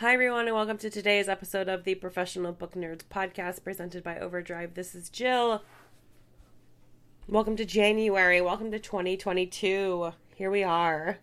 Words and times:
Hi, 0.00 0.14
everyone, 0.14 0.46
and 0.46 0.54
welcome 0.54 0.78
to 0.78 0.90
today's 0.90 1.28
episode 1.28 1.68
of 1.68 1.82
the 1.82 1.96
Professional 1.96 2.52
Book 2.52 2.76
Nerds 2.76 3.02
podcast 3.02 3.64
presented 3.64 4.04
by 4.04 4.16
Overdrive. 4.20 4.74
This 4.74 4.94
is 4.94 5.08
Jill. 5.08 5.64
Welcome 7.26 7.56
to 7.56 7.64
January. 7.64 8.40
Welcome 8.40 8.70
to 8.70 8.78
2022. 8.78 10.12
Here 10.36 10.50
we 10.52 10.62
are. 10.62 11.18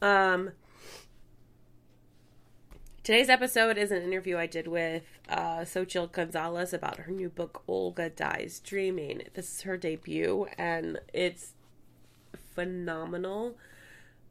Um, 0.00 0.52
today's 3.02 3.28
episode 3.28 3.76
is 3.76 3.90
an 3.90 4.00
interview 4.00 4.38
I 4.38 4.46
did 4.46 4.68
with 4.68 5.04
uh, 5.28 5.58
Xochitl 5.66 6.10
Gonzalez 6.10 6.72
about 6.72 7.00
her 7.00 7.12
new 7.12 7.28
book, 7.28 7.62
Olga 7.68 8.08
Dies 8.08 8.58
Dreaming. 8.60 9.24
This 9.34 9.56
is 9.56 9.62
her 9.62 9.76
debut, 9.76 10.46
and 10.56 10.98
it's 11.12 11.52
phenomenal 12.54 13.58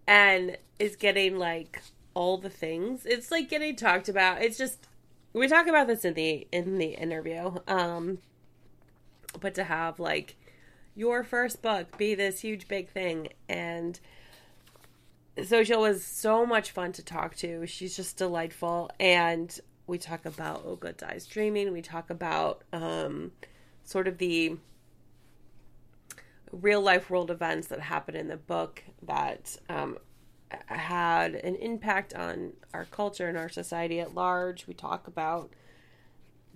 and 0.07 0.57
is 0.79 0.95
getting 0.95 1.37
like 1.37 1.83
all 2.17 2.39
the 2.39 2.49
things. 2.49 3.05
It's 3.05 3.29
like 3.29 3.47
getting 3.47 3.75
talked 3.75 4.09
about. 4.09 4.41
It's 4.41 4.57
just 4.57 4.87
we 5.33 5.47
talk 5.47 5.67
about 5.67 5.85
this 5.85 6.03
in 6.03 6.15
the 6.15 6.47
in 6.51 6.79
the 6.79 6.95
interview. 6.95 7.51
Um 7.67 8.17
but 9.39 9.53
to 9.53 9.63
have 9.63 9.99
like 9.99 10.35
your 10.95 11.23
first 11.23 11.61
book 11.61 11.95
be 11.95 12.15
this 12.15 12.39
huge 12.39 12.67
big 12.67 12.89
thing 12.89 13.29
and 13.47 13.99
Xochitl 15.37 15.79
was 15.79 16.03
so 16.03 16.43
much 16.43 16.71
fun 16.71 16.91
to 16.93 17.05
talk 17.05 17.35
to. 17.35 17.67
She's 17.67 17.95
just 17.95 18.17
delightful 18.17 18.89
and 18.99 19.55
we 19.85 19.99
talk 19.99 20.25
about 20.25 20.65
Olga 20.65 20.93
Dies 20.93 21.27
Dreaming. 21.27 21.71
We 21.71 21.83
talk 21.83 22.09
about 22.09 22.63
um 22.73 23.31
sort 23.83 24.07
of 24.07 24.17
the 24.17 24.57
real 26.51 26.81
life 26.81 27.11
world 27.11 27.29
events 27.29 27.67
that 27.67 27.79
happen 27.79 28.15
in 28.15 28.27
the 28.27 28.37
book 28.37 28.81
that 29.03 29.55
um, 29.69 29.99
had 30.67 31.35
an 31.35 31.55
impact 31.55 32.13
on 32.13 32.53
our 32.73 32.85
culture 32.85 33.27
and 33.27 33.37
our 33.37 33.49
society 33.49 33.99
at 33.99 34.15
large. 34.15 34.67
We 34.67 34.73
talk 34.73 35.07
about 35.07 35.51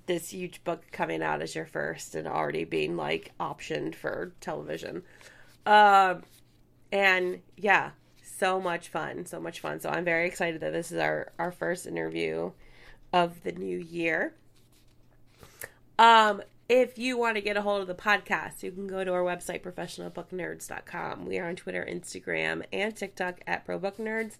this 0.06 0.30
huge 0.30 0.64
book 0.64 0.83
coming 0.92 1.22
out 1.22 1.42
as 1.42 1.56
your 1.56 1.66
first 1.66 2.16
and 2.16 2.28
already 2.28 2.64
being 2.64 2.95
like 2.95 3.31
optioned 3.39 3.95
for 3.95 4.33
television. 4.42 5.03
Uh, 5.66 6.16
and 6.92 7.42
yeah, 7.58 7.92
so 8.23 8.59
much 8.59 8.89
fun, 8.89 9.25
so 9.25 9.39
much 9.39 9.59
fun. 9.59 9.80
So 9.80 9.89
I'm 9.89 10.05
very 10.05 10.28
excited 10.28 10.61
that 10.61 10.73
this 10.73 10.92
is 10.92 10.98
our 10.98 11.31
our 11.38 11.52
first 11.52 11.86
interview 11.86 12.52
of 13.14 13.44
the 13.44 13.52
new 13.52 13.78
year. 13.78 14.33
Um, 16.00 16.42
if 16.72 16.97
you 16.97 17.17
want 17.17 17.36
to 17.36 17.41
get 17.41 17.58
a 17.58 17.61
hold 17.61 17.81
of 17.81 17.88
the 17.88 17.94
podcast, 17.94 18.64
you 18.64 18.72
can 18.72 18.88
go 18.88 19.03
to 19.03 19.11
our 19.11 19.23
website, 19.23 19.61
professionalbooknerds.com. 19.61 21.25
We 21.25 21.38
are 21.38 21.50
on 21.50 21.58
Twitter, 21.58 21.86
Instagram, 21.86 22.64
and 22.72 22.95
TikTok 22.95 23.41
at 23.45 23.67
ProBookNerds. 23.67 24.38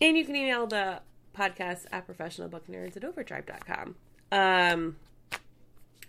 And 0.00 0.16
you 0.16 0.24
can 0.24 0.34
email 0.34 0.66
the 0.66 1.02
podcast 1.32 1.86
at 1.92 2.08
professionalbooknerds 2.08 2.96
at 2.96 3.04
overdrive.com. 3.04 3.94
Um, 4.32 4.96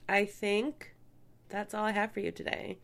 I 0.09 0.25
think 0.25 0.95
that's 1.49 1.75
all 1.75 1.85
I 1.85 1.91
have 1.91 2.11
for 2.11 2.19
you 2.19 2.31
today. 2.31 2.79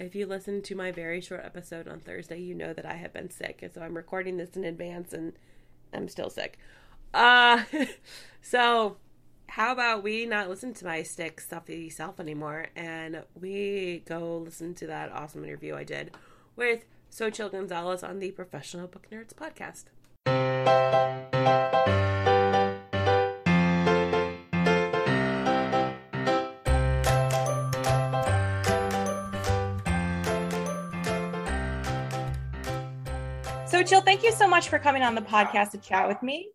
If 0.00 0.16
you 0.16 0.26
listened 0.26 0.64
to 0.64 0.74
my 0.74 0.90
very 0.90 1.20
short 1.20 1.42
episode 1.44 1.86
on 1.86 2.00
Thursday, 2.00 2.40
you 2.40 2.52
know 2.52 2.72
that 2.72 2.84
I 2.84 2.94
have 2.94 3.12
been 3.12 3.30
sick. 3.30 3.60
And 3.62 3.72
so 3.72 3.80
I'm 3.80 3.96
recording 3.96 4.38
this 4.38 4.56
in 4.56 4.64
advance 4.64 5.12
and 5.12 5.34
I'm 5.92 6.08
still 6.08 6.30
sick. 6.30 6.58
Uh, 7.14 7.62
so 8.42 8.96
how 9.48 9.72
about 9.72 10.02
we 10.02 10.26
not 10.26 10.48
listen 10.48 10.74
to 10.74 10.84
my 10.84 11.02
stick 11.02 11.40
stuffy 11.40 11.88
self 11.88 12.18
anymore 12.18 12.66
and 12.74 13.22
we 13.40 14.02
go 14.06 14.38
listen 14.38 14.74
to 14.74 14.86
that 14.86 15.12
awesome 15.12 15.44
interview 15.44 15.74
I 15.74 15.84
did 15.84 16.10
with 16.56 16.84
Xochitl 17.10 17.52
Gonzalez 17.52 18.02
on 18.02 18.18
the 18.18 18.32
Professional 18.32 18.88
Book 18.88 19.06
Nerds 19.12 19.34
podcast. 19.34 19.84
Xochitl, 33.74 34.04
thank 34.04 34.22
you 34.22 34.32
so 34.32 34.46
much 34.48 34.68
for 34.68 34.78
coming 34.78 35.02
on 35.02 35.14
the 35.14 35.20
podcast 35.20 35.72
to 35.72 35.78
chat 35.78 36.08
with 36.08 36.22
me. 36.22 36.53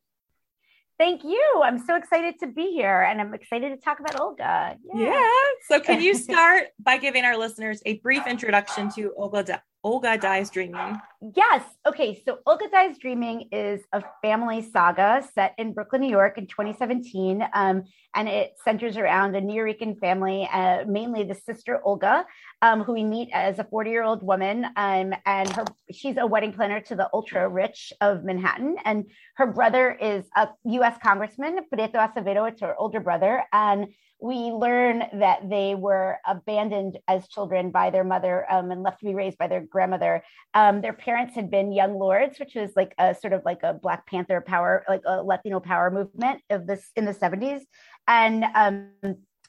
Thank 0.99 1.23
you. 1.23 1.61
I'm 1.63 1.79
so 1.79 1.95
excited 1.95 2.39
to 2.41 2.47
be 2.47 2.73
here 2.73 3.01
and 3.03 3.21
I'm 3.21 3.33
excited 3.33 3.69
to 3.69 3.77
talk 3.77 4.01
about 4.01 4.19
Olga. 4.19 4.75
Yeah. 4.93 5.05
yeah. 5.05 5.29
So, 5.65 5.79
can 5.79 6.01
you 6.01 6.13
start 6.27 6.67
by 6.77 6.97
giving 6.97 7.23
our 7.23 7.37
listeners 7.37 7.81
a 7.85 7.99
brief 7.99 8.27
introduction 8.27 8.91
to 8.95 9.13
Olga, 9.15 9.63
Olga 9.83 10.17
Dies 10.17 10.49
Dreaming? 10.49 10.99
Yes. 11.35 11.63
Okay. 11.87 12.21
So, 12.25 12.39
Olga 12.45 12.69
Dies 12.69 12.97
Dreaming 12.97 13.47
is 13.51 13.81
a 13.93 14.03
family 14.21 14.61
saga 14.61 15.23
set 15.33 15.53
in 15.57 15.71
Brooklyn, 15.71 16.01
New 16.01 16.09
York 16.09 16.37
in 16.37 16.47
2017. 16.47 17.41
Um, 17.53 17.83
and 18.13 18.27
it 18.27 18.55
centers 18.63 18.97
around 18.97 19.35
a 19.35 19.41
Nuyorican 19.41 19.97
family, 19.99 20.49
uh, 20.51 20.83
mainly 20.85 21.23
the 21.23 21.35
sister 21.35 21.79
Olga, 21.85 22.25
um, 22.61 22.83
who 22.83 22.93
we 22.93 23.05
meet 23.05 23.29
as 23.31 23.59
a 23.59 23.63
40 23.63 23.89
year 23.89 24.03
old 24.03 24.21
woman. 24.21 24.65
Um, 24.75 25.13
and 25.25 25.49
her, 25.51 25.65
she's 25.91 26.17
a 26.17 26.27
wedding 26.27 26.51
planner 26.51 26.81
to 26.81 26.95
the 26.95 27.09
ultra 27.13 27.47
rich 27.47 27.93
of 28.01 28.25
Manhattan. 28.25 28.75
And 28.83 29.05
her 29.35 29.47
brother 29.47 29.91
is 29.93 30.25
a 30.35 30.49
US 30.65 30.97
Congressman, 31.01 31.59
Prieto 31.73 31.95
Acevedo, 31.95 32.49
it's 32.49 32.61
her 32.61 32.75
older 32.77 32.99
brother. 32.99 33.45
And 33.53 33.87
we 34.21 34.51
learn 34.51 35.03
that 35.13 35.49
they 35.49 35.75
were 35.75 36.17
abandoned 36.27 36.97
as 37.07 37.27
children 37.29 37.71
by 37.71 37.89
their 37.89 38.03
mother 38.03 38.45
um, 38.51 38.69
and 38.71 38.83
left 38.83 38.99
to 38.99 39.05
be 39.05 39.15
raised 39.15 39.37
by 39.37 39.47
their 39.47 39.61
grandmother. 39.61 40.21
Um, 40.53 40.81
their 40.81 40.93
parents 40.93 41.35
had 41.35 41.49
been 41.49 41.71
young 41.71 41.97
lords, 41.97 42.37
which 42.37 42.55
was 42.55 42.71
like 42.75 42.93
a 42.97 43.15
sort 43.15 43.31
of 43.31 43.43
like 43.45 43.63
a 43.63 43.73
Black 43.73 44.05
Panther 44.07 44.41
power, 44.41 44.83
like 44.89 45.01
a 45.05 45.23
Latino 45.23 45.61
power 45.61 45.89
movement 45.89 46.41
of 46.49 46.67
this 46.67 46.91
in 46.97 47.05
the 47.05 47.13
70s. 47.13 47.61
And 48.07 48.43
um, 48.55 48.89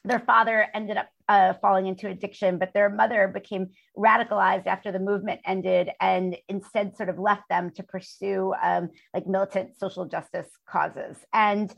their 0.05 0.19
father 0.19 0.67
ended 0.73 0.97
up 0.97 1.09
uh, 1.27 1.53
falling 1.61 1.87
into 1.87 2.07
addiction, 2.07 2.57
but 2.57 2.73
their 2.73 2.89
mother 2.89 3.27
became 3.27 3.67
radicalized 3.97 4.67
after 4.67 4.91
the 4.91 4.99
movement 4.99 5.41
ended 5.45 5.89
and 5.99 6.37
instead 6.49 6.95
sort 6.95 7.09
of 7.09 7.19
left 7.19 7.43
them 7.49 7.71
to 7.71 7.83
pursue 7.83 8.53
um, 8.63 8.89
like 9.13 9.27
militant 9.27 9.77
social 9.77 10.05
justice 10.05 10.47
causes. 10.67 11.17
And 11.33 11.73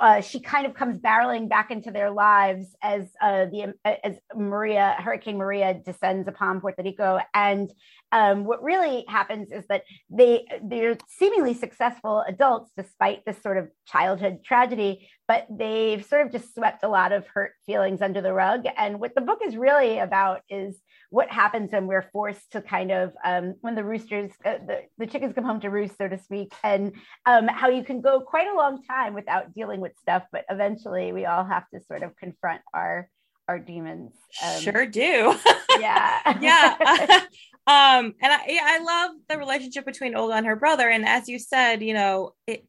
uh, 0.00 0.20
she 0.20 0.40
kind 0.40 0.66
of 0.66 0.74
comes 0.74 0.98
barreling 0.98 1.48
back 1.48 1.70
into 1.70 1.90
their 1.90 2.10
lives 2.10 2.76
as 2.82 3.08
uh, 3.20 3.46
the 3.46 3.74
as 3.84 4.18
Maria 4.34 4.94
Hurricane 4.98 5.36
Maria 5.36 5.74
descends 5.74 6.28
upon 6.28 6.60
Puerto 6.60 6.82
Rico, 6.82 7.18
and 7.34 7.72
um, 8.12 8.44
what 8.44 8.62
really 8.62 9.04
happens 9.08 9.50
is 9.52 9.64
that 9.68 9.82
they 10.08 10.46
they're 10.62 10.96
seemingly 11.08 11.54
successful 11.54 12.24
adults 12.26 12.70
despite 12.76 13.24
this 13.24 13.40
sort 13.42 13.58
of 13.58 13.68
childhood 13.86 14.44
tragedy, 14.44 15.08
but 15.26 15.46
they've 15.50 16.04
sort 16.04 16.24
of 16.24 16.32
just 16.32 16.54
swept 16.54 16.84
a 16.84 16.88
lot 16.88 17.12
of 17.12 17.26
hurt 17.26 17.52
feelings 17.66 18.00
under 18.00 18.20
the 18.20 18.32
rug. 18.32 18.64
And 18.76 19.00
what 19.00 19.14
the 19.14 19.20
book 19.20 19.40
is 19.44 19.56
really 19.56 19.98
about 19.98 20.42
is 20.48 20.80
what 21.10 21.30
happens 21.30 21.72
when 21.72 21.86
we're 21.86 22.08
forced 22.12 22.52
to 22.52 22.60
kind 22.60 22.90
of 22.90 23.12
um, 23.24 23.54
when 23.60 23.74
the 23.74 23.84
roosters 23.84 24.30
uh, 24.44 24.58
the, 24.66 24.82
the 24.98 25.06
chickens 25.06 25.34
come 25.34 25.44
home 25.44 25.60
to 25.60 25.70
roost 25.70 25.96
so 25.96 26.08
to 26.08 26.18
speak 26.18 26.52
and 26.62 26.92
um, 27.26 27.48
how 27.48 27.68
you 27.68 27.82
can 27.82 28.00
go 28.00 28.20
quite 28.20 28.46
a 28.46 28.54
long 28.54 28.82
time 28.82 29.14
without 29.14 29.54
dealing 29.54 29.80
with 29.80 29.92
stuff 30.00 30.24
but 30.32 30.44
eventually 30.50 31.12
we 31.12 31.24
all 31.24 31.44
have 31.44 31.64
to 31.72 31.80
sort 31.80 32.02
of 32.02 32.14
confront 32.16 32.60
our 32.74 33.08
our 33.48 33.58
demons 33.58 34.12
um, 34.44 34.60
sure 34.60 34.86
do. 34.86 35.34
Yeah. 35.78 36.38
Yeah. 36.40 37.20
Um 37.68 38.14
and 38.22 38.32
i 38.32 38.44
yeah, 38.48 38.62
i 38.64 38.78
love 38.78 39.16
the 39.28 39.36
relationship 39.36 39.84
between 39.84 40.14
olga 40.16 40.32
and 40.32 40.46
her 40.46 40.56
brother 40.56 40.88
and 40.88 41.06
as 41.06 41.28
you 41.28 41.38
said 41.38 41.82
you 41.82 41.92
know 41.92 42.32
it 42.46 42.64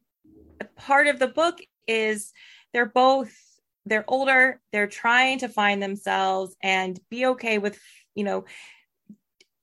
part 0.76 1.06
of 1.06 1.18
the 1.18 1.26
book 1.26 1.58
is 1.86 2.32
they're 2.74 2.84
both 2.84 3.32
they're 3.86 4.04
older 4.08 4.60
they're 4.72 4.86
trying 4.86 5.38
to 5.38 5.48
find 5.48 5.82
themselves 5.82 6.54
and 6.62 7.00
be 7.08 7.24
okay 7.24 7.56
with 7.56 7.78
you 8.14 8.24
know 8.24 8.44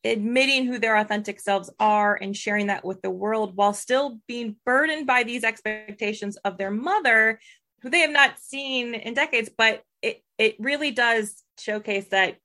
admitting 0.04 0.66
who 0.66 0.80
their 0.80 0.98
authentic 0.98 1.40
selves 1.40 1.70
are 1.80 2.16
and 2.16 2.36
sharing 2.36 2.68
that 2.68 2.86
with 2.86 3.02
the 3.02 3.10
world 3.10 3.56
while 3.56 3.74
still 3.74 4.20
being 4.28 4.56
burdened 4.66 5.06
by 5.06 5.24
these 5.24 5.44
expectations 5.44 6.38
of 6.38 6.58
their 6.58 6.72
mother 6.72 7.40
who 7.82 7.90
they 7.90 8.00
have 8.00 8.12
not 8.12 8.40
seen 8.40 8.94
in 8.94 9.14
decades. 9.14 9.50
But 9.56 9.84
it 10.02 10.24
it 10.38 10.56
really 10.60 10.92
does 10.92 11.44
showcase 11.60 12.08
that 12.10 12.38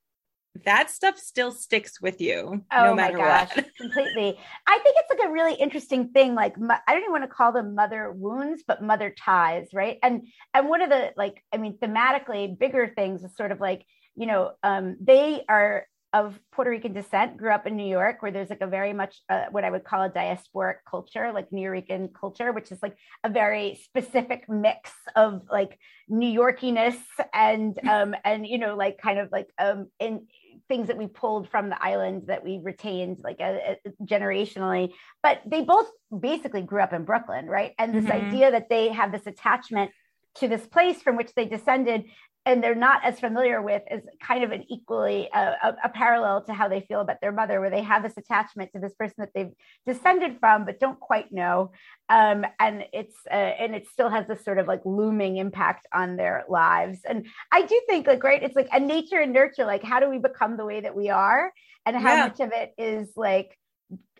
that 0.65 0.91
stuff 0.91 1.17
still 1.17 1.51
sticks 1.51 1.99
with 1.99 2.21
you 2.21 2.63
oh 2.71 2.83
no 2.83 2.93
my 2.95 3.11
gosh 3.11 3.55
what. 3.55 3.65
completely. 3.75 4.37
I 4.67 4.79
think 4.83 4.95
it's 4.99 5.09
like 5.09 5.27
a 5.27 5.31
really 5.31 5.55
interesting 5.55 6.09
thing 6.09 6.35
like 6.35 6.55
i 6.59 6.93
don't 6.93 7.01
even 7.01 7.11
want 7.11 7.23
to 7.23 7.27
call 7.27 7.51
them 7.51 7.73
mother 7.73 8.11
wounds 8.11 8.63
but 8.67 8.83
mother 8.83 9.13
ties 9.17 9.69
right? 9.73 9.97
And 10.03 10.27
and 10.53 10.69
one 10.69 10.81
of 10.81 10.89
the 10.89 11.11
like 11.17 11.43
i 11.51 11.57
mean 11.57 11.77
thematically 11.77 12.57
bigger 12.57 12.93
things 12.95 13.23
is 13.23 13.35
sort 13.35 13.51
of 13.51 13.59
like 13.59 13.83
you 14.15 14.27
know 14.27 14.51
um 14.61 14.97
they 15.01 15.43
are 15.49 15.87
of 16.13 16.39
Puerto 16.51 16.69
Rican 16.69 16.93
descent, 16.93 17.37
grew 17.37 17.51
up 17.51 17.65
in 17.65 17.75
New 17.75 17.87
York, 17.87 18.21
where 18.21 18.31
there's 18.31 18.49
like 18.49 18.61
a 18.61 18.67
very 18.67 18.93
much 18.93 19.21
uh, 19.29 19.45
what 19.51 19.63
I 19.63 19.71
would 19.71 19.83
call 19.83 20.03
a 20.03 20.09
diasporic 20.09 20.75
culture, 20.89 21.31
like 21.33 21.49
Nuyorican 21.49 22.13
culture, 22.13 22.51
which 22.53 22.71
is 22.71 22.81
like 22.83 22.95
a 23.23 23.29
very 23.29 23.79
specific 23.83 24.47
mix 24.47 24.91
of 25.15 25.41
like 25.51 25.79
New 26.07 26.39
Yorkiness 26.39 26.95
and 27.33 27.77
um 27.87 28.15
and 28.23 28.45
you 28.45 28.57
know 28.59 28.75
like 28.75 28.97
kind 28.99 29.19
of 29.19 29.29
like 29.31 29.49
um 29.59 29.87
in 29.99 30.27
things 30.69 30.87
that 30.87 30.97
we 30.97 31.07
pulled 31.07 31.49
from 31.49 31.69
the 31.69 31.83
island 31.83 32.23
that 32.27 32.43
we 32.43 32.59
retained 32.63 33.19
like 33.23 33.39
a, 33.39 33.77
a 33.85 34.05
generationally. 34.05 34.91
But 35.21 35.41
they 35.45 35.61
both 35.61 35.87
basically 36.17 36.61
grew 36.61 36.81
up 36.81 36.93
in 36.93 37.05
Brooklyn, 37.05 37.47
right? 37.47 37.73
And 37.79 37.95
this 37.95 38.05
Mhm. 38.05 38.11
idea 38.11 38.51
that 38.51 38.69
they 38.69 38.89
have 38.89 39.11
this 39.11 39.27
attachment 39.27 39.91
to 40.35 40.47
this 40.47 40.65
place 40.65 41.01
from 41.01 41.15
which 41.17 41.33
they 41.35 41.45
descended 41.45 42.05
and 42.45 42.61
they're 42.61 42.75
not 42.75 43.03
as 43.05 43.19
familiar 43.19 43.61
with 43.61 43.83
is 43.89 44.01
kind 44.21 44.43
of 44.43 44.51
an 44.51 44.65
equally 44.69 45.31
uh, 45.31 45.53
a, 45.63 45.75
a 45.85 45.89
parallel 45.89 46.43
to 46.43 46.53
how 46.53 46.67
they 46.67 46.81
feel 46.81 46.99
about 46.99 47.21
their 47.21 47.31
mother 47.31 47.61
where 47.61 47.69
they 47.69 47.81
have 47.81 48.03
this 48.03 48.17
attachment 48.17 48.71
to 48.73 48.79
this 48.79 48.93
person 48.95 49.15
that 49.19 49.29
they've 49.33 49.51
descended 49.85 50.37
from 50.39 50.65
but 50.65 50.79
don't 50.79 50.99
quite 50.99 51.31
know. 51.31 51.71
Um, 52.09 52.45
and 52.59 52.83
it's 52.91 53.15
uh, 53.31 53.33
and 53.33 53.73
it 53.75 53.87
still 53.87 54.09
has 54.09 54.27
this 54.27 54.43
sort 54.43 54.57
of 54.57 54.67
like 54.67 54.81
looming 54.83 55.37
impact 55.37 55.87
on 55.93 56.17
their 56.17 56.43
lives. 56.49 56.99
And 57.05 57.27
i 57.51 57.61
do 57.61 57.81
think 57.87 58.07
like 58.07 58.23
right 58.23 58.43
it's 58.43 58.55
like 58.55 58.69
a 58.73 58.79
nature 58.79 59.21
and 59.21 59.31
nurture 59.31 59.65
like 59.65 59.83
how 59.83 59.99
do 59.99 60.09
we 60.09 60.17
become 60.17 60.57
the 60.57 60.65
way 60.65 60.81
that 60.81 60.95
we 60.95 61.09
are? 61.09 61.51
And 61.85 61.95
how 61.95 62.15
Yeah. 62.15 62.25
much 62.27 62.39
of 62.39 62.51
it 62.53 62.73
is 62.77 63.11
like 63.15 63.57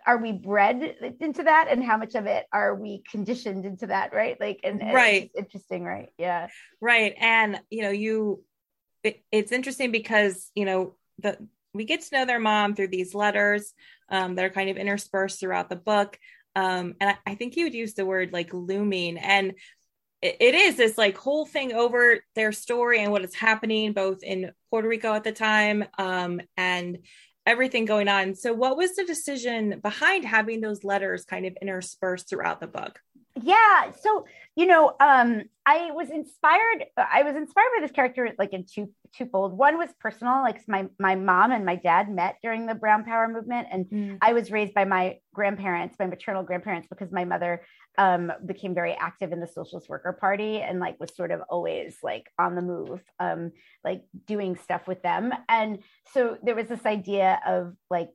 are 0.06 0.18
we 0.18 0.32
bred 0.32 1.16
into 1.20 1.44
that 1.44 1.68
and 1.70 1.84
how 1.84 1.98
much 1.98 2.16
of 2.16 2.26
it 2.26 2.46
are 2.52 2.76
we 2.76 3.04
conditioned 3.10 3.66
into 3.66 3.88
that 3.88 4.14
right 4.14 4.40
like 4.40 4.60
and, 4.64 4.82
and 4.82 4.94
Right. 4.94 5.24
it's 5.24 5.36
interesting 5.36 5.84
right 5.84 6.10
yeah 6.18 6.48
Right. 6.82 7.16
And, 7.18 7.62
you 7.70 7.82
know, 7.82 7.92
you, 7.92 8.44
it, 9.04 9.24
it's 9.32 9.54
interesting 9.54 9.92
because, 9.92 10.52
you 10.54 10.66
know, 10.66 10.96
the, 11.20 11.38
we 11.74 11.86
get 11.86 12.02
to 12.02 12.16
know 12.16 12.26
their 12.26 12.40
mom 12.40 12.76
through 12.76 12.90
these 12.90 13.16
letters 13.16 13.74
um, 14.10 14.36
that 14.36 14.46
are 14.46 14.50
kind 14.50 14.70
of 14.70 14.78
interspersed 14.78 15.40
throughout 15.40 15.70
the 15.70 15.78
book. 15.78 16.20
Um, 16.56 16.96
and 17.00 17.12
I, 17.12 17.32
I 17.32 17.36
think 17.36 17.56
you 17.56 17.64
would 17.66 17.74
use 17.74 17.94
the 17.94 18.06
word 18.06 18.34
like 18.34 18.54
looming. 18.54 19.18
And 19.18 19.54
it, 20.22 20.38
it 20.40 20.56
is 20.56 20.76
this 20.76 20.98
like 20.98 21.18
whole 21.18 21.46
thing 21.46 21.74
over 21.74 22.20
their 22.36 22.52
story 22.52 23.02
and 23.02 23.12
what 23.14 23.24
is 23.24 23.34
happening 23.34 23.94
both 23.94 24.24
in 24.24 24.52
Puerto 24.70 24.88
Rico 24.88 25.14
at 25.14 25.24
the 25.24 25.32
time 25.32 25.86
um, 25.98 26.42
and 26.58 27.00
everything 27.46 27.86
going 27.86 28.08
on. 28.08 28.36
So, 28.36 28.54
what 28.54 28.78
was 28.78 28.96
the 28.96 29.06
decision 29.06 29.80
behind 29.82 30.26
having 30.26 30.62
those 30.62 30.84
letters 30.84 31.26
kind 31.26 31.46
of 31.46 31.58
interspersed 31.62 32.30
throughout 32.30 32.60
the 32.60 32.68
book? 32.68 33.02
Yeah 33.42 33.92
so 34.00 34.26
you 34.56 34.66
know 34.66 34.96
um 35.00 35.42
i 35.66 35.90
was 35.92 36.10
inspired 36.12 36.86
i 36.98 37.24
was 37.24 37.36
inspired 37.36 37.70
by 37.76 37.82
this 37.82 37.92
character 37.92 38.30
like 38.38 38.54
in 38.54 38.64
two 38.64 38.90
twofold 39.16 39.58
one 39.58 39.78
was 39.78 39.90
personal 40.00 40.42
like 40.42 40.62
my 40.68 40.86
my 41.00 41.16
mom 41.16 41.52
and 41.52 41.66
my 41.66 41.76
dad 41.76 42.10
met 42.10 42.38
during 42.44 42.66
the 42.66 42.76
brown 42.76 43.04
power 43.04 43.28
movement 43.28 43.68
and 43.72 44.20
I 44.22 44.34
was 44.34 44.52
raised 44.52 44.74
by 44.74 44.86
my 44.86 45.20
grandparents, 45.34 45.96
my 46.00 46.06
maternal 46.06 46.44
grandparents, 46.44 46.88
because 46.88 47.12
my 47.12 47.26
mother 47.26 47.64
um, 47.98 48.32
became 48.46 48.74
very 48.74 48.94
active 48.94 49.32
in 49.32 49.40
the 49.40 49.48
Socialist 49.48 49.90
Worker 49.90 50.14
Party 50.14 50.60
and 50.60 50.80
like 50.80 51.00
was 51.00 51.16
sort 51.16 51.32
of 51.32 51.42
always 51.50 51.98
like 52.04 52.30
on 52.40 52.56
the 52.56 52.62
move, 52.62 53.02
um, 53.20 53.52
like 53.84 54.04
doing 54.26 54.56
stuff 54.56 54.88
with 54.88 55.02
them. 55.02 55.34
And 55.50 55.80
so 56.14 56.38
there 56.44 56.56
was 56.56 56.68
this 56.68 56.86
idea 56.86 57.40
of 57.46 57.74
like, 57.90 58.10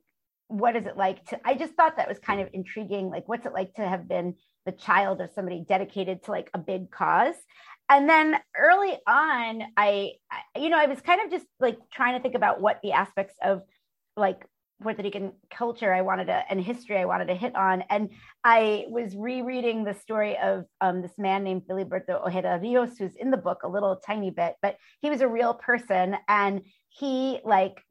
what 0.47 0.75
is 0.75 0.85
it 0.85 0.97
like 0.97 1.23
to? 1.27 1.39
I 1.45 1.53
just 1.53 1.73
thought 1.73 1.97
that 1.97 2.09
was 2.09 2.19
kind 2.19 2.41
of 2.41 2.49
intriguing. 2.53 3.09
Like, 3.09 3.27
what's 3.27 3.45
it 3.45 3.53
like 3.53 3.75
to 3.75 3.87
have 3.87 4.07
been 4.07 4.35
the 4.69 4.77
child 4.77 5.21
of 5.21 5.31
somebody 5.33 5.65
dedicated 5.67 6.23
to 6.23 6.31
like 6.31 6.49
a 6.53 6.59
big 6.59 6.91
cause? 6.91 7.35
And 7.89 8.07
then 8.07 8.35
early 8.55 8.97
on, 9.07 9.63
I, 9.75 10.11
you 10.55 10.69
know, 10.69 10.77
I 10.77 10.85
was 10.85 11.01
kind 11.01 11.21
of 11.21 11.31
just 11.31 11.45
like 11.59 11.79
trying 11.91 12.15
to 12.15 12.21
think 12.21 12.35
about 12.35 12.61
what 12.61 12.79
the 12.83 12.91
aspects 12.91 13.33
of 13.43 13.63
like 14.15 14.45
Puerto 14.81 15.01
Rican 15.01 15.33
culture 15.49 15.93
I 15.93 16.01
wanted 16.01 16.25
to 16.25 16.43
and 16.49 16.61
history 16.61 16.97
I 16.97 17.05
wanted 17.05 17.27
to 17.27 17.35
hit 17.35 17.55
on. 17.55 17.83
And 17.89 18.09
I 18.43 18.85
was 18.89 19.15
rereading 19.15 19.83
the 19.83 19.95
story 19.95 20.37
of 20.37 20.65
um, 20.81 21.01
this 21.01 21.17
man 21.17 21.43
named 21.43 21.63
Filiberto 21.67 22.25
Ojeda 22.25 22.59
Rios, 22.61 22.97
who's 22.97 23.15
in 23.15 23.31
the 23.31 23.37
book 23.37 23.63
a 23.63 23.67
little 23.67 23.97
tiny 24.05 24.29
bit, 24.29 24.55
but 24.61 24.77
he 25.01 25.09
was 25.09 25.21
a 25.21 25.27
real 25.27 25.55
person 25.55 26.15
and 26.27 26.61
he 26.89 27.39
like 27.43 27.81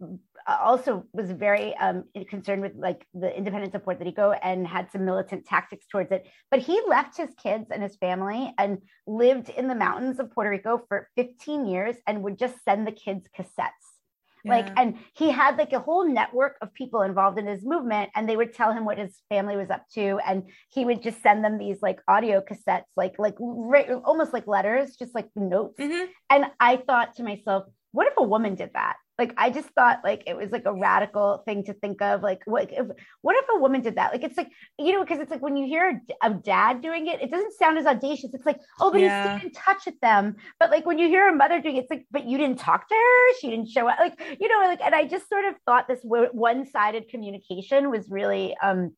also 0.46 1.04
was 1.12 1.30
very 1.30 1.76
um, 1.76 2.04
concerned 2.28 2.62
with 2.62 2.72
like 2.76 3.06
the 3.14 3.34
independence 3.36 3.74
of 3.74 3.84
Puerto 3.84 4.04
Rico 4.04 4.32
and 4.32 4.66
had 4.66 4.90
some 4.90 5.04
militant 5.04 5.46
tactics 5.46 5.86
towards 5.86 6.10
it. 6.10 6.26
But 6.50 6.60
he 6.60 6.80
left 6.86 7.16
his 7.16 7.30
kids 7.42 7.66
and 7.70 7.82
his 7.82 7.96
family 7.96 8.52
and 8.58 8.78
lived 9.06 9.50
in 9.50 9.68
the 9.68 9.74
mountains 9.74 10.18
of 10.18 10.30
Puerto 10.32 10.50
Rico 10.50 10.82
for 10.88 11.08
15 11.16 11.66
years 11.66 11.96
and 12.06 12.22
would 12.22 12.38
just 12.38 12.62
send 12.64 12.86
the 12.86 12.92
kids 12.92 13.28
cassettes 13.36 13.98
like 14.44 14.68
and 14.76 14.98
he 15.14 15.30
had 15.30 15.56
like 15.56 15.72
a 15.72 15.80
whole 15.80 16.08
network 16.08 16.56
of 16.62 16.72
people 16.72 17.02
involved 17.02 17.38
in 17.38 17.46
his 17.46 17.64
movement 17.64 18.10
and 18.14 18.28
they 18.28 18.36
would 18.36 18.52
tell 18.54 18.72
him 18.72 18.84
what 18.84 18.98
his 18.98 19.20
family 19.28 19.56
was 19.56 19.70
up 19.70 19.84
to 19.92 20.18
and 20.26 20.44
he 20.70 20.84
would 20.84 21.02
just 21.02 21.22
send 21.22 21.44
them 21.44 21.58
these 21.58 21.82
like 21.82 22.00
audio 22.08 22.40
cassettes 22.40 22.84
like 22.96 23.14
like 23.18 23.38
almost 23.40 24.32
like 24.32 24.46
letters 24.46 24.96
just 24.96 25.14
like 25.14 25.28
notes 25.36 25.78
Mhm. 25.78 26.06
and 26.30 26.46
i 26.60 26.76
thought 26.76 27.14
to 27.16 27.22
myself 27.22 27.64
what 27.93 28.06
if 28.06 28.14
a 28.17 28.23
woman 28.23 28.55
did 28.55 28.70
that? 28.75 28.96
Like 29.19 29.35
i 29.37 29.50
just 29.50 29.69
thought 29.70 29.99
like 30.05 30.23
it 30.29 30.37
was 30.37 30.52
like 30.52 30.64
a 30.64 30.73
radical 30.73 31.43
thing 31.44 31.64
to 31.64 31.75
think 31.75 32.00
of 32.00 32.23
like 32.23 32.40
what 32.44 32.70
if 32.73 32.87
what 33.23 33.35
if 33.37 33.46
a 33.52 33.58
woman 33.58 33.81
did 33.81 33.96
that? 33.96 34.12
Like 34.12 34.23
it's 34.23 34.37
like 34.37 34.50
you 34.79 34.93
know 34.93 35.02
because 35.02 35.19
it's 35.19 35.31
like 35.31 35.43
when 35.43 35.56
you 35.56 35.67
hear 35.67 36.00
a, 36.23 36.29
a 36.31 36.35
dad 36.35 36.82
doing 36.82 37.08
it 37.08 37.20
it 37.20 37.31
doesn't 37.31 37.52
sound 37.58 37.79
as 37.79 37.87
audacious. 37.87 38.31
It's 38.32 38.46
like 38.46 38.61
oh 38.81 38.93
but 38.93 39.00
Yeah. 39.00 39.23
he 39.23 39.37
stayed 39.38 39.46
in 39.46 39.52
touch 39.52 39.87
with 39.87 39.99
them. 40.00 40.37
But 40.61 40.70
like 40.70 40.87
when 40.87 40.99
you 41.00 41.08
hear 41.08 41.29
a 41.29 41.35
mother 41.35 41.61
doing 41.61 41.76
it 41.76 41.81
it's 41.81 41.90
like 41.90 42.06
but 42.12 42.26
you 42.26 42.38
didn't 42.38 42.61
talk 42.61 42.88
to 42.88 42.94
her? 42.94 43.35
She 43.40 43.50
didn't 43.50 43.70
show 43.70 43.88
up? 43.88 43.99
Like 43.99 44.20
you 44.40 44.49
know 44.49 44.58
like 44.67 44.81
and 44.82 44.94
i 44.94 45.05
just 45.05 45.29
sort 45.29 45.46
of 45.46 45.55
thought 45.67 45.88
this 45.88 46.02
w- 46.02 46.31
one-sided 46.32 47.08
communication 47.08 47.90
was 47.90 48.08
really 48.11 48.56
um 48.62 48.94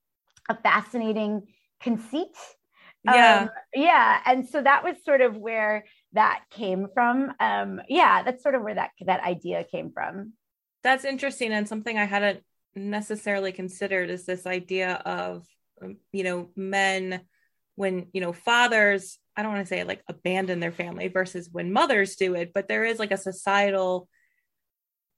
a 0.50 0.54
fascinating 0.54 1.42
conceit. 1.80 2.28
Yeah. 3.04 3.44
um, 3.44 3.50
yeah 3.74 4.20
and 4.26 4.46
so 4.46 4.60
that 4.62 4.84
was 4.84 4.96
sort 5.02 5.22
of 5.22 5.34
where 5.34 5.84
that 6.12 6.42
came 6.50 6.88
from 6.92 7.32
um 7.38 7.80
yeah 7.88 8.22
that's 8.22 8.42
sort 8.42 8.54
of 8.54 8.62
where 8.62 8.74
that 8.74 8.90
that 9.06 9.22
idea 9.22 9.64
came 9.64 9.90
from. 9.92 10.32
That's 10.82 11.04
interesting 11.04 11.52
and 11.52 11.68
something 11.68 11.98
I 11.98 12.04
hadn't 12.04 12.42
necessarily 12.74 13.52
considered 13.52 14.10
is 14.10 14.24
this 14.24 14.46
idea 14.46 14.94
of 15.04 15.46
um, 15.82 15.96
you 16.12 16.24
know 16.24 16.48
men 16.56 17.22
when 17.74 18.08
you 18.12 18.20
know 18.20 18.32
fathers 18.32 19.18
I 19.36 19.42
don't 19.42 19.52
want 19.52 19.66
to 19.66 19.74
say 19.74 19.84
like 19.84 20.02
abandon 20.08 20.60
their 20.60 20.72
family 20.72 21.08
versus 21.08 21.48
when 21.50 21.72
mothers 21.72 22.16
do 22.16 22.34
it 22.34 22.52
but 22.54 22.68
there 22.68 22.84
is 22.84 22.98
like 22.98 23.10
a 23.10 23.16
societal 23.16 24.08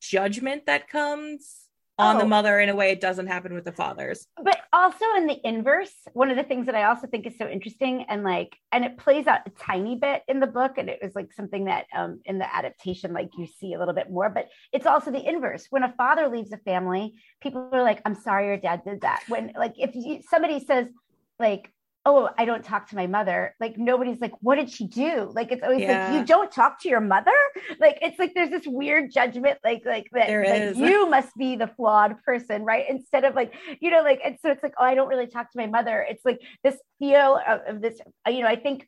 judgment 0.00 0.66
that 0.66 0.88
comes 0.88 1.61
on 2.02 2.18
the 2.18 2.24
Oh. 2.24 2.28
mother 2.28 2.58
in 2.60 2.68
a 2.68 2.74
way 2.76 2.90
it 2.90 3.00
doesn't 3.00 3.26
happen 3.26 3.54
with 3.54 3.64
the 3.64 3.72
fathers. 3.72 4.26
but 4.42 4.58
also 4.72 5.04
in 5.16 5.26
the 5.26 5.38
inverse 5.46 5.92
one 6.14 6.30
of 6.30 6.36
the 6.36 6.42
things 6.42 6.66
that 6.66 6.74
i 6.74 6.84
also 6.84 7.06
think 7.06 7.26
is 7.26 7.36
so 7.36 7.46
interesting 7.48 8.04
and 8.08 8.24
like 8.24 8.56
and 8.72 8.84
it 8.84 8.96
plays 8.96 9.26
out 9.26 9.40
a 9.46 9.50
tiny 9.50 9.96
bit 9.96 10.22
in 10.28 10.40
the 10.40 10.46
book 10.46 10.78
and 10.78 10.88
it 10.88 10.98
was 11.02 11.14
like 11.14 11.32
something 11.32 11.64
that 11.66 11.86
um 11.94 12.20
in 12.24 12.38
the 12.38 12.56
adaptation 12.56 13.12
like 13.12 13.30
you 13.36 13.46
see 13.46 13.74
a 13.74 13.78
little 13.78 13.94
bit 13.94 14.10
more 14.10 14.30
but 14.30 14.48
it's 14.72 14.86
also 14.86 15.10
the 15.10 15.28
inverse 15.28 15.66
when 15.70 15.82
a 15.82 15.92
father 15.96 16.28
leaves 16.28 16.52
a 16.52 16.56
family 16.58 17.14
people 17.40 17.68
are 17.72 17.82
like 17.82 18.00
i'm 18.06 18.14
sorry 18.14 18.46
your 18.46 18.56
dad 18.56 18.82
did 18.84 19.00
that 19.02 19.22
when 19.28 19.52
like 19.56 19.74
if 19.78 19.94
you, 19.94 20.20
somebody 20.28 20.58
says 20.64 20.86
like 21.38 21.70
oh 22.04 22.28
i 22.36 22.44
don't 22.44 22.64
talk 22.64 22.88
to 22.88 22.96
my 22.96 23.06
mother. 23.06 23.54
Like 23.60 23.78
nobody's 23.78 24.20
like 24.20 24.32
what 24.40 24.56
did 24.56 24.70
she 24.70 24.86
do? 24.86 25.30
Like 25.34 25.52
it's 25.52 25.62
always 25.62 25.80
Yeah. 25.80 26.10
like 26.10 26.20
you 26.20 26.26
don't 26.26 26.50
talk 26.50 26.80
to 26.82 26.88
your 26.88 27.00
mother? 27.00 27.30
Like 27.80 27.98
it's 28.02 28.18
like 28.18 28.32
there's 28.34 28.50
this 28.50 28.66
weird 28.66 29.10
judgment 29.10 29.58
like 29.64 29.82
like 29.84 30.08
that 30.12 30.28
like, 30.28 30.76
you 30.76 31.08
must 31.08 31.34
be 31.36 31.56
the 31.56 31.68
flawed 31.68 32.20
person 32.22 32.64
right? 32.64 32.84
Instead 32.88 33.24
of 33.24 33.34
like 33.34 33.54
you 33.80 33.90
know 33.90 34.02
like 34.02 34.20
and 34.24 34.36
so 34.42 34.50
it's 34.50 34.62
like 34.62 34.74
oh 34.78 34.84
i 34.84 34.94
don't 34.94 35.08
really 35.08 35.26
talk 35.26 35.50
to 35.52 35.58
my 35.58 35.66
mother. 35.66 36.04
It's 36.08 36.24
like 36.24 36.40
this 36.64 36.76
feel 36.98 37.40
of, 37.48 37.60
of 37.66 37.82
this 37.82 38.00
you 38.28 38.40
know 38.42 38.46
i 38.48 38.56
think 38.56 38.86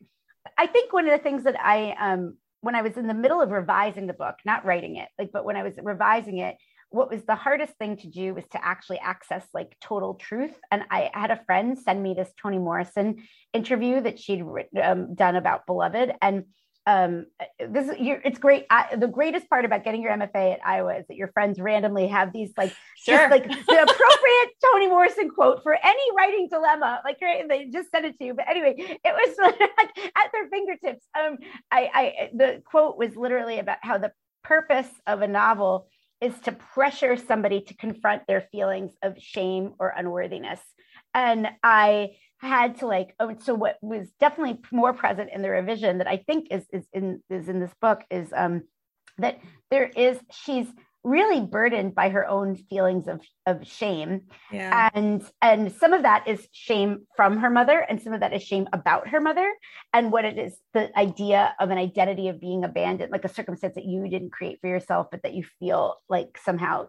i 0.58 0.66
think 0.66 0.92
one 0.92 1.06
of 1.08 1.12
the 1.16 1.22
things 1.22 1.44
that 1.44 1.56
i 1.60 1.94
um 1.98 2.36
when 2.60 2.74
i 2.74 2.82
was 2.82 2.96
in 2.96 3.06
the 3.08 3.14
middle 3.14 3.40
of 3.40 3.50
revising 3.50 4.06
the 4.06 4.12
book 4.12 4.36
not 4.44 4.64
writing 4.64 4.96
it 4.96 5.08
like 5.18 5.30
but 5.32 5.44
when 5.44 5.56
i 5.56 5.62
was 5.62 5.74
revising 5.82 6.38
it 6.38 6.54
what 6.94 7.10
was 7.10 7.22
the 7.24 7.34
hardest 7.34 7.72
thing 7.74 7.96
to 7.96 8.06
do 8.06 8.34
was 8.34 8.44
to 8.52 8.64
actually 8.64 8.98
access 9.00 9.44
like 9.52 9.76
total 9.80 10.14
truth 10.14 10.54
and 10.70 10.82
i 10.90 11.10
had 11.12 11.30
a 11.30 11.42
friend 11.44 11.78
send 11.78 12.02
me 12.02 12.14
this 12.14 12.30
toni 12.40 12.58
morrison 12.58 13.16
interview 13.52 14.00
that 14.00 14.18
she'd 14.18 14.44
um, 14.82 15.14
done 15.14 15.36
about 15.36 15.66
beloved 15.66 16.12
and 16.22 16.44
um 16.86 17.24
this 17.70 17.88
is 17.88 17.96
it's 17.98 18.38
great 18.38 18.66
I, 18.70 18.94
the 18.96 19.08
greatest 19.08 19.48
part 19.48 19.64
about 19.64 19.84
getting 19.84 20.02
your 20.02 20.12
mfa 20.12 20.54
at 20.54 20.60
iowa 20.64 20.98
is 20.98 21.06
that 21.08 21.16
your 21.16 21.28
friends 21.28 21.58
randomly 21.58 22.06
have 22.08 22.32
these 22.32 22.52
like 22.56 22.74
just 23.04 23.30
like 23.30 23.44
the 23.44 23.82
appropriate 23.82 24.50
Toni 24.64 24.88
Morrison 24.88 25.30
quote 25.30 25.62
for 25.62 25.74
any 25.74 26.02
writing 26.16 26.48
dilemma. 26.50 27.00
Like 27.04 27.18
right, 27.22 27.46
they 27.48 27.66
just 27.66 27.90
sent 27.90 28.06
it 28.06 28.18
to 28.18 28.24
you. 28.24 28.34
But 28.34 28.48
anyway, 28.48 28.74
it 28.78 28.98
was 29.04 29.36
like 29.58 29.60
at 30.16 30.32
their 30.32 30.48
fingertips. 30.48 31.04
Um, 31.18 31.38
I, 31.70 31.90
I 31.94 32.30
the 32.34 32.62
quote 32.64 32.96
was 32.96 33.16
literally 33.16 33.58
about 33.58 33.78
how 33.82 33.98
the 33.98 34.12
purpose 34.42 34.88
of 35.06 35.22
a 35.22 35.28
novel 35.28 35.88
is 36.20 36.38
to 36.40 36.52
pressure 36.52 37.16
somebody 37.16 37.60
to 37.60 37.76
confront 37.76 38.26
their 38.26 38.46
feelings 38.52 38.92
of 39.02 39.18
shame 39.18 39.74
or 39.78 39.88
unworthiness. 39.88 40.60
And 41.12 41.48
I 41.62 42.16
had 42.38 42.78
to 42.78 42.86
like 42.86 43.14
oh 43.18 43.34
so 43.40 43.54
what 43.54 43.76
was 43.80 44.10
definitely 44.20 44.60
more 44.70 44.92
present 44.92 45.30
in 45.32 45.40
the 45.40 45.48
revision 45.48 45.98
that 45.98 46.06
I 46.06 46.18
think 46.18 46.48
is 46.50 46.64
is 46.72 46.84
in 46.92 47.22
is 47.30 47.48
in 47.48 47.58
this 47.58 47.72
book 47.80 48.02
is 48.10 48.32
um 48.36 48.64
that 49.18 49.38
there 49.70 49.86
is 49.86 50.18
she's 50.30 50.66
really 51.04 51.40
burdened 51.42 51.94
by 51.94 52.08
her 52.08 52.26
own 52.26 52.56
feelings 52.56 53.06
of 53.06 53.20
of 53.46 53.66
shame. 53.66 54.22
Yeah. 54.50 54.90
and 54.94 55.22
and 55.42 55.70
some 55.72 55.92
of 55.92 56.02
that 56.02 56.26
is 56.26 56.48
shame 56.52 57.06
from 57.14 57.38
her 57.38 57.50
mother 57.50 57.78
and 57.78 58.00
some 58.02 58.14
of 58.14 58.20
that 58.20 58.32
is 58.32 58.42
shame 58.42 58.66
about 58.72 59.08
her 59.08 59.20
mother 59.20 59.52
and 59.92 60.10
what 60.10 60.24
it 60.24 60.38
is 60.38 60.56
the 60.72 60.98
idea 60.98 61.54
of 61.60 61.70
an 61.70 61.78
identity 61.78 62.28
of 62.28 62.40
being 62.40 62.64
abandoned 62.64 63.12
like 63.12 63.24
a 63.24 63.28
circumstance 63.28 63.74
that 63.74 63.84
you 63.84 64.08
didn't 64.08 64.30
create 64.30 64.58
for 64.60 64.68
yourself 64.68 65.08
but 65.10 65.22
that 65.22 65.34
you 65.34 65.44
feel 65.60 65.96
like 66.08 66.38
somehow 66.42 66.86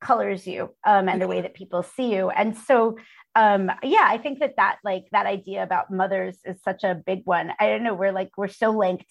colors 0.00 0.46
you 0.46 0.74
um, 0.84 1.08
and 1.08 1.22
the 1.22 1.28
way 1.28 1.40
that 1.40 1.54
people 1.54 1.82
see 1.82 2.14
you. 2.14 2.28
And 2.30 2.56
so 2.56 2.98
um, 3.34 3.70
yeah 3.82 4.04
i 4.04 4.16
think 4.16 4.38
that 4.40 4.56
that 4.56 4.78
like 4.82 5.04
that 5.12 5.26
idea 5.26 5.62
about 5.62 5.90
mothers 5.90 6.38
is 6.44 6.56
such 6.62 6.84
a 6.84 6.94
big 6.94 7.20
one. 7.24 7.52
I 7.60 7.68
don't 7.68 7.84
know 7.84 7.94
we're 7.94 8.12
like 8.12 8.30
we're 8.36 8.48
so 8.48 8.70
linked 8.70 9.06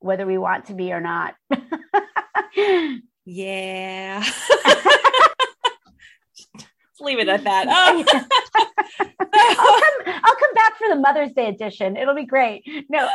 whether 0.00 0.26
we 0.26 0.38
want 0.38 0.66
to 0.66 0.74
be 0.74 0.92
or 0.92 1.00
not 1.00 1.34
Yeah. 3.24 4.24
leave 7.00 7.18
it 7.18 7.28
at 7.28 7.44
that. 7.44 7.66
Oh. 7.68 8.04
I'll, 9.32 9.80
come, 9.80 10.14
I'll 10.24 10.36
come 10.36 10.54
back 10.54 10.76
for 10.76 10.88
the 10.88 10.96
Mother's 10.96 11.32
Day 11.32 11.48
edition. 11.48 11.96
It'll 11.96 12.14
be 12.14 12.26
great. 12.26 12.62
No. 12.88 13.08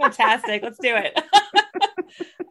Fantastic. 0.00 0.62
Let's 0.62 0.78
do 0.78 0.94
it. 0.96 1.18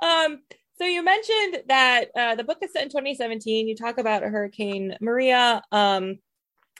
um, 0.01 0.39
so 0.77 0.85
you 0.85 1.03
mentioned 1.03 1.63
that 1.67 2.05
uh, 2.17 2.35
the 2.35 2.43
book 2.43 2.57
is 2.61 2.73
set 2.73 2.83
in 2.83 2.89
2017. 2.89 3.67
You 3.67 3.75
talk 3.75 3.97
about 3.97 4.23
Hurricane 4.23 4.97
Maria. 4.99 5.61
Um, 5.71 6.17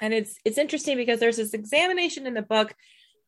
and 0.02 0.14
it's 0.14 0.36
it's 0.44 0.58
interesting 0.58 0.98
because 0.98 1.20
there's 1.20 1.38
this 1.38 1.54
examination 1.54 2.26
in 2.26 2.34
the 2.34 2.42
book 2.42 2.74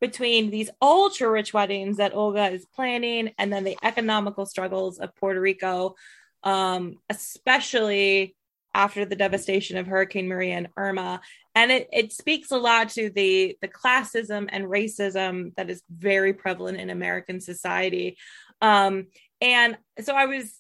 between 0.01 0.49
these 0.49 0.69
ultra 0.81 1.29
rich 1.29 1.53
weddings 1.53 1.97
that 1.97 2.15
Olga 2.15 2.49
is 2.49 2.65
planning 2.75 3.31
and 3.37 3.53
then 3.53 3.63
the 3.63 3.77
economical 3.83 4.45
struggles 4.45 4.97
of 4.97 5.15
Puerto 5.15 5.39
Rico 5.39 5.95
um, 6.43 6.97
especially 7.09 8.35
after 8.73 9.05
the 9.05 9.15
devastation 9.15 9.77
of 9.77 9.87
Hurricane 9.87 10.27
Maria 10.27 10.55
and 10.55 10.67
Irma. 10.75 11.21
And 11.55 11.71
it, 11.71 11.87
it 11.93 12.11
speaks 12.11 12.51
a 12.51 12.57
lot 12.57 12.89
to 12.89 13.09
the, 13.09 13.55
the 13.61 13.67
classism 13.67 14.49
and 14.49 14.65
racism 14.65 15.55
that 15.55 15.69
is 15.69 15.83
very 15.89 16.33
prevalent 16.33 16.79
in 16.79 16.89
American 16.89 17.39
society. 17.39 18.17
Um, 18.61 19.07
and 19.41 19.77
so 20.01 20.15
I 20.15 20.25
was, 20.25 20.59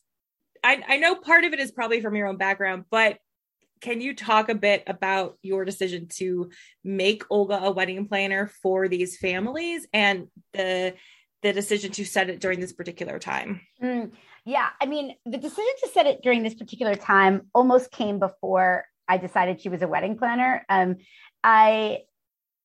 I, 0.63 0.83
I 0.87 0.97
know 0.97 1.15
part 1.15 1.43
of 1.43 1.53
it 1.53 1.59
is 1.59 1.71
probably 1.71 2.01
from 2.01 2.15
your 2.15 2.27
own 2.27 2.37
background, 2.37 2.85
but 2.91 3.17
can 3.81 3.99
you 3.99 4.15
talk 4.15 4.47
a 4.47 4.55
bit 4.55 4.83
about 4.87 5.37
your 5.41 5.65
decision 5.65 6.07
to 6.07 6.51
make 6.83 7.23
Olga 7.29 7.63
a 7.63 7.71
wedding 7.71 8.07
planner 8.07 8.47
for 8.61 8.87
these 8.87 9.17
families 9.17 9.85
and 9.91 10.27
the 10.53 10.93
the 11.41 11.51
decision 11.51 11.91
to 11.91 12.05
set 12.05 12.29
it 12.29 12.39
during 12.39 12.61
this 12.61 12.71
particular 12.71 13.19
time? 13.19 13.59
Mm. 13.81 14.11
Yeah, 14.45 14.69
I 14.81 14.85
mean, 14.85 15.15
the 15.25 15.37
decision 15.37 15.71
to 15.83 15.89
set 15.89 16.05
it 16.05 16.21
during 16.21 16.43
this 16.43 16.53
particular 16.53 16.95
time 16.95 17.49
almost 17.53 17.91
came 17.91 18.19
before 18.19 18.85
I 19.07 19.17
decided 19.17 19.61
she 19.61 19.69
was 19.69 19.81
a 19.81 19.87
wedding 19.87 20.17
planner. 20.17 20.65
Um, 20.67 20.97
I, 21.43 21.99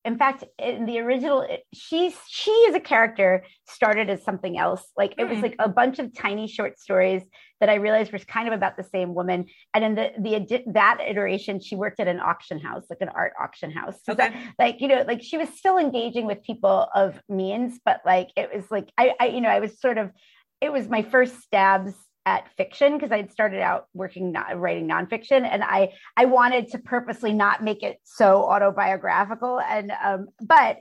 in 0.04 0.18
fact, 0.18 0.44
in 0.58 0.86
the 0.86 0.98
original, 0.98 1.46
she's 1.72 2.16
she 2.28 2.66
as 2.68 2.74
a 2.74 2.80
character 2.80 3.44
started 3.68 4.10
as 4.10 4.24
something 4.24 4.58
else. 4.58 4.82
Like 4.96 5.14
it 5.18 5.24
was 5.28 5.38
hmm. 5.38 5.42
like 5.42 5.56
a 5.60 5.68
bunch 5.68 6.00
of 6.00 6.12
tiny 6.16 6.48
short 6.48 6.80
stories 6.80 7.22
that 7.60 7.68
I 7.68 7.74
realized 7.74 8.12
was 8.12 8.24
kind 8.24 8.48
of 8.48 8.54
about 8.54 8.76
the 8.76 8.84
same 8.84 9.14
woman. 9.14 9.46
And 9.74 9.84
in 9.84 9.94
the 9.94 10.12
the 10.18 10.62
that 10.72 10.98
iteration, 11.06 11.60
she 11.60 11.76
worked 11.76 12.00
at 12.00 12.08
an 12.08 12.18
auction 12.18 12.58
house, 12.58 12.84
like 12.90 13.00
an 13.02 13.10
art 13.10 13.34
auction 13.40 13.70
house. 13.70 13.98
So 14.04 14.14
okay. 14.14 14.30
that, 14.30 14.54
like 14.58 14.80
you 14.80 14.88
know, 14.88 15.04
like 15.06 15.22
she 15.22 15.36
was 15.36 15.48
still 15.50 15.78
engaging 15.78 16.26
with 16.26 16.42
people 16.42 16.88
of 16.94 17.20
means, 17.28 17.78
but 17.84 18.00
like 18.04 18.30
it 18.36 18.50
was 18.52 18.68
like 18.70 18.90
I, 18.98 19.14
I 19.20 19.26
you 19.26 19.40
know, 19.40 19.50
I 19.50 19.60
was 19.60 19.80
sort 19.80 19.98
of 19.98 20.10
it 20.60 20.72
was 20.72 20.88
my 20.88 21.02
first 21.02 21.40
stabs 21.42 21.94
at 22.26 22.48
fiction 22.56 22.94
because 22.94 23.10
I'd 23.10 23.32
started 23.32 23.60
out 23.60 23.86
working 23.94 24.32
not, 24.32 24.58
writing 24.58 24.86
nonfiction, 24.86 25.48
and 25.50 25.64
I 25.64 25.92
I 26.16 26.26
wanted 26.26 26.68
to 26.68 26.78
purposely 26.78 27.32
not 27.32 27.62
make 27.62 27.82
it 27.82 27.98
so 28.04 28.44
autobiographical. 28.44 29.60
And 29.60 29.92
um, 30.04 30.28
but 30.40 30.78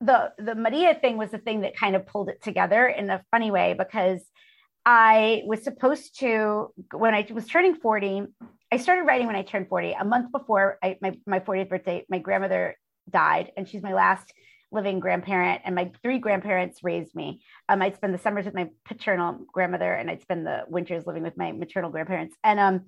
the 0.00 0.32
the 0.38 0.54
Maria 0.54 0.94
thing 0.94 1.18
was 1.18 1.30
the 1.30 1.38
thing 1.38 1.60
that 1.62 1.76
kind 1.76 1.96
of 1.96 2.06
pulled 2.06 2.30
it 2.30 2.42
together 2.42 2.86
in 2.86 3.10
a 3.10 3.22
funny 3.30 3.50
way 3.50 3.74
because 3.76 4.24
I 4.86 5.42
was 5.44 5.62
supposed 5.62 6.18
to 6.20 6.72
when 6.92 7.14
I 7.14 7.26
was 7.30 7.46
turning 7.46 7.74
forty. 7.74 8.22
I 8.72 8.76
started 8.76 9.02
writing 9.02 9.26
when 9.26 9.34
I 9.34 9.42
turned 9.42 9.68
40. 9.68 9.96
A 9.98 10.04
month 10.04 10.30
before 10.30 10.78
I, 10.80 10.96
my, 11.02 11.12
my 11.26 11.40
40th 11.40 11.68
birthday, 11.68 12.06
my 12.08 12.20
grandmother 12.20 12.76
died, 13.10 13.50
and 13.56 13.68
she's 13.68 13.82
my 13.82 13.94
last 13.94 14.32
living 14.72 15.00
grandparent, 15.00 15.62
and 15.64 15.74
my 15.74 15.90
three 16.02 16.18
grandparents 16.18 16.82
raised 16.82 17.14
me. 17.14 17.40
Um, 17.68 17.82
I'd 17.82 17.96
spend 17.96 18.14
the 18.14 18.18
summers 18.18 18.44
with 18.44 18.54
my 18.54 18.68
paternal 18.84 19.38
grandmother, 19.52 19.92
and 19.92 20.10
I'd 20.10 20.22
spend 20.22 20.46
the 20.46 20.64
winters 20.68 21.06
living 21.06 21.22
with 21.22 21.36
my 21.36 21.52
maternal 21.52 21.90
grandparents. 21.90 22.36
And 22.44 22.60
um, 22.60 22.82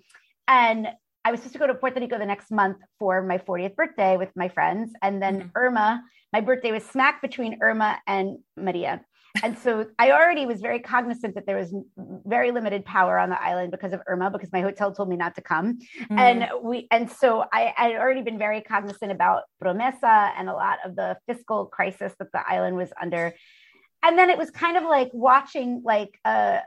and 0.49 0.89
I 1.25 1.31
was 1.31 1.41
supposed 1.41 1.55
to 1.55 1.59
go 1.59 1.67
to 1.69 1.75
Puerto 1.75 2.01
Rico 2.01 2.19
the 2.19 2.27
next 2.27 2.51
month 2.51 2.79
for 2.99 3.23
my 3.23 3.39
40th 3.39 3.77
birthday 3.77 4.17
with 4.17 4.31
my 4.35 4.49
friends, 4.49 4.93
and 5.03 5.23
then 5.23 5.39
mm-hmm. 5.39 5.49
Irma. 5.55 6.03
My 6.33 6.41
birthday 6.41 6.73
was 6.73 6.83
smack 6.85 7.21
between 7.21 7.59
Irma 7.61 8.01
and 8.07 8.39
Maria 8.57 9.03
and 9.43 9.59
so 9.59 9.87
I 9.99 10.11
already 10.11 10.47
was 10.47 10.61
very 10.61 10.81
cognizant 10.81 11.35
that 11.35 11.47
there 11.47 11.57
was 11.57 11.75
very 12.27 12.51
limited 12.51 12.85
power 12.85 13.19
on 13.19 13.31
the 13.31 13.43
island 13.43 13.71
because 13.71 13.93
of 13.93 14.01
Irma, 14.07 14.31
because 14.31 14.53
my 14.53 14.61
hotel 14.61 14.93
told 14.93 15.09
me 15.09 15.17
not 15.17 15.35
to 15.37 15.41
come. 15.41 15.79
Mm. 16.11 16.19
And 16.19 16.49
we, 16.63 16.87
and 16.91 17.11
so 17.11 17.45
I 17.53 17.73
had 17.77 17.93
already 17.93 18.23
been 18.23 18.39
very 18.39 18.61
cognizant 18.61 19.11
about 19.11 19.45
Promesa 19.63 20.33
and 20.37 20.49
a 20.49 20.53
lot 20.53 20.79
of 20.85 20.97
the 20.97 21.17
fiscal 21.27 21.67
crisis 21.67 22.13
that 22.19 22.31
the 22.33 22.43
island 22.47 22.77
was 22.77 22.93
under. 23.01 23.35
And 24.03 24.19
then 24.19 24.31
it 24.31 24.37
was 24.37 24.51
kind 24.51 24.77
of 24.77 24.85
like 24.85 25.11
watching 25.13 25.83
like 25.85 26.19
uh 26.25 26.59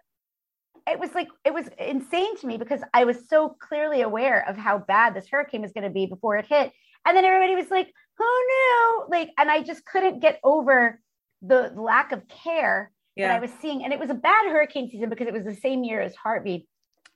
it 0.88 1.00
was 1.00 1.14
like 1.16 1.28
it 1.44 1.54
was 1.54 1.68
insane 1.80 2.38
to 2.38 2.48
me 2.48 2.58
because 2.58 2.82
I 2.94 3.06
was 3.06 3.28
so 3.28 3.56
clearly 3.60 4.02
aware 4.02 4.48
of 4.48 4.56
how 4.56 4.78
bad 4.78 5.16
this 5.16 5.28
hurricane 5.30 5.62
was 5.62 5.72
going 5.72 5.84
to 5.84 5.90
be 5.90 6.06
before 6.06 6.38
it 6.38 6.46
hit. 6.46 6.72
And 7.06 7.16
then 7.16 7.26
everybody 7.26 7.56
was 7.56 7.70
like, 7.70 7.92
who 8.18 8.24
knew? 8.24 9.06
Like, 9.10 9.30
and 9.38 9.50
I 9.50 9.62
just 9.62 9.86
couldn't 9.86 10.20
get 10.20 10.40
over 10.44 11.00
the 11.48 11.72
lack 11.76 12.12
of 12.12 12.28
care 12.28 12.92
yeah. 13.16 13.28
that 13.28 13.38
I 13.38 13.40
was 13.40 13.52
seeing. 13.62 13.84
And 13.84 13.94
it 13.94 14.00
was 14.00 14.10
a 14.10 14.16
bad 14.16 14.52
hurricane 14.52 14.90
season 14.90 15.10
because 15.10 15.28
it 15.28 15.34
was 15.34 15.46
the 15.46 15.56
same 15.56 15.84
year 15.84 16.02
as 16.02 16.16
Harvey. 16.16 16.68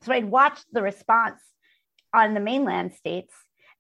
So 0.04 0.14
I'd 0.14 0.26
watched 0.26 0.66
the 0.72 0.82
response 0.82 1.42
on 2.14 2.34
the 2.34 2.40
mainland 2.40 2.94
states 2.94 3.34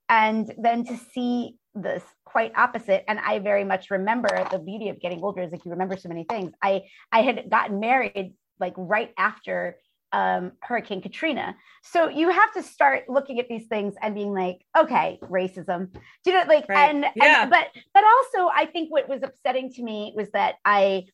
and 0.09 0.51
then 0.57 0.83
to 0.85 0.97
see 1.13 1.55
this 1.75 2.03
quite 2.25 2.51
opposite 2.57 3.03
and 3.07 3.19
i 3.19 3.39
very 3.39 3.63
much 3.63 3.91
remember 3.91 4.27
the 4.51 4.59
beauty 4.59 4.89
of 4.89 4.99
getting 4.99 5.21
older 5.23 5.41
is 5.41 5.51
like 5.51 5.63
you 5.65 5.71
remember 5.71 5.95
so 5.95 6.09
many 6.09 6.25
things 6.29 6.51
i 6.61 6.81
i 7.11 7.21
had 7.21 7.49
gotten 7.49 7.79
married 7.79 8.33
like 8.59 8.73
right 8.75 9.13
after 9.17 9.77
um, 10.11 10.53
Hurricane 10.61 11.01
Katrina. 11.01 11.55
So 11.83 12.09
you 12.09 12.29
have 12.29 12.53
to 12.53 12.63
start 12.63 13.03
looking 13.07 13.39
at 13.39 13.47
these 13.47 13.67
things 13.67 13.95
and 14.01 14.15
being 14.15 14.33
like, 14.33 14.61
okay, 14.77 15.19
racism. 15.23 15.91
Do 15.91 16.31
you 16.31 16.33
know, 16.33 16.43
like, 16.47 16.67
right. 16.67 16.89
and, 16.89 17.05
yeah. 17.15 17.43
and 17.43 17.49
but 17.49 17.67
but 17.93 18.03
also, 18.03 18.51
I 18.53 18.65
think 18.65 18.91
what 18.91 19.07
was 19.07 19.21
upsetting 19.23 19.71
to 19.73 19.83
me 19.83 20.13
was 20.15 20.29
that 20.31 20.55
I 20.65 21.05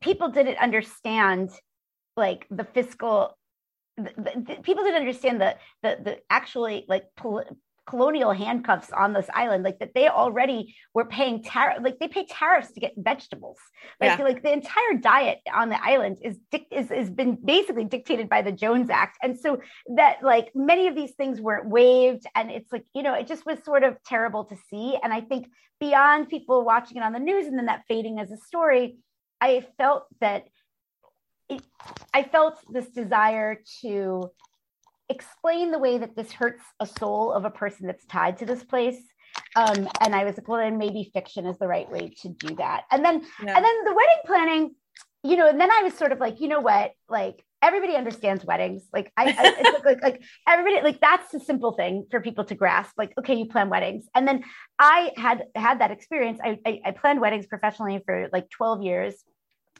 people 0.00 0.28
didn't 0.28 0.58
understand 0.58 1.50
like 2.16 2.46
the 2.50 2.64
fiscal. 2.64 3.36
The, 3.96 4.10
the, 4.16 4.56
people 4.62 4.84
didn't 4.84 5.00
understand 5.00 5.40
the 5.40 5.56
the 5.82 5.98
the 6.02 6.18
actually 6.30 6.84
like 6.88 7.04
pol- 7.16 7.44
colonial 7.86 8.32
handcuffs 8.32 8.90
on 8.92 9.12
this 9.12 9.26
island 9.34 9.64
like 9.64 9.78
that 9.80 9.92
they 9.94 10.08
already 10.08 10.74
were 10.94 11.04
paying 11.04 11.42
tariff 11.42 11.78
like 11.82 11.98
they 11.98 12.08
pay 12.08 12.24
tariffs 12.26 12.72
to 12.72 12.80
get 12.80 12.92
vegetables. 12.96 13.58
Like 14.00 14.18
yeah. 14.18 14.24
like 14.24 14.42
the 14.42 14.52
entire 14.52 14.94
diet 15.00 15.38
on 15.52 15.68
the 15.68 15.84
island 15.84 16.18
is 16.22 16.38
is 16.70 16.88
has 16.90 17.10
been 17.10 17.38
basically 17.44 17.84
dictated 17.84 18.28
by 18.28 18.42
the 18.42 18.52
jones 18.52 18.88
act. 18.88 19.18
And 19.22 19.38
so 19.38 19.60
that 19.96 20.22
like 20.22 20.52
many 20.54 20.86
of 20.86 20.94
these 20.94 21.12
things 21.12 21.40
weren't 21.40 21.68
waived 21.68 22.24
and 22.34 22.50
it's 22.50 22.70
like 22.72 22.84
you 22.94 23.02
know 23.02 23.14
it 23.14 23.26
just 23.26 23.44
was 23.44 23.58
sort 23.64 23.82
of 23.82 23.96
terrible 24.04 24.44
to 24.44 24.56
see. 24.70 24.96
And 25.02 25.12
i 25.12 25.20
think 25.20 25.48
beyond 25.82 26.28
people 26.28 26.64
watching 26.64 26.98
it 26.98 27.02
on 27.02 27.12
the 27.12 27.18
news 27.18 27.46
and 27.46 27.58
then 27.58 27.66
that 27.66 27.82
fading 27.88 28.20
as 28.20 28.30
a 28.30 28.36
story 28.36 28.98
i 29.40 29.66
felt 29.76 30.04
that 30.20 30.44
it, 31.48 31.60
i 32.14 32.22
felt 32.22 32.60
this 32.72 32.88
desire 32.90 33.58
to 33.80 34.30
explain 35.12 35.70
the 35.70 35.78
way 35.78 35.98
that 35.98 36.16
this 36.16 36.32
hurts 36.32 36.62
a 36.80 36.86
soul 36.86 37.32
of 37.32 37.44
a 37.44 37.50
person 37.50 37.86
that's 37.86 38.04
tied 38.06 38.38
to 38.38 38.46
this 38.46 38.64
place. 38.64 39.00
Um, 39.56 39.88
and 40.00 40.14
I 40.14 40.24
was 40.24 40.36
like, 40.36 40.48
well, 40.48 40.58
then 40.58 40.78
maybe 40.78 41.10
fiction 41.12 41.46
is 41.46 41.58
the 41.58 41.68
right 41.68 41.90
way 41.90 42.12
to 42.22 42.28
do 42.28 42.54
that. 42.56 42.84
And 42.90 43.04
then, 43.04 43.22
yeah. 43.42 43.56
and 43.56 43.64
then 43.64 43.84
the 43.84 43.94
wedding 43.94 44.22
planning, 44.26 44.74
you 45.22 45.36
know, 45.36 45.48
and 45.48 45.60
then 45.60 45.70
I 45.70 45.82
was 45.82 45.94
sort 45.94 46.12
of 46.12 46.18
like, 46.18 46.40
you 46.40 46.48
know 46.48 46.60
what, 46.60 46.92
like 47.08 47.42
everybody 47.62 47.94
understands 47.94 48.44
weddings. 48.44 48.82
Like 48.92 49.12
I, 49.16 49.30
I 49.30 49.54
it's 49.58 49.84
like, 49.84 50.02
like 50.02 50.22
everybody, 50.48 50.82
like 50.82 51.00
that's 51.00 51.32
a 51.34 51.40
simple 51.40 51.72
thing 51.72 52.06
for 52.10 52.20
people 52.20 52.44
to 52.46 52.54
grasp. 52.54 52.92
Like, 52.98 53.12
okay, 53.18 53.34
you 53.34 53.46
plan 53.46 53.70
weddings. 53.70 54.06
And 54.14 54.26
then 54.26 54.44
I 54.78 55.12
had 55.16 55.44
had 55.54 55.80
that 55.80 55.90
experience. 55.90 56.40
I, 56.42 56.58
I, 56.66 56.80
I 56.86 56.90
planned 56.90 57.20
weddings 57.20 57.46
professionally 57.46 58.02
for 58.04 58.28
like 58.32 58.50
12 58.50 58.82
years 58.82 59.14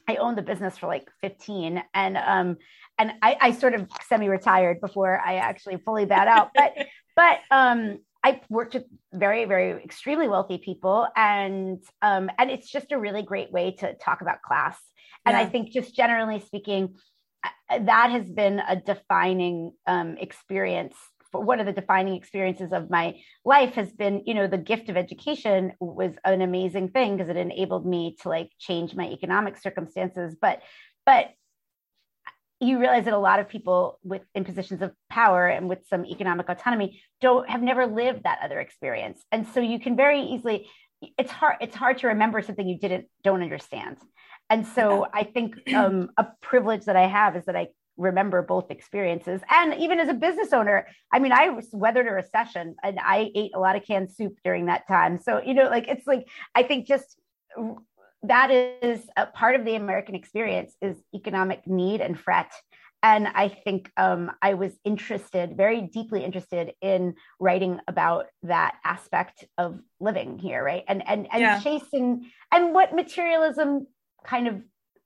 I 0.07 0.17
owned 0.17 0.37
the 0.37 0.41
business 0.41 0.77
for 0.77 0.87
like 0.87 1.09
15 1.21 1.81
and 1.93 2.17
um 2.17 2.57
and 2.97 3.13
I, 3.21 3.37
I 3.39 3.51
sort 3.51 3.73
of 3.73 3.89
semi-retired 4.07 4.81
before 4.81 5.19
I 5.19 5.35
actually 5.35 5.77
fully 5.77 6.05
bowed 6.05 6.27
out. 6.27 6.51
But 6.55 6.73
but 7.15 7.39
um 7.51 7.99
I 8.23 8.39
worked 8.49 8.73
with 8.73 8.85
very, 9.11 9.43
very 9.45 9.83
extremely 9.83 10.29
wealthy 10.29 10.57
people, 10.57 11.07
and 11.15 11.83
um, 12.01 12.31
and 12.37 12.49
it's 12.49 12.71
just 12.71 12.93
a 12.93 12.97
really 12.97 13.21
great 13.21 13.51
way 13.51 13.71
to 13.79 13.95
talk 13.95 14.21
about 14.21 14.41
class. 14.41 14.79
And 15.25 15.35
yeah. 15.35 15.41
I 15.41 15.45
think, 15.45 15.71
just 15.71 15.93
generally 15.93 16.39
speaking, 16.39 16.95
uh, 17.43 17.79
that 17.79 18.11
has 18.11 18.29
been 18.29 18.59
a 18.59 18.77
defining 18.77 19.73
um, 19.87 20.17
experience. 20.17 20.95
One 21.31 21.59
of 21.59 21.65
the 21.65 21.73
defining 21.73 22.15
experiences 22.15 22.71
of 22.71 22.89
my 22.89 23.15
life 23.43 23.73
has 23.73 23.91
been, 23.91 24.21
you 24.25 24.35
know, 24.35 24.47
the 24.47 24.57
gift 24.57 24.89
of 24.89 24.95
education 24.95 25.73
was 25.79 26.13
an 26.23 26.41
amazing 26.41 26.89
thing 26.89 27.17
because 27.17 27.29
it 27.29 27.37
enabled 27.37 27.87
me 27.87 28.15
to 28.21 28.29
like 28.29 28.51
change 28.59 28.93
my 28.93 29.05
economic 29.09 29.57
circumstances. 29.57 30.35
But, 30.39 30.61
but 31.07 31.31
you 32.63 32.79
realize 32.79 33.05
that 33.05 33.13
a 33.13 33.17
lot 33.19 33.39
of 33.39 33.49
people 33.49 33.99
with 34.03 34.21
in 34.33 34.43
positions 34.43 34.81
of 34.81 34.91
power 35.09 35.47
and 35.47 35.69
with 35.69 35.79
some 35.87 36.05
economic 36.05 36.49
autonomy 36.49 37.01
don't 37.21 37.49
have 37.49 37.61
never 37.61 37.85
lived 37.85 38.23
that 38.23 38.39
other 38.43 38.59
experience. 38.59 39.23
And 39.31 39.47
so 39.47 39.59
you 39.59 39.79
can 39.79 39.95
very 39.95 40.21
easily 40.21 40.67
it's 41.17 41.31
hard 41.31 41.57
it's 41.59 41.75
hard 41.75 41.97
to 41.97 42.07
remember 42.07 42.41
something 42.41 42.67
you 42.67 42.79
didn't 42.79 43.07
don't 43.23 43.43
understand. 43.43 43.97
And 44.49 44.65
so 44.65 45.07
i 45.13 45.23
think 45.23 45.55
um, 45.73 46.09
a 46.17 46.27
privilege 46.41 46.85
that 46.85 46.95
i 46.95 47.07
have 47.07 47.35
is 47.35 47.45
that 47.45 47.55
i 47.55 47.67
remember 47.95 48.41
both 48.41 48.71
experiences. 48.71 49.39
And 49.51 49.75
even 49.75 49.99
as 49.99 50.09
a 50.09 50.13
business 50.13 50.53
owner 50.53 50.87
i 51.11 51.19
mean 51.19 51.31
i 51.31 51.59
weathered 51.71 52.07
a 52.07 52.11
recession 52.11 52.75
and 52.83 52.99
i 52.99 53.29
ate 53.35 53.51
a 53.53 53.59
lot 53.59 53.75
of 53.75 53.85
canned 53.85 54.11
soup 54.11 54.37
during 54.43 54.67
that 54.67 54.87
time. 54.87 55.19
So 55.19 55.41
you 55.43 55.53
know 55.53 55.65
like 55.65 55.87
it's 55.87 56.07
like 56.07 56.27
i 56.55 56.63
think 56.63 56.87
just 56.87 57.19
that 58.23 58.51
is 58.51 59.01
a 59.17 59.25
part 59.27 59.55
of 59.55 59.65
the 59.65 59.75
American 59.75 60.15
experience 60.15 60.75
is 60.81 60.97
economic 61.13 61.67
need 61.67 62.01
and 62.01 62.19
fret. 62.19 62.51
And 63.03 63.27
I 63.27 63.49
think 63.49 63.91
um, 63.97 64.31
I 64.41 64.53
was 64.53 64.71
interested, 64.85 65.57
very 65.57 65.81
deeply 65.81 66.23
interested 66.23 66.73
in 66.81 67.15
writing 67.37 67.81
about 67.89 68.27
that 68.43 68.77
aspect 68.85 69.43
of 69.57 69.81
living 69.99 70.39
here, 70.39 70.63
right? 70.63 70.85
And 70.87 71.05
and 71.05 71.27
and 71.31 71.41
yeah. 71.41 71.59
chasing 71.59 72.31
and 72.51 72.73
what 72.73 72.95
materialism 72.95 73.87
kind 74.25 74.47
of 74.47 74.61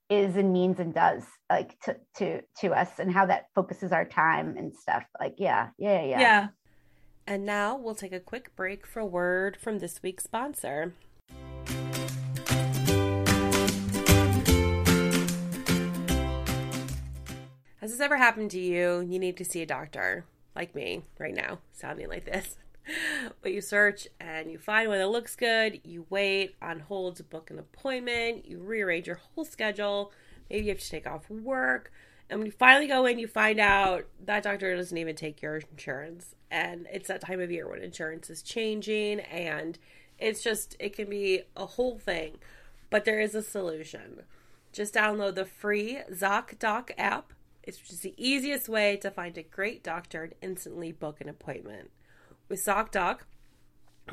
is 0.08 0.36
and 0.36 0.52
means 0.52 0.78
and 0.78 0.94
does 0.94 1.24
like 1.50 1.78
to 1.80 1.96
to 2.18 2.40
to 2.60 2.68
us 2.68 3.00
and 3.00 3.12
how 3.12 3.26
that 3.26 3.46
focuses 3.56 3.90
our 3.90 4.04
time 4.04 4.56
and 4.56 4.72
stuff. 4.72 5.04
Like 5.20 5.34
yeah, 5.38 5.70
yeah, 5.76 6.04
yeah. 6.04 6.20
Yeah. 6.20 6.46
And 7.26 7.44
now 7.44 7.76
we'll 7.76 7.96
take 7.96 8.12
a 8.12 8.20
quick 8.20 8.54
break 8.54 8.86
for 8.86 9.04
word 9.04 9.56
from 9.56 9.80
this 9.80 10.02
week's 10.04 10.24
sponsor. 10.24 10.94
Has 17.88 17.96
this 17.96 18.04
ever 18.04 18.18
happened 18.18 18.50
to 18.50 18.60
you? 18.60 19.00
You 19.00 19.18
need 19.18 19.38
to 19.38 19.46
see 19.46 19.62
a 19.62 19.66
doctor, 19.66 20.26
like 20.54 20.74
me 20.74 21.04
right 21.18 21.34
now, 21.34 21.60
sounding 21.72 22.10
like 22.10 22.26
this. 22.26 22.58
but 23.40 23.50
you 23.50 23.62
search 23.62 24.06
and 24.20 24.50
you 24.50 24.58
find 24.58 24.90
one 24.90 24.98
that 24.98 25.08
looks 25.08 25.34
good, 25.34 25.80
you 25.84 26.04
wait 26.10 26.54
on 26.60 26.80
hold 26.80 27.16
to 27.16 27.24
book 27.24 27.50
an 27.50 27.58
appointment, 27.58 28.44
you 28.46 28.58
rearrange 28.58 29.06
your 29.06 29.20
whole 29.34 29.46
schedule, 29.46 30.12
maybe 30.50 30.66
you 30.66 30.72
have 30.72 30.80
to 30.80 30.90
take 30.90 31.06
off 31.06 31.30
work. 31.30 31.90
And 32.28 32.38
when 32.40 32.44
you 32.44 32.52
finally 32.52 32.88
go 32.88 33.06
in, 33.06 33.18
you 33.18 33.26
find 33.26 33.58
out 33.58 34.04
that 34.22 34.42
doctor 34.42 34.76
doesn't 34.76 34.98
even 34.98 35.16
take 35.16 35.40
your 35.40 35.56
insurance. 35.56 36.34
And 36.50 36.86
it's 36.92 37.08
that 37.08 37.22
time 37.22 37.40
of 37.40 37.50
year 37.50 37.66
when 37.70 37.82
insurance 37.82 38.28
is 38.28 38.42
changing 38.42 39.20
and 39.20 39.78
it's 40.18 40.42
just, 40.42 40.76
it 40.78 40.94
can 40.94 41.08
be 41.08 41.40
a 41.56 41.64
whole 41.64 41.96
thing. 41.96 42.36
But 42.90 43.06
there 43.06 43.18
is 43.18 43.34
a 43.34 43.42
solution. 43.42 44.24
Just 44.74 44.92
download 44.92 45.36
the 45.36 45.46
free 45.46 46.00
ZocDoc 46.12 46.90
app 46.98 47.32
it's 47.68 47.76
just 47.76 48.00
the 48.00 48.14
easiest 48.16 48.66
way 48.66 48.96
to 48.96 49.10
find 49.10 49.36
a 49.36 49.42
great 49.42 49.84
doctor 49.84 50.24
and 50.24 50.34
instantly 50.40 50.90
book 50.90 51.20
an 51.20 51.28
appointment. 51.28 51.90
With 52.48 52.64
ZocDoc, 52.64 53.18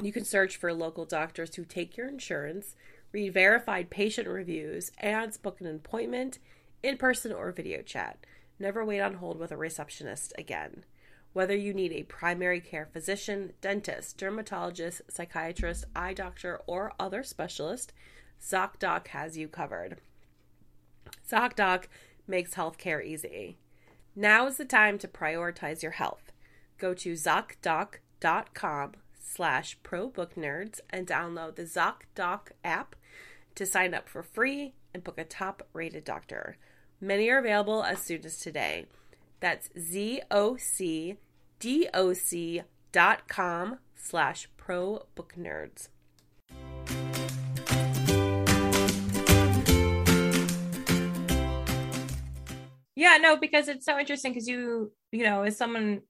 you 0.03 0.11
can 0.11 0.25
search 0.25 0.57
for 0.57 0.73
local 0.73 1.05
doctors 1.05 1.55
who 1.55 1.63
take 1.63 1.95
your 1.95 2.09
insurance, 2.09 2.75
read 3.13 3.33
verified 3.33 3.89
patient 3.89 4.27
reviews, 4.27 4.91
and 4.97 5.41
book 5.41 5.61
an 5.61 5.67
appointment 5.67 6.37
in 6.83 6.97
person 6.97 7.31
or 7.31 7.53
video 7.53 7.81
chat. 7.81 8.17
Never 8.59 8.83
wait 8.83 8.99
on 8.99 9.15
hold 9.15 9.39
with 9.39 9.53
a 9.53 9.57
receptionist 9.57 10.33
again. 10.37 10.83
Whether 11.31 11.55
you 11.55 11.73
need 11.73 11.93
a 11.93 12.03
primary 12.03 12.59
care 12.59 12.89
physician, 12.91 13.53
dentist, 13.61 14.17
dermatologist, 14.17 15.01
psychiatrist, 15.07 15.85
eye 15.95 16.13
doctor, 16.13 16.59
or 16.67 16.91
other 16.99 17.23
specialist, 17.23 17.93
ZocDoc 18.41 19.07
has 19.07 19.37
you 19.37 19.47
covered. 19.47 20.01
ZocDoc 21.31 21.85
makes 22.27 22.55
healthcare 22.55 23.03
easy. 23.03 23.57
Now 24.15 24.47
is 24.47 24.57
the 24.57 24.65
time 24.65 24.97
to 24.99 25.07
prioritize 25.07 25.81
your 25.83 25.91
health. 25.93 26.31
Go 26.77 26.93
to 26.93 27.13
ZocDoc.com 27.13 28.91
slash 29.19 29.77
ProBookNerds 29.83 30.79
and 30.89 31.05
download 31.07 31.55
the 31.55 31.63
ZocDoc 31.63 32.51
app 32.63 32.95
to 33.55 33.65
sign 33.65 33.93
up 33.93 34.07
for 34.07 34.23
free 34.23 34.73
and 34.93 35.03
book 35.03 35.17
a 35.17 35.23
top-rated 35.23 36.05
doctor. 36.05 36.57
Many 37.01 37.29
are 37.29 37.39
available 37.39 37.83
as 37.83 37.99
soon 37.99 38.25
as 38.25 38.37
today. 38.37 38.85
That's 39.39 39.69
Z-O-C-D-O-C.com 39.77 41.17
slash 43.95 44.49
ProBookNerds. 44.57 45.89
Yeah, 52.95 53.17
no, 53.17 53.37
because 53.37 53.67
it's 53.67 53.85
so 53.85 53.99
interesting 53.99 54.31
because 54.31 54.47
you, 54.47 54.91
you 55.11 55.23
know, 55.23 55.43
as 55.43 55.57
someone 55.57 56.01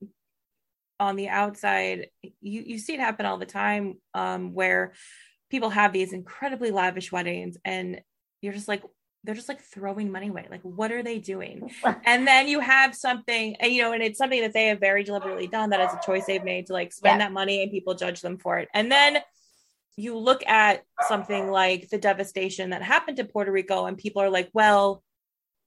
on 1.00 1.16
the 1.16 1.28
outside, 1.28 2.08
you 2.40 2.62
you 2.64 2.78
see 2.78 2.94
it 2.94 3.00
happen 3.00 3.26
all 3.26 3.38
the 3.38 3.46
time 3.46 3.94
um, 4.14 4.54
where 4.54 4.92
people 5.50 5.70
have 5.70 5.92
these 5.92 6.12
incredibly 6.12 6.70
lavish 6.70 7.12
weddings 7.12 7.56
and 7.64 8.00
you're 8.40 8.52
just 8.52 8.68
like 8.68 8.82
they're 9.26 9.34
just 9.34 9.48
like 9.48 9.60
throwing 9.60 10.12
money 10.12 10.28
away. 10.28 10.46
Like, 10.48 10.62
what 10.62 10.92
are 10.92 11.02
they 11.02 11.18
doing? 11.18 11.70
and 12.04 12.26
then 12.26 12.46
you 12.46 12.60
have 12.60 12.94
something, 12.94 13.56
and 13.56 13.72
you 13.72 13.82
know, 13.82 13.92
and 13.92 14.02
it's 14.02 14.18
something 14.18 14.40
that 14.40 14.52
they 14.52 14.66
have 14.66 14.78
very 14.78 15.02
deliberately 15.02 15.48
done 15.48 15.70
that 15.70 15.80
is 15.80 15.92
a 15.92 16.06
choice 16.06 16.26
they've 16.26 16.44
made 16.44 16.66
to 16.66 16.72
like 16.72 16.92
spend 16.92 17.20
yeah. 17.20 17.26
that 17.26 17.32
money 17.32 17.62
and 17.62 17.72
people 17.72 17.94
judge 17.94 18.20
them 18.20 18.38
for 18.38 18.58
it. 18.58 18.68
And 18.72 18.90
then 18.90 19.18
you 19.96 20.16
look 20.16 20.46
at 20.46 20.84
something 21.08 21.50
like 21.50 21.88
the 21.88 21.98
devastation 21.98 22.70
that 22.70 22.82
happened 22.82 23.16
to 23.16 23.24
Puerto 23.24 23.50
Rico, 23.50 23.86
and 23.86 23.98
people 23.98 24.22
are 24.22 24.30
like, 24.30 24.48
well, 24.52 25.02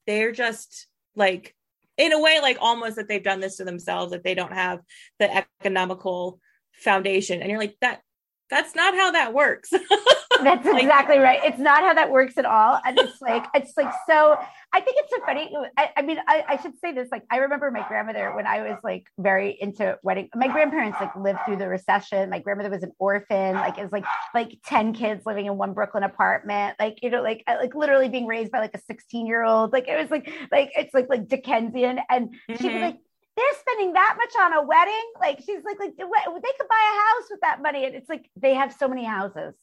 they're 0.08 0.32
just 0.32 0.88
like 1.20 1.56
in 1.98 2.14
a 2.14 2.20
way 2.20 2.40
like 2.42 2.58
almost 2.62 2.96
that 2.96 3.08
they've 3.08 3.24
done 3.24 3.42
this 3.42 3.58
to 3.58 3.66
themselves 3.66 4.12
that 4.12 4.24
they 4.24 4.34
don't 4.34 4.54
have 4.54 4.80
the 5.20 5.46
economical 5.62 6.40
foundation. 6.72 7.42
And 7.42 7.50
you're 7.50 7.60
like 7.60 7.76
that 7.82 8.02
that's 8.50 8.74
not 8.74 8.96
how 8.96 9.12
that 9.12 9.34
works 9.34 9.72
that's 10.44 10.66
like, 10.66 10.84
exactly 10.84 11.18
right 11.18 11.40
it's 11.44 11.60
not 11.60 11.82
how 11.82 11.94
that 11.94 12.10
works 12.10 12.38
at 12.38 12.46
all 12.46 12.80
and 12.86 12.98
it's 13.00 13.22
like 13.22 13.46
it's 13.54 13.74
like 13.78 13.92
so 14.08 14.38
i 14.74 14.80
think 14.80 14.98
it's 15.00 15.12
so 15.12 15.26
funny 15.26 15.52
i, 15.78 15.90
I 15.98 16.02
mean 16.02 16.18
I, 16.28 16.44
I, 16.48 16.62
should 16.62 16.80
say 16.80 16.94
this 16.94 17.10
like 17.12 17.24
i 17.30 17.38
remember 17.38 17.72
my 17.72 17.88
grandmother 17.88 18.34
when 18.36 18.48
i 18.48 18.62
was 18.62 18.78
like 18.84 19.08
very 19.18 19.58
into 19.60 19.98
wedding 20.04 20.30
my 20.36 20.48
grandparents 20.48 20.98
like 21.00 21.16
lived 21.16 21.40
through 21.46 21.58
the 21.58 21.68
recession 21.68 22.30
my 22.30 22.40
grandmother 22.40 22.70
was 22.70 22.84
an 22.84 22.92
orphan 23.00 23.56
like 23.56 23.78
it 23.78 23.84
was 23.84 23.92
like 23.92 24.06
like 24.34 24.60
10 24.66 24.94
kids 24.94 25.26
living 25.26 25.46
in 25.46 25.58
one 25.58 25.74
brooklyn 25.74 26.04
apartment 26.04 26.76
like 26.80 27.00
you 27.02 27.10
know 27.10 27.22
like 27.22 27.44
uh, 27.48 27.56
like 27.60 27.76
literally 27.76 28.10
being 28.10 28.26
raised 28.26 28.52
by 28.52 28.60
like 28.60 28.74
a 28.74 28.82
16 28.82 29.28
year 29.28 29.44
old 29.44 29.74
like 29.74 29.88
it 29.88 30.00
was 30.00 30.10
like 30.10 30.32
like 30.52 30.72
it's 30.76 30.94
like 30.94 31.08
like 31.10 31.28
dickensian 31.28 32.00
and 32.10 32.30
mm-hmm. 32.30 32.56
she'd 32.56 32.68
be 32.68 32.74
mm-hmm. 32.76 32.84
like 32.84 32.98
they're 33.40 33.60
spending 33.60 33.94
that 33.94 34.16
much 34.18 34.34
on 34.42 34.54
a 34.54 34.62
wedding. 34.62 35.12
Like 35.20 35.40
she's 35.40 35.64
like, 35.64 35.80
like 35.80 35.96
they 35.96 36.04
could 36.04 36.68
buy 36.68 36.92
a 36.92 37.00
house 37.00 37.30
with 37.30 37.40
that 37.42 37.62
money. 37.62 37.86
And 37.86 37.96
it's 37.96 38.10
like 38.10 38.30
they 38.36 38.54
have 38.54 38.76
so 38.78 38.90
many 38.90 39.06
houses. 39.06 39.54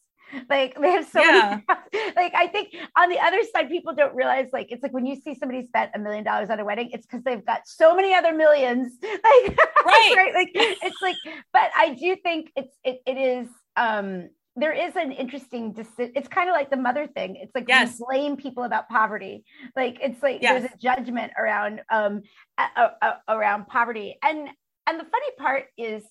Like 0.49 0.79
they 0.81 0.91
have 0.91 1.09
so 1.09 1.21
yeah. 1.21 1.61
many. 1.69 2.13
Like 2.17 2.35
I 2.35 2.47
think 2.47 2.75
on 2.97 3.09
the 3.09 3.19
other 3.19 3.41
side, 3.55 3.69
people 3.69 3.95
don't 3.95 4.15
realize 4.15 4.49
like 4.53 4.69
it's 4.71 4.83
like 4.83 4.93
when 4.93 5.07
you 5.07 5.17
see 5.17 5.35
somebody 5.35 5.67
spent 5.67 5.91
a 5.95 5.99
million 5.99 6.25
dollars 6.25 6.51
on 6.51 6.61
a 6.61 6.65
wedding, 6.65 6.91
it's 6.93 7.07
because 7.07 7.23
they've 7.25 7.45
got 7.45 7.67
so 7.67 7.95
many 7.95 8.15
other 8.15 8.33
millions. 8.33 8.93
Like 9.03 9.59
right. 9.85 10.15
right. 10.17 10.35
Like 10.35 10.51
it's 10.55 11.03
like, 11.03 11.17
but 11.53 11.71
I 11.77 11.95
do 11.95 12.17
think 12.17 12.51
it's 12.57 12.73
it, 12.85 13.01
it 13.07 13.17
is 13.17 13.49
um 13.77 14.29
there 14.57 14.73
is 14.73 14.97
an 14.97 15.13
interesting 15.13 15.77
it's 15.99 16.29
kind 16.29 16.49
of 16.49 16.55
like 16.55 16.71
the 16.71 16.77
mother 16.77 17.07
thing 17.07 17.37
it's 17.37 17.55
like 17.55 17.67
yes. 17.69 17.99
we 17.99 18.07
blame 18.07 18.37
people 18.37 18.65
about 18.65 18.89
poverty 18.89 19.45
like 19.77 19.99
it's 20.03 20.23
like 20.23 20.41
yes. 20.41 20.61
there's 20.61 20.73
a 20.73 20.79
judgment 20.79 21.33
around 21.39 21.83
um 21.91 22.23
a, 22.59 22.91
a, 23.03 23.15
around 23.29 23.67
poverty 23.67 24.17
and 24.23 24.49
and 24.87 25.01
the 25.01 25.05
funny 25.05 25.31
part 25.39 25.65
is 25.77 26.05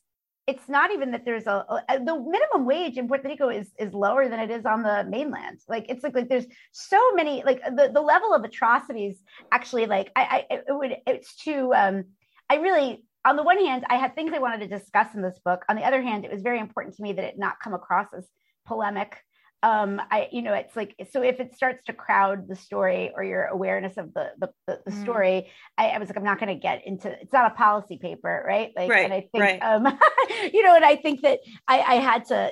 it's 0.47 0.69
not 0.69 0.91
even 0.91 1.11
that 1.11 1.25
there's 1.25 1.47
a, 1.47 1.65
a, 1.89 1.97
the 1.97 2.19
minimum 2.19 2.65
wage 2.65 2.97
in 2.97 3.07
Puerto 3.07 3.27
Rico 3.27 3.49
is 3.49 3.67
is 3.79 3.93
lower 3.93 4.29
than 4.29 4.39
it 4.39 4.51
is 4.51 4.65
on 4.65 4.83
the 4.83 5.03
mainland. 5.09 5.59
Like 5.67 5.85
it's 5.89 6.03
like 6.03 6.15
like 6.15 6.29
there's 6.29 6.45
so 6.71 6.99
many 7.13 7.43
like 7.43 7.61
the, 7.63 7.89
the 7.93 8.01
level 8.01 8.33
of 8.33 8.43
atrocities 8.43 9.17
actually 9.51 9.87
like 9.87 10.11
I, 10.15 10.45
I 10.49 10.53
it 10.53 10.65
would 10.69 10.97
it's 11.07 11.35
too 11.35 11.73
um 11.73 12.05
I 12.49 12.57
really 12.57 13.03
on 13.25 13.35
the 13.35 13.43
one 13.43 13.57
hand, 13.57 13.85
I 13.89 13.95
had 13.95 14.13
things 14.13 14.33
I 14.33 14.39
wanted 14.39 14.59
to 14.59 14.77
discuss 14.77 15.07
in 15.15 15.23
this 15.23 15.39
book. 15.43 15.65
On 15.67 15.75
the 15.75 15.81
other 15.81 16.01
hand, 16.01 16.25
it 16.25 16.31
was 16.31 16.43
very 16.43 16.59
important 16.59 16.95
to 16.95 17.01
me 17.01 17.11
that 17.13 17.25
it 17.25 17.39
not 17.39 17.59
come 17.59 17.73
across 17.73 18.07
as 18.15 18.27
polemic. 18.67 19.17
Um 19.63 20.01
i 20.11 20.27
you 20.31 20.41
know 20.41 20.53
it's 20.53 20.75
like 20.75 20.95
so 21.11 21.21
if 21.21 21.39
it 21.39 21.55
starts 21.55 21.83
to 21.85 21.93
crowd 21.93 22.47
the 22.47 22.55
story 22.55 23.11
or 23.15 23.23
your 23.23 23.45
awareness 23.45 23.97
of 23.97 24.13
the 24.13 24.31
the, 24.39 24.49
the, 24.67 24.79
the 24.85 24.91
mm. 24.91 25.03
story 25.03 25.49
I, 25.77 25.89
I, 25.89 25.97
was 25.97 26.09
like 26.09 26.17
i'm 26.17 26.23
not 26.23 26.39
going 26.39 26.53
to 26.53 26.61
get 26.61 26.85
into 26.85 27.11
it's 27.11 27.33
not 27.33 27.51
a 27.51 27.55
policy 27.55 27.97
paper 27.97 28.43
right 28.45 28.71
like 28.75 28.89
right, 28.89 29.05
and 29.05 29.13
i 29.13 29.27
think 29.31 29.43
right. 29.43 29.59
um 29.59 29.85
you 30.53 30.63
know 30.63 30.75
and 30.75 30.85
i 30.85 30.95
think 30.95 31.21
that 31.21 31.39
i 31.67 31.79
i 31.79 31.95
had 31.95 32.25
to 32.25 32.51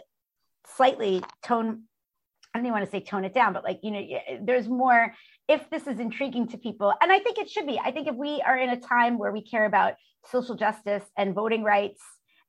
slightly 0.76 1.24
tone 1.44 1.84
I 2.54 2.60
don't 2.60 2.68
even 2.68 2.74
want 2.74 2.86
to 2.86 2.92
say 2.92 3.04
tone 3.04 3.26
it 3.26 3.34
down, 3.34 3.54
but 3.54 3.64
like, 3.64 3.80
you 3.82 3.90
know, 3.90 4.06
there's 4.44 4.70
more 4.70 5.16
if 5.48 5.68
this 5.72 5.88
is 5.88 6.00
intriguing 6.00 6.48
to 6.50 6.58
people. 6.60 6.94
And 7.02 7.12
I 7.12 7.18
think 7.18 7.40
it 7.40 7.50
should 7.50 7.66
be. 7.66 7.80
I 7.80 7.92
think 7.92 8.08
if 8.08 8.16
we 8.16 8.44
are 8.46 8.58
in 8.58 8.70
a 8.70 8.80
time 8.80 9.18
where 9.18 9.32
we 9.32 9.42
care 9.42 9.66
about 9.66 9.96
social 10.32 10.56
justice 10.56 11.04
and 11.18 11.34
voting 11.34 11.64
rights 11.64 12.02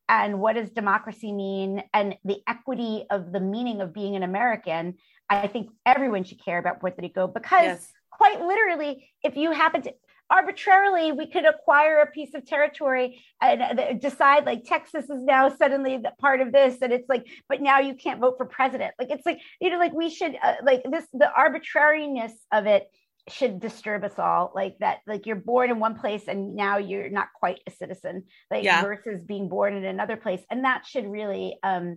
and 0.08 0.40
what 0.40 0.54
does 0.54 0.70
democracy 0.70 1.32
mean? 1.32 1.82
And 1.92 2.16
the 2.24 2.38
equity 2.46 3.04
of 3.10 3.32
the 3.32 3.40
meaning 3.40 3.80
of 3.80 3.92
being 3.92 4.16
an 4.16 4.22
American, 4.22 4.94
I 5.30 5.46
think 5.46 5.70
everyone 5.86 6.24
should 6.24 6.44
care 6.44 6.58
about 6.58 6.80
Puerto 6.80 7.00
Rico 7.00 7.26
because 7.26 7.64
yes. 7.64 7.92
quite 8.10 8.40
literally, 8.40 9.08
if 9.22 9.36
you 9.36 9.52
happen 9.52 9.82
to 9.82 9.94
arbitrarily 10.30 11.12
we 11.12 11.26
could 11.26 11.44
acquire 11.44 12.00
a 12.00 12.10
piece 12.10 12.34
of 12.34 12.46
territory 12.46 13.22
and 13.42 13.60
uh, 13.60 13.92
decide 13.94 14.46
like 14.46 14.64
Texas 14.64 15.04
is 15.04 15.22
now 15.22 15.50
suddenly 15.50 15.98
the 15.98 16.12
part 16.18 16.40
of 16.40 16.50
this 16.50 16.78
and 16.80 16.92
it's 16.92 17.08
like 17.10 17.26
but 17.48 17.60
now 17.60 17.78
you 17.78 17.94
can't 17.94 18.20
vote 18.20 18.34
for 18.38 18.46
president. 18.46 18.94
Like 18.98 19.10
it's 19.10 19.26
like 19.26 19.38
you 19.60 19.70
know 19.70 19.78
like 19.78 19.92
we 19.92 20.08
should 20.08 20.34
uh, 20.42 20.54
like 20.62 20.82
this 20.90 21.06
the 21.12 21.30
arbitrariness 21.30 22.32
of 22.52 22.66
it 22.66 22.88
should 23.28 23.58
disturb 23.58 24.04
us 24.04 24.18
all 24.18 24.52
like 24.54 24.76
that 24.80 24.98
like 25.06 25.24
you're 25.24 25.37
born 25.37 25.70
in 25.70 25.78
one 25.78 25.98
place 25.98 26.24
and 26.28 26.54
now 26.54 26.76
you're 26.76 27.08
not 27.08 27.28
quite 27.34 27.58
a 27.66 27.70
citizen 27.70 28.24
like 28.50 28.64
yeah. 28.64 28.82
versus 28.82 29.22
being 29.24 29.48
born 29.48 29.74
in 29.74 29.84
another 29.84 30.16
place. 30.16 30.42
And 30.50 30.64
that 30.64 30.87
should 30.87 31.06
really 31.06 31.58
um 31.62 31.96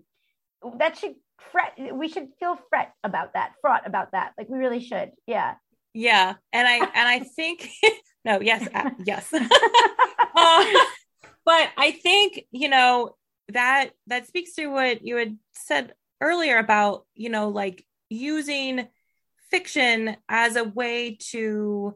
that 0.78 0.98
should 0.98 1.16
fret 1.52 1.74
we 1.94 2.08
should 2.08 2.30
feel 2.40 2.58
fret 2.70 2.94
about 3.04 3.34
that 3.34 3.54
fraught 3.62 3.86
about 3.86 4.12
that 4.14 4.34
like 4.38 4.50
we 4.50 4.58
really 4.58 4.80
should 4.80 5.12
yeah. 5.26 5.56
Yeah 5.94 6.36
and 6.54 6.68
i 6.68 6.78
and 6.96 7.08
i 7.08 7.20
think 7.20 7.68
no 8.26 8.40
yes 8.42 8.68
uh, 8.74 8.90
yes. 9.06 9.34
Uh, 10.40 10.66
but 11.46 11.70
i 11.78 11.90
think 12.04 12.46
you 12.52 12.70
know 12.70 13.16
that 13.50 13.90
that 14.06 14.28
speaks 14.28 14.54
to 14.54 14.68
what 14.68 15.04
you 15.04 15.16
had 15.16 15.36
said 15.54 15.94
earlier 16.22 16.60
about 16.60 17.08
you 17.16 17.30
know 17.30 17.50
like 17.50 17.84
using 18.10 18.88
fiction 19.50 20.18
as 20.28 20.56
a 20.56 20.64
way 20.64 21.18
to 21.32 21.96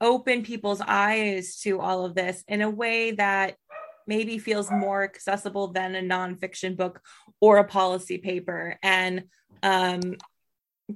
open 0.00 0.42
people's 0.42 0.80
eyes 0.80 1.60
to 1.60 1.80
all 1.80 2.04
of 2.04 2.14
this 2.14 2.42
in 2.48 2.60
a 2.60 2.70
way 2.70 3.12
that 3.12 3.56
maybe 4.06 4.38
feels 4.38 4.70
more 4.70 5.04
accessible 5.04 5.68
than 5.68 5.94
a 5.94 6.00
nonfiction 6.00 6.76
book 6.76 7.00
or 7.40 7.58
a 7.58 7.64
policy 7.64 8.18
paper. 8.18 8.76
And, 8.82 9.24
um, 9.62 10.00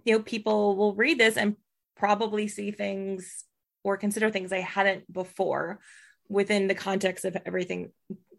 you 0.05 0.15
know, 0.15 0.21
people 0.21 0.77
will 0.77 0.95
read 0.95 1.19
this 1.19 1.37
and 1.37 1.57
probably 1.97 2.49
see 2.49 2.73
things 2.73 3.45
or 3.85 3.97
consider 3.97 4.31
things 4.31 4.51
they 4.51 4.61
hadn't 4.61 5.11
before 5.13 5.79
within 6.29 6.67
the 6.67 6.75
context 6.75 7.25
of 7.25 7.37
everything 7.47 7.93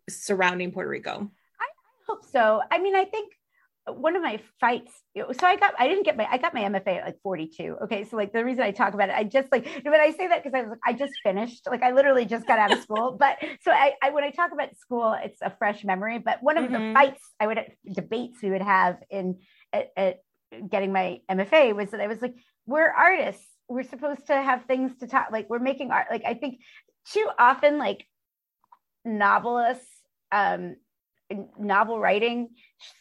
surrounding 0.10 0.72
Puerto 0.72 0.90
Rico. 0.90 1.32
I 1.60 1.66
hope 2.06 2.26
so. 2.26 2.62
I 2.70 2.80
mean, 2.80 2.96
I 2.96 3.06
think 3.06 3.34
one 3.94 4.16
of 4.16 4.22
my 4.22 4.40
fights 4.60 4.92
so 5.16 5.48
i 5.48 5.56
got 5.56 5.74
i 5.80 5.88
didn't 5.88 6.04
get 6.04 6.18
my 6.18 6.28
i 6.30 6.38
got 6.38 6.54
my 6.54 6.62
mfa 6.62 6.98
at 6.98 7.06
like 7.06 7.18
42 7.24 7.78
okay 7.84 8.04
so 8.04 8.18
like 8.18 8.34
the 8.34 8.44
reason 8.44 8.64
i 8.64 8.72
talk 8.72 8.94
about 8.94 9.10
it 9.10 9.16
i 9.16 9.24
just 9.24 9.52
like 9.52 9.66
when 9.84 10.00
i 10.00 10.12
say 10.12 10.28
that 10.28 10.44
because 10.44 10.58
i 10.58 10.62
was 10.62 10.72
like 10.72 10.80
i 10.86 10.94
just 10.94 11.14
finished 11.24 11.68
like 11.70 11.84
i 11.84 11.92
literally 11.92 12.26
just 12.26 12.46
got 12.48 12.60
out 12.60 12.72
of 12.72 12.82
school. 12.82 13.18
But 13.20 13.38
so 13.62 13.72
I, 13.72 13.94
I 14.02 14.10
when 14.12 14.24
i 14.24 14.32
talk 14.32 14.52
about 14.52 14.76
school 14.78 15.16
it's 15.24 15.42
a 15.42 15.50
fresh 15.58 15.84
memory. 15.84 16.20
But 16.20 16.44
one 16.44 16.58
of 16.58 16.66
mm-hmm. 16.66 16.90
the 16.90 16.94
fights 16.94 17.22
i 17.40 17.48
would 17.48 17.60
debates 17.92 18.42
we 18.42 18.52
would 18.52 18.62
have 18.62 18.98
in 19.10 19.40
at, 19.74 19.90
at 19.96 20.18
getting 20.70 20.92
my 20.92 21.22
mfa 21.30 21.76
was 21.76 21.92
that 21.92 22.02
i 22.02 22.08
was 22.08 22.22
like 22.22 22.36
we're 22.68 22.90
artists. 22.90 23.46
We're 23.70 23.84
supposed 23.84 24.28
to 24.28 24.36
have 24.36 24.66
things 24.66 24.92
to 25.00 25.08
talk 25.08 25.30
like 25.32 25.50
we're 25.50 25.60
making 25.60 25.92
art. 25.92 26.08
Like 26.12 26.24
i 26.26 26.34
think 26.34 26.60
too 27.12 27.28
often 27.40 27.78
like 27.78 28.06
novelists 29.06 29.88
um 30.32 30.76
novel 31.60 32.00
writing, 32.00 32.50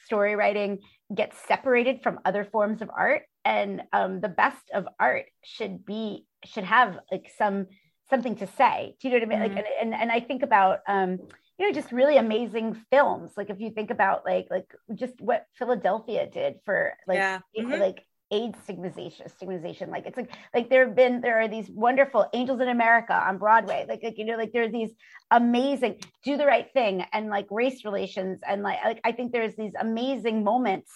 story 0.05 0.35
writing 0.35 0.81
gets 1.15 1.37
separated 1.47 2.03
from 2.03 2.21
other 2.25 2.45
forms 2.45 2.83
of 2.83 2.91
art, 2.97 3.23
and 3.45 3.83
um, 3.93 4.21
the 4.21 4.29
best 4.29 4.71
of 4.75 4.87
art 4.99 5.27
should 5.45 5.85
be 5.85 6.27
should 6.45 6.65
have 6.65 6.99
like 7.11 7.31
some 7.37 7.67
something 8.11 8.37
to 8.37 8.47
say. 8.47 8.97
Do 9.01 9.09
you 9.09 9.15
know 9.15 9.27
what 9.27 9.35
I 9.35 9.39
mean? 9.39 9.49
Mm-hmm. 9.49 9.57
Like, 9.57 9.67
and, 9.81 9.93
and 9.93 10.03
and 10.03 10.13
I 10.13 10.21
think 10.21 10.43
about 10.43 10.81
um, 10.89 11.19
you 11.59 11.67
know 11.67 11.73
just 11.73 11.93
really 11.93 12.17
amazing 12.17 12.77
films. 12.91 13.33
Like 13.37 13.51
if 13.51 13.61
you 13.61 13.71
think 13.71 13.91
about 13.91 14.25
like 14.25 14.49
like 14.51 14.73
just 14.95 15.21
what 15.21 15.47
Philadelphia 15.55 16.29
did 16.29 16.57
for 16.65 16.95
like 17.07 17.17
yeah. 17.17 17.41
mm-hmm. 17.59 17.81
like 17.81 18.05
AIDS 18.31 18.59
stigmatization, 18.65 19.29
stigmatization. 19.29 19.91
Like 19.91 20.07
it's 20.07 20.17
like 20.17 20.33
like 20.55 20.69
there 20.69 20.87
have 20.87 20.97
been 20.97 21.21
there 21.21 21.41
are 21.41 21.49
these 21.49 21.69
wonderful 21.71 22.27
Angels 22.33 22.61
in 22.61 22.69
America 22.69 23.15
on 23.15 23.39
Broadway. 23.39 23.87
Like, 23.89 24.03
like 24.03 24.19
you 24.19 24.25
know 24.25 24.37
like 24.37 24.53
there 24.53 24.65
are 24.65 24.69
these 24.69 24.91
amazing 25.31 26.01
Do 26.25 26.37
the 26.37 26.47
Right 26.47 26.69
Thing 26.73 27.05
and 27.13 27.29
like 27.29 27.47
race 27.51 27.85
relations 27.85 28.41
and 28.47 28.63
like 28.63 28.79
like 28.85 29.01
I 29.05 29.13
think 29.13 29.33
there's 29.33 29.57
these 29.57 29.73
amazing 29.79 30.45
moments 30.45 30.91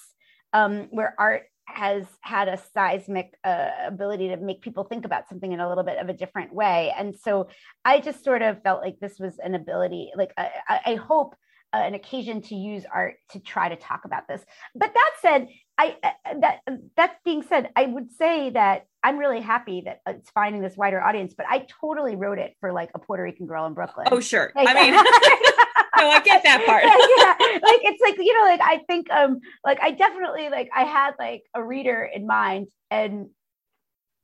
um, 0.53 0.89
where 0.91 1.15
art 1.19 1.45
has 1.67 2.05
had 2.21 2.49
a 2.49 2.61
seismic 2.75 3.33
uh, 3.45 3.69
ability 3.87 4.29
to 4.29 4.37
make 4.37 4.61
people 4.61 4.85
think 4.85 5.05
about 5.05 5.29
something 5.29 5.53
in 5.53 5.61
a 5.61 5.69
little 5.69 5.85
bit 5.85 5.99
of 5.99 6.09
a 6.09 6.13
different 6.13 6.53
way. 6.53 6.93
And 6.97 7.15
so 7.15 7.49
I 7.85 8.01
just 8.01 8.25
sort 8.25 8.43
of 8.43 8.63
felt 8.63 8.83
like 8.83 8.99
this 9.01 9.19
was 9.19 9.39
an 9.39 9.55
ability. 9.55 10.11
Like 10.17 10.33
I, 10.37 10.81
I 10.85 10.95
hope 10.97 11.37
an 11.73 11.95
occasion 11.95 12.43
to 12.43 12.55
use 12.55 12.85
art 12.93 13.15
to 13.31 13.41
try 13.41 13.69
to 13.69 13.77
talk 13.77 14.05
about 14.05 14.27
this. 14.29 14.43
But 14.75 14.93
that 14.93 15.11
said, 15.21 15.49
I 15.79 15.97
uh, 16.03 16.11
that 16.41 16.61
that 16.97 17.17
being 17.25 17.43
said, 17.43 17.71
I 17.77 17.87
would 17.87 18.11
say 18.13 18.51
that 18.51 18.87
I'm 19.03 19.19
really 19.19 19.41
happy 19.41 19.83
that 19.87 20.01
it's 20.07 20.31
finding 20.31 20.63
this 20.63 20.77
wider 20.77 21.01
audience. 21.01 21.35
But 21.37 21.47
I 21.49 21.67
totally 21.81 22.17
wrote 22.17 22.39
it 22.39 22.55
for 22.61 22.73
like 22.73 22.91
a 22.95 22.99
Puerto 22.99 23.23
Rican 23.23 23.47
girl 23.47 23.67
in 23.67 23.75
Brooklyn. 23.75 24.09
Oh 24.11 24.21
sure, 24.21 24.53
like, 24.55 24.69
I 24.69 24.75
mean, 24.75 24.93
no, 26.01 26.11
I 26.11 26.21
get 26.25 26.43
that 26.43 26.65
part. 26.67 26.85
yeah, 26.85 27.59
like 27.69 27.81
it's 27.85 28.03
like 28.03 28.17
you 28.19 28.35
know, 28.35 28.45
like 28.45 28.61
I 28.61 28.83
think 28.87 29.11
um, 29.11 29.41
like 29.65 29.81
I 29.81 29.93
definitely 29.93 30.49
like 30.51 30.71
I 30.75 30.85
had 30.85 31.13
like 31.19 31.43
a 31.55 31.65
reader 31.65 32.09
in 32.13 32.27
mind, 32.27 32.69
and 32.91 33.29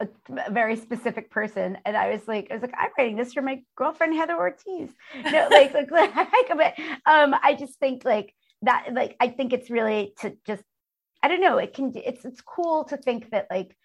a, 0.00 0.08
a, 0.46 0.50
very 0.50 0.76
specific 0.76 1.30
person 1.30 1.78
and 1.84 1.96
i 1.96 2.10
was 2.10 2.26
like 2.28 2.48
i 2.50 2.54
was 2.54 2.62
like 2.62 2.74
i'm 2.78 2.90
writing 2.98 3.16
this 3.16 3.32
for 3.32 3.42
my 3.42 3.62
girlfriend 3.76 4.14
heather 4.14 4.36
ortiz 4.36 4.90
know, 5.24 5.48
like 5.50 5.72
like, 5.72 5.90
like 5.90 6.78
um 7.06 7.34
i 7.42 7.56
just 7.58 7.78
think 7.78 8.04
like 8.04 8.34
that 8.62 8.88
like 8.92 9.16
i 9.20 9.28
think 9.28 9.52
it's 9.52 9.70
really 9.70 10.12
to 10.20 10.36
just 10.46 10.62
I 11.26 11.28
don't 11.28 11.40
know. 11.40 11.58
It 11.58 11.74
can. 11.74 11.92
It's 11.96 12.24
it's 12.24 12.40
cool 12.40 12.84
to 12.84 12.96
think 12.96 13.30
that 13.30 13.48
like 13.50 13.76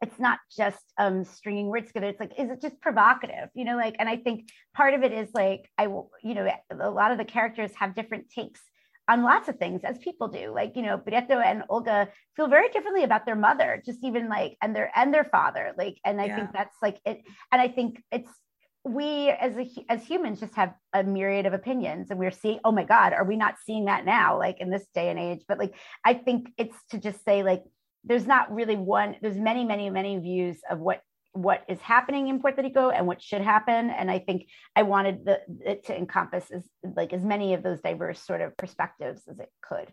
it's 0.00 0.20
not 0.20 0.38
just 0.56 0.84
um 0.96 1.24
stringing 1.24 1.66
words 1.66 1.88
together. 1.88 2.06
It's 2.06 2.20
like 2.20 2.38
is 2.38 2.50
it 2.50 2.62
just 2.62 2.80
provocative? 2.80 3.48
You 3.54 3.64
know, 3.64 3.76
like 3.76 3.96
and 3.98 4.08
I 4.08 4.16
think 4.16 4.48
part 4.72 4.94
of 4.94 5.02
it 5.02 5.12
is 5.12 5.28
like 5.34 5.68
I 5.76 5.88
will. 5.88 6.12
You 6.22 6.34
know, 6.34 6.48
a 6.70 6.88
lot 6.88 7.10
of 7.10 7.18
the 7.18 7.24
characters 7.24 7.72
have 7.80 7.96
different 7.96 8.30
takes 8.30 8.60
on 9.08 9.22
lots 9.22 9.48
of 9.48 9.56
things 9.56 9.82
as 9.84 9.98
people 9.98 10.28
do. 10.28 10.52
Like 10.54 10.76
you 10.76 10.82
know 10.82 10.98
Prieto 10.98 11.44
and 11.44 11.64
Olga 11.68 12.08
feel 12.34 12.48
very 12.48 12.68
differently 12.68 13.04
about 13.04 13.26
their 13.26 13.36
mother 13.36 13.82
just 13.84 14.00
even 14.02 14.28
like 14.28 14.56
and 14.62 14.74
their 14.74 14.90
and 14.94 15.12
their 15.12 15.24
father. 15.24 15.72
Like 15.76 15.98
and 16.04 16.20
I 16.20 16.26
yeah. 16.26 16.36
think 16.36 16.50
that's 16.52 16.76
like 16.82 16.98
it 17.04 17.22
and 17.52 17.60
I 17.60 17.68
think 17.68 18.02
it's 18.10 18.30
we 18.84 19.30
as 19.30 19.56
a, 19.56 19.68
as 19.88 20.04
humans 20.04 20.38
just 20.38 20.54
have 20.54 20.72
a 20.92 21.02
myriad 21.02 21.44
of 21.44 21.52
opinions 21.52 22.10
and 22.10 22.20
we're 22.20 22.30
seeing 22.30 22.60
oh 22.64 22.70
my 22.70 22.84
god 22.84 23.12
are 23.12 23.24
we 23.24 23.36
not 23.36 23.56
seeing 23.64 23.86
that 23.86 24.04
now 24.04 24.38
like 24.38 24.60
in 24.60 24.70
this 24.70 24.86
day 24.94 25.10
and 25.10 25.18
age? 25.18 25.44
But 25.48 25.58
like 25.58 25.74
i 26.04 26.14
think 26.14 26.52
it's 26.56 26.76
to 26.90 26.98
just 26.98 27.24
say 27.24 27.42
like 27.42 27.64
there's 28.04 28.26
not 28.26 28.54
really 28.54 28.76
one 28.76 29.16
there's 29.20 29.36
many 29.36 29.64
many 29.64 29.90
many 29.90 30.18
views 30.18 30.58
of 30.70 30.78
what 30.78 31.00
what 31.36 31.64
is 31.68 31.80
happening 31.80 32.28
in 32.28 32.40
puerto 32.40 32.62
rico 32.62 32.90
and 32.90 33.06
what 33.06 33.22
should 33.22 33.42
happen 33.42 33.90
and 33.90 34.10
i 34.10 34.18
think 34.18 34.48
i 34.74 34.82
wanted 34.82 35.24
the, 35.24 35.40
it 35.64 35.84
to 35.84 35.96
encompass 35.96 36.50
as 36.50 36.68
like 36.96 37.12
as 37.12 37.24
many 37.24 37.54
of 37.54 37.62
those 37.62 37.80
diverse 37.80 38.20
sort 38.20 38.40
of 38.40 38.56
perspectives 38.56 39.22
as 39.28 39.38
it 39.38 39.50
could 39.62 39.92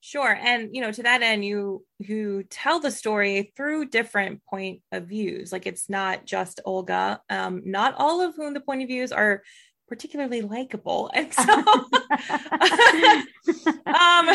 Sure. 0.00 0.32
And 0.32 0.74
you 0.74 0.80
know, 0.80 0.92
to 0.92 1.02
that 1.02 1.22
end, 1.22 1.44
you 1.44 1.84
you 1.98 2.44
tell 2.44 2.78
the 2.78 2.90
story 2.90 3.52
through 3.56 3.86
different 3.86 4.44
point 4.44 4.82
of 4.92 5.06
views. 5.06 5.50
Like 5.50 5.66
it's 5.66 5.90
not 5.90 6.24
just 6.24 6.60
Olga. 6.64 7.20
Um, 7.28 7.62
not 7.64 7.96
all 7.98 8.20
of 8.20 8.36
whom 8.36 8.54
the 8.54 8.60
point 8.60 8.82
of 8.82 8.88
views 8.88 9.10
are 9.10 9.42
particularly 9.88 10.42
likable. 10.42 11.10
And 11.14 11.34
so 11.34 11.42
um 13.86 14.28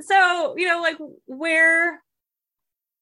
so 0.00 0.54
you 0.58 0.68
know, 0.68 0.82
like 0.82 0.98
where 1.26 2.02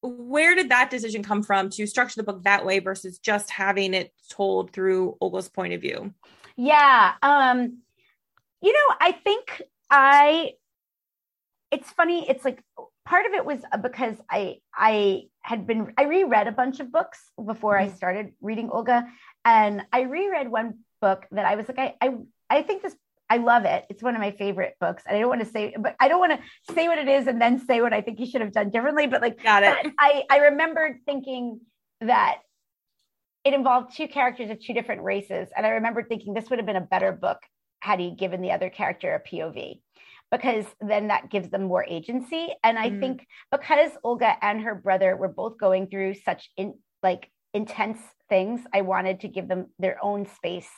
where 0.05 0.55
did 0.55 0.69
that 0.69 0.91
decision 0.91 1.23
come 1.23 1.43
from 1.43 1.71
to 1.71 1.87
structure 1.87 2.17
the 2.17 2.25
book 2.25 2.43
that 2.43 2.67
way 2.67 2.79
versus 2.79 3.19
just 3.19 3.51
having 3.51 3.95
it 3.95 4.13
told 4.29 4.71
through 4.71 5.17
Olga's 5.21 5.49
point 5.49 5.73
of 5.73 5.81
view? 5.81 6.13
Yeah. 6.57 7.13
Um, 7.23 7.79
you 8.61 8.73
know, 8.73 8.95
I 9.01 9.13
think 9.13 9.63
I 9.91 10.53
it's 11.71 11.91
funny. 11.91 12.29
It's 12.29 12.45
like 12.45 12.63
part 13.05 13.27
of 13.27 13.33
it 13.33 13.45
was 13.45 13.61
because 13.83 14.17
I 14.31 14.59
I 14.75 15.25
had 15.41 15.67
been 15.67 15.93
I 15.97 16.05
reread 16.05 16.49
a 16.49 16.53
bunch 16.53 16.81
of 16.81 16.93
books 16.93 17.31
before 17.43 17.75
mm-hmm. 17.75 17.93
I 17.93 17.97
started 17.97 18.33
reading 18.41 18.71
Olga, 18.71 19.07
and 19.45 19.83
I 19.93 20.03
reread 20.03 20.51
one 20.51 20.81
book 21.01 21.27
that 21.33 21.47
I 21.47 21.57
was 21.57 21.67
like 21.67 21.79
I 21.79 21.95
I 22.01 22.15
I 22.51 22.63
think 22.63 22.83
this 22.83 22.97
I 23.31 23.39
love 23.39 23.65
it. 23.65 23.87
It's 23.89 24.03
one 24.03 24.15
of 24.15 24.21
my 24.21 24.33
favorite 24.33 24.75
books. 24.81 25.03
And 25.07 25.17
I 25.17 25.21
don't 25.21 25.29
want 25.29 25.41
to 25.41 25.51
say, 25.51 25.75
but 25.79 25.97
I 25.99 26.09
don't 26.09 26.21
want 26.21 26.33
to 26.33 26.75
say 26.75 26.89
what 26.89 26.99
it 26.99 27.09
is 27.09 27.27
and 27.27 27.41
then 27.41 27.65
say 27.65 27.81
what 27.81 27.93
I 27.93 28.01
think 28.01 28.21
you 28.21 28.27
should 28.27 28.43
have 28.43 28.53
done 28.53 28.71
differently. 28.71 29.07
But 29.07 29.23
like, 29.23 29.43
got 29.43 29.63
it. 29.63 29.93
I 29.99 30.25
I 30.31 30.39
remembered 30.39 31.01
thinking 31.07 31.61
that 32.01 32.41
it 33.45 33.55
involved 33.55 33.97
two 33.97 34.09
characters 34.09 34.51
of 34.51 34.61
two 34.61 34.75
different 34.75 35.03
races, 35.03 35.49
and 35.57 35.67
I 35.67 35.71
remember 35.71 36.03
thinking 36.03 36.35
this 36.35 36.51
would 36.51 36.59
have 36.59 36.67
been 36.67 36.77
a 36.77 36.81
better 36.81 37.13
book 37.13 37.39
had 37.81 38.01
he 38.01 38.11
given 38.11 38.41
the 38.41 38.53
other 38.53 38.71
character 38.71 39.15
a 39.15 39.29
POV 39.29 39.81
because 40.31 40.65
then 40.81 41.09
that 41.09 41.31
gives 41.31 41.51
them 41.51 41.65
more 41.65 41.85
agency. 41.85 42.49
And 42.63 42.79
I 42.79 42.91
mm. 42.91 43.01
think 43.01 43.27
because 43.53 43.91
Olga 44.03 44.35
and 44.43 44.63
her 44.63 44.75
brother 44.75 45.17
were 45.17 45.29
both 45.29 45.59
going 45.59 45.87
through 45.87 46.15
such 46.15 46.51
in 46.57 46.75
like 47.03 47.31
intense 47.53 47.99
things, 48.29 48.63
I 48.73 48.81
wanted 48.81 49.21
to 49.21 49.29
give 49.29 49.49
them 49.49 49.67
their 49.79 50.03
own 50.03 50.27
space 50.27 50.71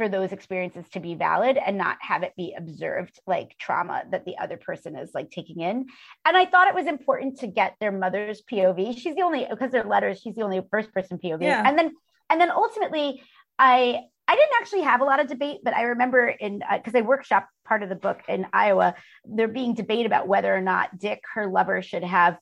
for 0.00 0.08
those 0.08 0.32
experiences 0.32 0.86
to 0.92 0.98
be 0.98 1.14
valid 1.14 1.58
and 1.58 1.76
not 1.76 1.98
have 2.00 2.22
it 2.22 2.32
be 2.34 2.54
observed 2.56 3.20
like 3.26 3.54
trauma 3.58 4.02
that 4.10 4.24
the 4.24 4.38
other 4.38 4.56
person 4.56 4.96
is 4.96 5.10
like 5.12 5.30
taking 5.30 5.60
in. 5.60 5.84
And 6.24 6.36
I 6.38 6.46
thought 6.46 6.68
it 6.68 6.74
was 6.74 6.86
important 6.86 7.40
to 7.40 7.46
get 7.46 7.76
their 7.80 7.92
mother's 7.92 8.40
POV. 8.50 8.96
She's 8.96 9.14
the 9.14 9.20
only 9.20 9.46
because 9.50 9.70
they're 9.70 9.84
letters, 9.84 10.22
she's 10.22 10.34
the 10.34 10.40
only 10.40 10.62
first 10.70 10.90
person 10.94 11.18
POV. 11.18 11.42
Yeah. 11.42 11.62
And 11.66 11.78
then 11.78 11.92
and 12.30 12.40
then 12.40 12.50
ultimately 12.50 13.22
I 13.58 14.00
I 14.26 14.36
didn't 14.36 14.54
actually 14.58 14.82
have 14.82 15.02
a 15.02 15.04
lot 15.04 15.20
of 15.20 15.26
debate, 15.26 15.58
but 15.62 15.74
I 15.74 15.82
remember 15.82 16.28
in 16.28 16.62
because 16.72 16.94
uh, 16.94 16.98
I 16.98 17.02
workshop 17.02 17.46
part 17.66 17.82
of 17.82 17.90
the 17.90 17.94
book 17.94 18.22
in 18.26 18.46
Iowa, 18.54 18.94
there 19.26 19.48
being 19.48 19.74
debate 19.74 20.06
about 20.06 20.28
whether 20.28 20.54
or 20.54 20.62
not 20.62 20.98
Dick, 20.98 21.20
her 21.34 21.46
lover, 21.46 21.82
should 21.82 22.04
have 22.04 22.38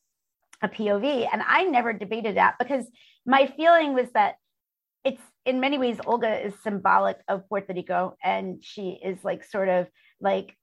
a 0.62 0.68
POV. 0.68 1.28
And 1.32 1.42
I 1.44 1.64
never 1.64 1.92
debated 1.92 2.36
that 2.36 2.54
because 2.60 2.86
my 3.26 3.52
feeling 3.56 3.94
was 3.94 4.06
that 4.14 4.36
it's 5.02 5.22
in 5.48 5.60
many 5.60 5.78
ways 5.78 5.98
Olga 6.04 6.46
is 6.46 6.52
symbolic 6.62 7.16
of 7.26 7.48
Puerto 7.48 7.72
Rico 7.72 8.16
and 8.22 8.62
she 8.62 9.00
is 9.02 9.24
like 9.24 9.42
sort 9.42 9.70
of 9.70 9.86
like 10.20 10.54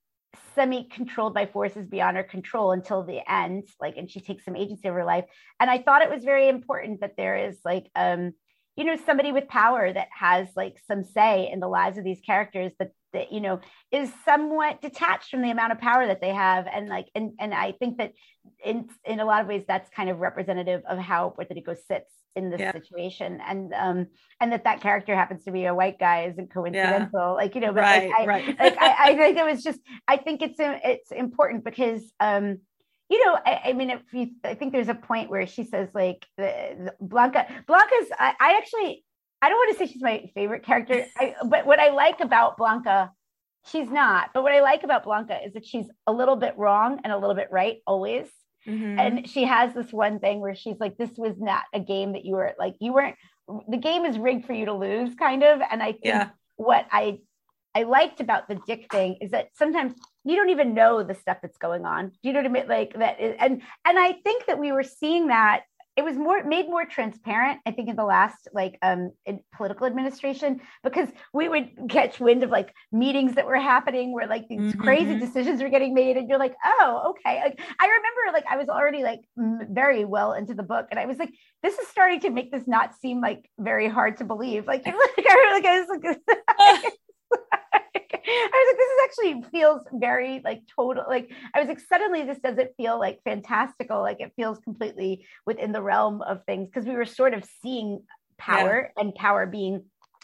semi 0.54 0.84
controlled 0.84 1.34
by 1.34 1.48
forces 1.48 1.88
beyond 1.88 2.18
her 2.18 2.24
control 2.24 2.72
until 2.72 3.02
the 3.04 3.20
end 3.30 3.68
like 3.82 3.98
and 3.98 4.12
she 4.12 4.20
takes 4.20 4.46
some 4.46 4.56
agency 4.56 4.88
of 4.88 4.94
her 4.94 5.04
life. 5.04 5.26
And 5.60 5.72
i 5.72 5.80
thought 5.80 6.04
it 6.04 6.10
was 6.10 6.24
very 6.24 6.48
important 6.48 7.02
that 7.02 7.18
there 7.18 7.36
is 7.36 7.58
like 7.66 7.90
um 7.96 8.34
you 8.76 8.84
know 8.84 8.96
somebody 9.08 9.32
with 9.32 9.48
power 9.48 9.92
that 9.92 10.10
has 10.12 10.50
like 10.56 10.78
some 10.88 11.04
say 11.04 11.50
in 11.52 11.60
the 11.60 11.68
lives 11.68 11.98
of 11.98 12.04
these 12.04 12.22
characters 12.22 12.72
that 12.78 12.92
that 13.16 13.32
you 13.32 13.42
know 13.42 13.60
is 13.92 14.12
somewhat 14.24 14.82
detached 14.82 15.30
from 15.30 15.42
the 15.42 15.50
amount 15.50 15.72
of 15.72 15.80
power 15.80 16.06
that 16.08 16.22
they 16.22 16.34
have 16.34 16.68
and 16.72 16.88
like 16.88 17.08
and 17.16 17.34
and 17.40 17.54
i 17.54 17.72
think 17.72 17.98
that 17.98 18.14
in 18.64 18.88
in 19.04 19.20
a 19.20 19.26
lot 19.26 19.42
of 19.42 19.48
ways 19.48 19.64
that's 19.68 19.90
kind 19.90 20.10
of 20.10 20.20
representative 20.20 20.82
of 20.88 20.98
how 20.98 21.30
puerto 21.30 21.54
rico 21.54 21.74
sits 21.74 22.12
in 22.36 22.50
this 22.50 22.60
yeah. 22.60 22.72
situation 22.72 23.40
and 23.48 23.74
um 23.74 24.08
and 24.40 24.52
that 24.52 24.66
that 24.66 24.82
character 24.82 25.16
happens 25.16 25.44
to 25.44 25.52
be 25.52 25.66
a 25.66 25.74
white 25.74 25.98
guy 25.98 26.26
isn't 26.26 26.54
coincidental 26.54 27.20
yeah. 27.20 27.32
like 27.32 27.56
you 27.56 27.62
know 27.62 27.74
but 27.74 27.82
right, 27.82 28.10
like, 28.10 28.20
I, 28.20 28.26
right. 28.26 28.60
like 28.60 28.78
I, 28.80 28.96
I 29.00 29.18
think 29.18 29.38
it 29.38 29.46
was 29.46 29.64
just 29.64 29.80
i 30.08 30.18
think 30.18 30.42
it's 30.42 30.58
it's 30.60 31.12
important 31.12 31.64
because 31.64 32.02
um 32.20 32.60
you 33.10 33.24
know, 33.24 33.38
I, 33.46 33.62
I, 33.66 33.74
mean, 33.74 33.92
if 33.92 34.02
you, 34.14 34.32
I 34.44 34.56
think 34.56 34.72
there's 34.72 34.90
a 34.90 34.96
point 34.96 35.30
where 35.30 35.46
she 35.46 35.64
says 35.64 35.90
like 35.94 36.26
the, 36.38 36.94
the 37.00 37.06
Blanca, 37.06 37.46
Blanca's, 37.68 38.10
I, 38.18 38.34
I, 38.40 38.58
actually, 38.58 39.06
I 39.42 39.50
don't 39.50 39.58
want 39.58 39.78
to 39.78 39.78
say 39.78 39.92
she's 39.92 40.02
my 40.02 40.30
favorite 40.34 40.64
character, 40.64 41.06
I, 41.18 41.36
but 41.48 41.66
what 41.66 41.80
I 41.80 41.90
like 41.92 42.20
about 42.20 42.58
Blanca, 42.58 43.12
she's 43.72 43.90
not, 43.90 44.30
but 44.34 44.44
what 44.44 44.54
I 44.54 44.62
like 44.62 44.84
about 44.84 45.04
Blanca 45.04 45.38
is 45.46 45.54
that 45.54 45.66
she's 45.66 45.86
a 46.08 46.12
little 46.12 46.36
bit 46.36 46.58
wrong 46.58 47.00
and 47.04 47.14
a 47.14 47.18
little 47.18 47.36
bit 47.36 47.50
right 47.52 47.78
always. 47.86 48.28
Mm-hmm. 48.68 49.00
And 49.00 49.30
she 49.30 49.44
has 49.44 49.74
this 49.74 49.94
one 49.94 50.20
thing 50.20 50.40
where 50.40 50.56
she's 50.56 50.80
like, 50.80 50.98
this 50.98 51.12
was 51.18 51.36
not 51.38 51.64
a 51.74 51.80
game 51.80 52.14
that 52.14 52.26
you 52.26 52.34
were 52.34 52.54
like, 52.58 52.76
you 52.80 52.94
weren't, 52.94 53.16
the 53.70 53.78
game 53.78 54.06
is 54.06 54.18
rigged 54.18 54.46
for 54.46 54.54
you 54.54 54.66
to 54.66 54.74
lose 54.74 55.14
kind 55.16 55.44
of. 55.44 55.62
And 55.70 55.84
I 55.84 55.92
think 55.92 56.06
yeah. 56.06 56.30
what 56.56 56.88
I 56.92 57.20
I 57.76 57.84
liked 57.84 58.22
about 58.22 58.48
the 58.48 58.58
dick 58.66 58.88
thing 58.90 59.18
is 59.20 59.32
that 59.32 59.50
sometimes 59.54 59.94
you 60.24 60.38
don't 60.38 60.50
even 60.50 60.74
know 60.74 61.04
the 61.04 61.14
stuff 61.14 61.38
that's 61.42 61.58
going 61.58 61.86
on. 61.86 62.08
Do 62.08 62.16
you 62.24 62.34
know 62.34 62.40
what 62.40 62.46
I 62.46 62.50
mean? 62.50 62.68
Like 62.70 62.98
that, 62.98 63.20
is, 63.20 63.36
and 63.38 63.62
and 63.84 64.00
I 64.00 64.14
think 64.14 64.46
that 64.46 64.58
we 64.58 64.72
were 64.72 64.84
seeing 64.84 65.28
that 65.28 65.64
it 65.98 66.04
was 66.04 66.18
more 66.18 66.44
made 66.44 66.68
more 66.68 66.86
transparent. 66.86 67.60
I 67.66 67.72
think 67.72 67.90
in 67.90 67.96
the 67.96 68.04
last 68.04 68.48
like 68.54 68.78
um 68.82 69.12
political 69.56 69.88
administration 69.88 70.60
because 70.84 71.08
we 71.34 71.48
would 71.48 71.70
catch 71.90 72.20
wind 72.20 72.44
of 72.44 72.50
like 72.50 72.74
meetings 72.92 73.36
that 73.36 73.46
were 73.46 73.60
happening 73.60 74.14
where 74.14 74.28
like 74.28 74.48
these 74.50 74.60
mm-hmm. 74.60 74.82
crazy 74.82 75.18
decisions 75.18 75.62
were 75.62 75.70
getting 75.70 75.94
made, 75.94 76.18
and 76.18 76.28
you're 76.30 76.40
like, 76.40 76.56
oh, 76.66 77.12
okay. 77.12 77.42
Like 77.44 77.60
I 77.80 77.86
remember 77.86 78.34
like 78.34 78.46
I 78.50 78.58
was 78.58 78.68
already 78.68 79.04
like 79.04 79.22
very 79.38 80.06
well 80.06 80.34
into 80.34 80.54
the 80.54 80.64
book, 80.64 80.88
and 80.92 81.00
I 81.00 81.06
was 81.06 81.18
like, 81.18 81.34
this 81.64 81.78
is 81.80 81.88
starting 81.88 82.20
to 82.22 82.30
make 82.30 82.52
this 82.52 82.68
not 82.68 82.96
seem 83.00 83.22
like 83.22 83.50
very 83.60 83.88
hard 83.88 84.18
to 84.18 84.26
believe. 84.26 84.68
Like, 84.68 84.86
like 84.86 84.96
I, 85.18 85.52
like, 85.54 85.66
I 85.66 85.80
was 85.82 86.00
like. 86.84 86.94
I 88.28 88.50
was 88.52 88.68
like, 88.70 88.78
this 88.78 88.90
is 88.90 89.44
actually 89.44 89.60
feels 89.60 89.82
very 89.94 90.42
like 90.44 90.64
total. 90.76 91.06
Like 91.08 91.32
I 91.54 91.60
was 91.60 91.68
like, 91.68 91.80
suddenly 91.80 92.24
this 92.24 92.40
doesn't 92.40 92.72
feel 92.78 93.00
like 93.00 93.20
fantastical. 93.24 94.02
Like 94.02 94.20
it 94.20 94.34
feels 94.36 94.60
completely 94.60 95.26
within 95.46 95.72
the 95.72 95.82
realm 95.82 96.22
of 96.22 96.44
things 96.46 96.68
because 96.68 96.88
we 96.88 96.96
were 96.96 97.06
sort 97.06 97.34
of 97.34 97.48
seeing 97.62 98.02
power 98.38 98.92
yeah. 98.96 99.02
and 99.02 99.16
power 99.16 99.46
being 99.46 99.84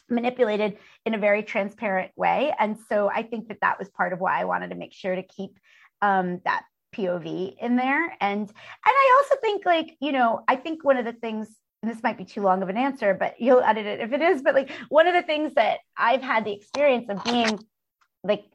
manipulated 0.10 0.78
in 1.06 1.14
a 1.14 1.18
very 1.18 1.44
transparent 1.44 2.12
way. 2.16 2.54
And 2.60 2.78
so 2.90 3.10
I 3.10 3.24
think 3.24 3.48
that 3.48 3.62
that 3.62 3.80
was 3.80 3.90
part 3.90 4.14
of 4.14 4.20
why 4.20 4.40
I 4.40 4.46
wanted 4.46 4.70
to 4.70 4.76
make 4.76 4.94
sure 4.94 5.16
to 5.16 5.24
keep 5.24 5.58
um, 6.02 6.42
that 6.46 6.64
POV 6.96 7.56
in 7.60 7.76
there. 7.78 8.06
And 8.20 8.42
and 8.42 8.52
I 8.86 9.22
also 9.22 9.40
think 9.42 9.66
like 9.66 9.96
you 10.00 10.12
know 10.12 10.44
I 10.48 10.56
think 10.56 10.84
one 10.84 10.98
of 10.98 11.06
the 11.06 11.14
things 11.14 11.48
this 11.84 12.04
might 12.04 12.18
be 12.18 12.26
too 12.26 12.42
long 12.42 12.62
of 12.62 12.70
an 12.70 12.78
answer, 12.78 13.16
but 13.16 13.42
you'll 13.42 13.62
edit 13.62 13.88
it 13.88 14.02
if 14.02 14.14
it 14.14 14.22
is. 14.22 14.42
But 14.42 14.54
like 14.54 14.72
one 14.90 15.08
of 15.08 15.14
the 15.14 15.24
things 15.24 15.56
that 15.56 15.80
I've 15.98 16.22
had 16.22 16.46
the 16.46 16.52
experience 16.52 17.10
of 17.10 17.24
being 17.24 17.60
like 18.24 18.46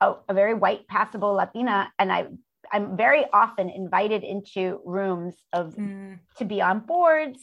a, 0.00 0.14
a 0.28 0.34
very 0.34 0.54
white 0.54 0.86
passable 0.88 1.34
Latina, 1.34 1.92
and 1.98 2.12
I 2.12 2.26
I'm 2.72 2.96
very 2.96 3.24
often 3.32 3.68
invited 3.68 4.24
into 4.24 4.80
rooms 4.84 5.34
of 5.52 5.74
mm. 5.74 6.18
to 6.38 6.44
be 6.44 6.60
on 6.60 6.80
boards, 6.80 7.40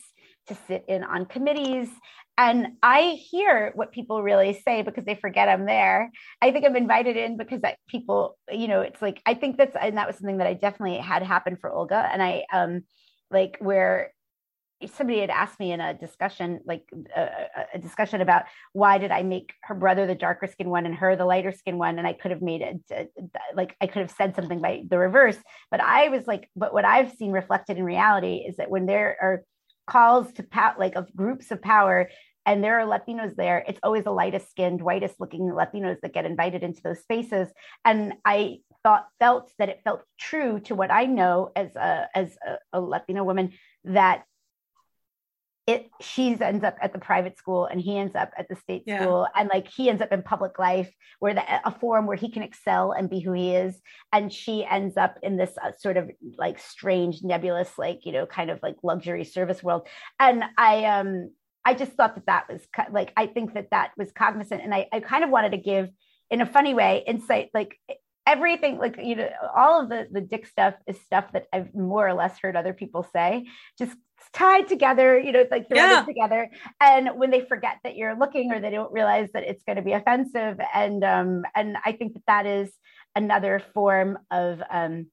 to 0.47 0.57
sit 0.67 0.85
in 0.87 1.03
on 1.03 1.25
committees. 1.25 1.89
And 2.37 2.69
I 2.81 3.19
hear 3.29 3.71
what 3.75 3.91
people 3.91 4.23
really 4.23 4.59
say 4.65 4.81
because 4.81 5.05
they 5.05 5.15
forget 5.15 5.47
I'm 5.47 5.65
there. 5.65 6.11
I 6.41 6.51
think 6.51 6.65
I'm 6.65 6.75
invited 6.75 7.17
in 7.17 7.37
because 7.37 7.61
I, 7.63 7.75
people, 7.87 8.37
you 8.51 8.67
know, 8.67 8.81
it's 8.81 9.01
like 9.01 9.21
I 9.25 9.33
think 9.35 9.57
that's 9.57 9.75
and 9.79 9.97
that 9.97 10.07
was 10.07 10.17
something 10.17 10.37
that 10.37 10.47
I 10.47 10.53
definitely 10.53 10.97
had 10.97 11.23
happen 11.23 11.57
for 11.59 11.69
Olga. 11.69 12.09
And 12.11 12.23
I 12.23 12.45
um 12.51 12.81
like 13.29 13.57
where 13.59 14.13
somebody 14.87 15.19
had 15.19 15.29
asked 15.29 15.59
me 15.59 15.71
in 15.71 15.79
a 15.79 15.93
discussion 15.93 16.59
like 16.65 16.83
a, 17.15 17.29
a, 17.73 17.79
discussion 17.79 18.21
about 18.21 18.43
why 18.73 18.97
did 18.97 19.11
i 19.11 19.23
make 19.23 19.53
her 19.63 19.75
brother 19.75 20.05
the 20.07 20.15
darker 20.15 20.47
skin 20.47 20.69
one 20.69 20.85
and 20.85 20.95
her 20.95 21.15
the 21.15 21.25
lighter 21.25 21.51
skin 21.51 21.77
one 21.77 21.97
and 21.97 22.07
i 22.07 22.13
could 22.13 22.31
have 22.31 22.41
made 22.41 22.61
it 22.61 22.79
uh, 22.95 23.03
like 23.55 23.75
i 23.81 23.87
could 23.87 24.01
have 24.01 24.11
said 24.11 24.35
something 24.35 24.61
by 24.61 24.83
the 24.89 24.97
reverse 24.97 25.37
but 25.69 25.79
i 25.79 26.09
was 26.09 26.25
like 26.27 26.49
but 26.55 26.73
what 26.73 26.85
i've 26.85 27.11
seen 27.13 27.31
reflected 27.31 27.77
in 27.77 27.83
reality 27.83 28.43
is 28.47 28.57
that 28.57 28.69
when 28.69 28.85
there 28.85 29.17
are 29.21 29.43
calls 29.87 30.31
to 30.33 30.43
power 30.43 30.75
like 30.77 30.95
of 30.95 31.13
groups 31.15 31.51
of 31.51 31.61
power 31.61 32.09
and 32.45 32.63
there 32.63 32.79
are 32.79 32.87
Latinos 32.87 33.35
there, 33.35 33.63
it's 33.67 33.79
always 33.83 34.03
the 34.03 34.11
lightest 34.11 34.49
skinned, 34.49 34.81
whitest 34.81 35.19
looking 35.19 35.41
Latinos 35.41 35.97
that 36.01 36.13
get 36.13 36.25
invited 36.25 36.63
into 36.63 36.81
those 36.81 36.99
spaces. 36.99 37.47
And 37.85 38.13
I 38.25 38.57
thought 38.83 39.07
felt 39.19 39.51
that 39.59 39.69
it 39.69 39.81
felt 39.83 40.03
true 40.19 40.59
to 40.61 40.75
what 40.75 40.91
I 40.91 41.05
know 41.05 41.51
as 41.55 41.75
a 41.75 42.07
as 42.15 42.35
a, 42.45 42.57
a 42.73 42.81
Latino 42.81 43.23
woman 43.23 43.51
that 43.85 44.23
it 45.67 45.89
she 46.01 46.35
ends 46.41 46.63
up 46.63 46.75
at 46.81 46.91
the 46.91 46.99
private 46.99 47.37
school 47.37 47.65
and 47.65 47.79
he 47.79 47.97
ends 47.97 48.15
up 48.15 48.31
at 48.37 48.47
the 48.49 48.55
state 48.55 48.83
yeah. 48.85 49.01
school. 49.01 49.27
And 49.35 49.49
like 49.53 49.67
he 49.67 49.89
ends 49.89 50.01
up 50.01 50.11
in 50.11 50.23
public 50.23 50.57
life 50.57 50.91
where 51.19 51.33
the, 51.33 51.43
a 51.65 51.71
forum 51.71 52.07
where 52.07 52.17
he 52.17 52.29
can 52.29 52.41
excel 52.41 52.91
and 52.91 53.09
be 53.09 53.19
who 53.19 53.31
he 53.33 53.55
is. 53.55 53.79
And 54.11 54.33
she 54.33 54.65
ends 54.65 54.97
up 54.97 55.17
in 55.21 55.37
this 55.37 55.51
uh, 55.63 55.71
sort 55.77 55.97
of 55.97 56.09
like 56.37 56.59
strange 56.59 57.21
nebulous 57.21 57.77
like 57.77 58.05
you 58.05 58.11
know 58.11 58.25
kind 58.25 58.49
of 58.49 58.59
like 58.63 58.75
luxury 58.83 59.23
service 59.23 59.61
world. 59.61 59.87
And 60.19 60.43
i 60.57 60.85
um 60.85 61.31
i 61.63 61.73
just 61.73 61.91
thought 61.93 62.15
that 62.15 62.25
that 62.25 62.49
was 62.51 62.61
like 62.91 63.13
i 63.15 63.27
think 63.27 63.53
that 63.53 63.69
that 63.71 63.91
was 63.97 64.11
cognizant. 64.11 64.61
And 64.63 64.73
i, 64.73 64.87
I 64.91 64.99
kind 64.99 65.23
of 65.23 65.29
wanted 65.29 65.51
to 65.51 65.57
give 65.57 65.89
in 66.31 66.41
a 66.41 66.45
funny 66.45 66.73
way 66.73 67.03
insight 67.05 67.49
like 67.53 67.77
everything 68.27 68.77
like 68.77 68.97
you 69.01 69.15
know 69.15 69.29
all 69.55 69.81
of 69.81 69.89
the 69.89 70.07
the 70.11 70.21
dick 70.21 70.45
stuff 70.45 70.75
is 70.85 70.99
stuff 71.01 71.31
that 71.33 71.47
i've 71.51 71.73
more 71.73 72.07
or 72.07 72.13
less 72.13 72.37
heard 72.39 72.55
other 72.55 72.73
people 72.73 73.03
say 73.11 73.47
just 73.79 73.95
tied 74.33 74.67
together, 74.67 75.19
you 75.19 75.31
know, 75.31 75.45
like 75.51 75.67
threaded 75.67 75.91
yeah. 75.91 76.03
together. 76.03 76.49
And 76.79 77.09
when 77.15 77.31
they 77.31 77.41
forget 77.41 77.77
that 77.83 77.95
you're 77.95 78.17
looking 78.17 78.51
or 78.51 78.59
they 78.59 78.69
don't 78.69 78.91
realize 78.91 79.29
that 79.33 79.43
it's 79.43 79.63
going 79.63 79.77
to 79.77 79.81
be 79.81 79.93
offensive. 79.93 80.59
And 80.73 81.03
um, 81.03 81.43
and 81.55 81.77
I 81.83 81.93
think 81.93 82.13
that 82.13 82.23
that 82.27 82.45
is 82.45 82.71
another 83.15 83.61
form 83.73 84.17
of 84.29 84.61
um, 84.69 85.07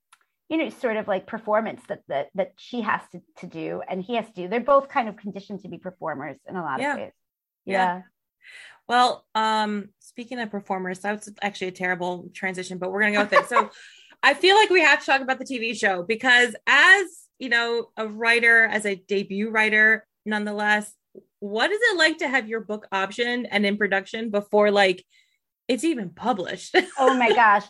you 0.48 0.56
know, 0.56 0.70
sort 0.70 0.96
of 0.96 1.08
like 1.08 1.26
performance 1.26 1.82
that 1.88 2.02
that 2.08 2.28
that 2.34 2.52
she 2.56 2.80
has 2.82 3.02
to, 3.12 3.20
to 3.38 3.46
do 3.46 3.82
and 3.88 4.02
he 4.02 4.14
has 4.14 4.26
to 4.26 4.32
do. 4.32 4.48
They're 4.48 4.60
both 4.60 4.88
kind 4.88 5.08
of 5.08 5.16
conditioned 5.16 5.62
to 5.62 5.68
be 5.68 5.78
performers 5.78 6.36
in 6.48 6.56
a 6.56 6.62
lot 6.62 6.80
yeah. 6.80 6.92
of 6.92 6.98
ways. 6.98 7.12
Yeah. 7.64 7.72
yeah. 7.74 8.02
Well, 8.88 9.24
um, 9.34 9.90
speaking 9.98 10.40
of 10.40 10.50
performers, 10.50 11.00
that's 11.00 11.28
actually 11.42 11.68
a 11.68 11.72
terrible 11.72 12.30
transition, 12.34 12.78
but 12.78 12.90
we're 12.90 13.00
gonna 13.00 13.12
go 13.12 13.22
with 13.22 13.32
it. 13.32 13.48
So 13.48 13.70
I 14.22 14.34
feel 14.34 14.56
like 14.56 14.70
we 14.70 14.80
have 14.80 15.00
to 15.00 15.06
talk 15.06 15.20
about 15.20 15.38
the 15.38 15.44
TV 15.44 15.78
show 15.78 16.02
because 16.02 16.56
as 16.66 17.06
you 17.38 17.48
know, 17.48 17.90
a 17.96 18.06
writer, 18.06 18.64
as 18.64 18.84
a 18.84 18.96
debut 18.96 19.50
writer, 19.50 20.06
nonetheless, 20.26 20.92
what 21.40 21.70
is 21.70 21.78
it 21.80 21.98
like 21.98 22.18
to 22.18 22.28
have 22.28 22.48
your 22.48 22.60
book 22.60 22.86
optioned 22.92 23.46
and 23.50 23.64
in 23.64 23.76
production 23.76 24.30
before 24.30 24.70
like 24.70 25.04
it's 25.68 25.84
even 25.84 26.08
published. 26.10 26.74
oh 26.98 27.14
my 27.14 27.30
gosh. 27.32 27.64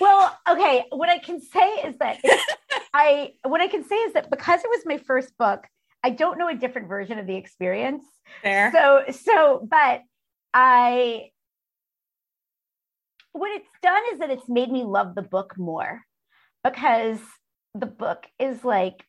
Well, 0.00 0.36
okay. 0.48 0.84
What 0.90 1.08
I 1.08 1.18
can 1.18 1.40
say 1.40 1.68
is 1.84 1.96
that 1.98 2.18
I 2.92 3.34
what 3.44 3.60
I 3.60 3.68
can 3.68 3.84
say 3.84 3.94
is 3.94 4.14
that 4.14 4.30
because 4.30 4.64
it 4.64 4.68
was 4.68 4.82
my 4.84 4.98
first 4.98 5.38
book, 5.38 5.64
I 6.02 6.10
don't 6.10 6.38
know 6.38 6.48
a 6.48 6.56
different 6.56 6.88
version 6.88 7.18
of 7.18 7.26
the 7.26 7.36
experience. 7.36 8.04
Fair. 8.42 8.72
So 8.72 9.04
so, 9.12 9.66
but 9.70 10.02
I 10.58 11.30
what 13.32 13.50
it's 13.54 13.68
done 13.82 14.02
is 14.14 14.20
that 14.20 14.30
it's 14.30 14.48
made 14.48 14.72
me 14.72 14.84
love 14.84 15.14
the 15.14 15.20
book 15.20 15.52
more 15.58 16.00
because 16.64 17.18
the 17.74 17.84
book 17.84 18.24
is 18.38 18.64
like 18.64 19.04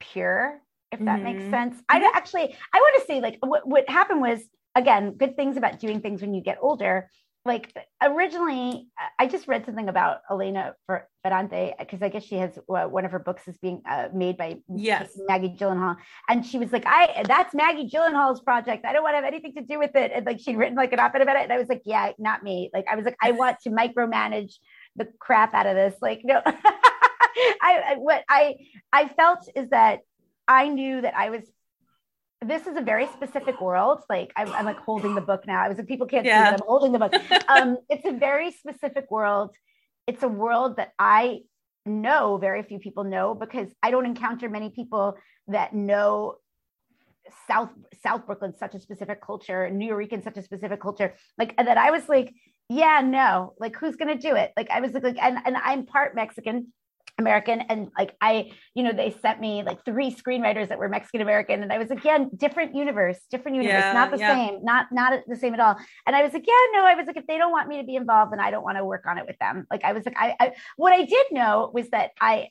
pure 0.00 0.60
if 0.92 1.00
that 1.00 1.20
mm-hmm. 1.20 1.24
makes 1.24 1.50
sense 1.50 1.80
i 1.88 1.96
actually 2.14 2.54
i 2.74 2.78
want 2.78 3.00
to 3.00 3.06
say 3.06 3.22
like 3.22 3.38
what, 3.40 3.66
what 3.66 3.88
happened 3.88 4.20
was 4.20 4.40
again 4.74 5.12
good 5.12 5.34
things 5.34 5.56
about 5.56 5.80
doing 5.80 6.02
things 6.02 6.20
when 6.20 6.34
you 6.34 6.42
get 6.42 6.58
older 6.60 7.08
like 7.44 7.76
originally 8.02 8.88
i 9.18 9.26
just 9.26 9.46
read 9.46 9.64
something 9.66 9.88
about 9.88 10.20
elena 10.30 10.74
ferrante 11.22 11.74
because 11.78 12.00
i 12.02 12.08
guess 12.08 12.24
she 12.24 12.36
has 12.36 12.58
uh, 12.74 12.84
one 12.84 13.04
of 13.04 13.10
her 13.10 13.18
books 13.18 13.46
is 13.46 13.56
being 13.58 13.82
uh, 13.88 14.08
made 14.14 14.36
by 14.36 14.56
yes. 14.74 15.18
Maggie 15.28 15.54
gyllenhaal. 15.58 15.96
And 16.28 16.44
she 16.44 16.58
was 16.58 16.72
like 16.72 16.84
i 16.86 17.22
that's 17.26 17.54
maggie 17.54 17.88
gyllenhaal's 17.88 18.40
project. 18.40 18.84
I 18.84 18.92
don't 18.92 19.02
want 19.02 19.12
to 19.14 19.16
have 19.16 19.24
anything 19.24 19.54
to 19.54 19.62
do 19.62 19.78
with 19.78 19.94
it. 19.94 20.12
And 20.14 20.24
like 20.24 20.40
she'd 20.40 20.56
written 20.56 20.76
like 20.76 20.92
an 20.92 21.00
op-ed 21.00 21.22
about 21.22 21.36
it 21.36 21.42
and 21.42 21.52
i 21.52 21.58
was 21.58 21.68
like 21.68 21.82
yeah 21.84 22.12
not 22.18 22.42
me. 22.42 22.70
Like 22.72 22.86
i 22.90 22.96
was 22.96 23.04
like 23.04 23.16
i 23.22 23.32
want 23.42 23.58
to 23.60 23.70
micromanage 23.70 24.54
the 24.96 25.08
crap 25.18 25.54
out 25.54 25.66
of 25.66 25.74
this. 25.74 25.94
Like 26.00 26.22
no. 26.24 26.40
I 27.62 27.96
what 27.98 28.22
I 28.28 28.56
I 28.92 29.08
felt 29.08 29.48
is 29.54 29.70
that 29.70 30.00
I 30.46 30.68
knew 30.68 31.00
that 31.00 31.14
I 31.16 31.30
was 31.30 31.42
this 32.48 32.66
is 32.66 32.76
a 32.76 32.80
very 32.80 33.06
specific 33.08 33.60
world. 33.60 34.02
Like 34.08 34.32
I'm, 34.36 34.52
I'm 34.52 34.64
like 34.64 34.78
holding 34.78 35.14
the 35.14 35.20
book 35.20 35.46
now. 35.46 35.62
I 35.62 35.68
was 35.68 35.78
like, 35.78 35.86
people 35.86 36.06
can't 36.06 36.24
yeah. 36.24 36.44
see 36.44 36.50
that 36.50 36.60
I'm 36.60 36.66
holding 36.66 36.92
the 36.92 36.98
book. 36.98 37.14
Um, 37.48 37.78
it's 37.88 38.06
a 38.06 38.12
very 38.12 38.50
specific 38.50 39.10
world. 39.10 39.54
It's 40.06 40.22
a 40.22 40.28
world 40.28 40.76
that 40.76 40.92
I 40.98 41.40
know 41.86 42.38
very 42.38 42.62
few 42.62 42.78
people 42.78 43.04
know 43.04 43.34
because 43.34 43.68
I 43.82 43.90
don't 43.90 44.06
encounter 44.06 44.48
many 44.48 44.70
people 44.70 45.16
that 45.48 45.74
know 45.74 46.36
South 47.48 47.70
South 48.02 48.26
Brooklyn 48.26 48.54
such 48.58 48.74
a 48.74 48.80
specific 48.80 49.20
culture, 49.22 49.68
New 49.70 49.86
York 49.86 50.10
such 50.22 50.36
a 50.36 50.42
specific 50.42 50.80
culture. 50.80 51.14
Like 51.38 51.56
that 51.56 51.78
I 51.78 51.90
was 51.90 52.08
like, 52.08 52.34
yeah, 52.68 53.00
no, 53.04 53.54
like 53.58 53.76
who's 53.76 53.96
gonna 53.96 54.18
do 54.18 54.34
it? 54.36 54.52
Like 54.56 54.70
I 54.70 54.80
was 54.80 54.92
like, 54.92 55.16
and 55.20 55.38
and 55.44 55.56
I'm 55.56 55.86
part 55.86 56.14
Mexican, 56.14 56.72
American. 57.18 57.60
And 57.60 57.90
like 57.96 58.16
I, 58.20 58.52
you 58.74 58.82
know, 58.82 58.92
they 58.92 59.10
sent 59.22 59.40
me 59.40 59.62
like 59.62 59.84
three 59.84 60.14
screenwriters 60.14 60.68
that 60.68 60.78
were 60.78 60.88
Mexican 60.88 61.20
American. 61.20 61.62
And 61.62 61.72
I 61.72 61.78
was 61.78 61.90
again, 61.90 62.30
different 62.36 62.74
universe, 62.74 63.18
different 63.30 63.56
universe, 63.56 63.82
yeah, 63.82 63.92
not 63.92 64.10
the 64.10 64.18
yeah. 64.18 64.34
same, 64.34 64.64
not 64.64 64.86
not 64.90 65.20
the 65.26 65.36
same 65.36 65.54
at 65.54 65.60
all. 65.60 65.76
And 66.06 66.16
I 66.16 66.22
was 66.22 66.32
like, 66.32 66.44
yeah, 66.46 66.78
no, 66.80 66.84
I 66.84 66.94
was 66.94 67.06
like, 67.06 67.16
if 67.16 67.26
they 67.26 67.38
don't 67.38 67.52
want 67.52 67.68
me 67.68 67.78
to 67.78 67.84
be 67.84 67.96
involved, 67.96 68.32
then 68.32 68.40
I 68.40 68.50
don't 68.50 68.64
want 68.64 68.78
to 68.78 68.84
work 68.84 69.04
on 69.06 69.18
it 69.18 69.26
with 69.26 69.38
them. 69.38 69.66
Like 69.70 69.84
I 69.84 69.92
was 69.92 70.04
like, 70.04 70.16
I, 70.18 70.34
I 70.40 70.52
what 70.76 70.92
I 70.92 71.04
did 71.04 71.26
know 71.30 71.70
was 71.72 71.88
that 71.90 72.10
I 72.20 72.48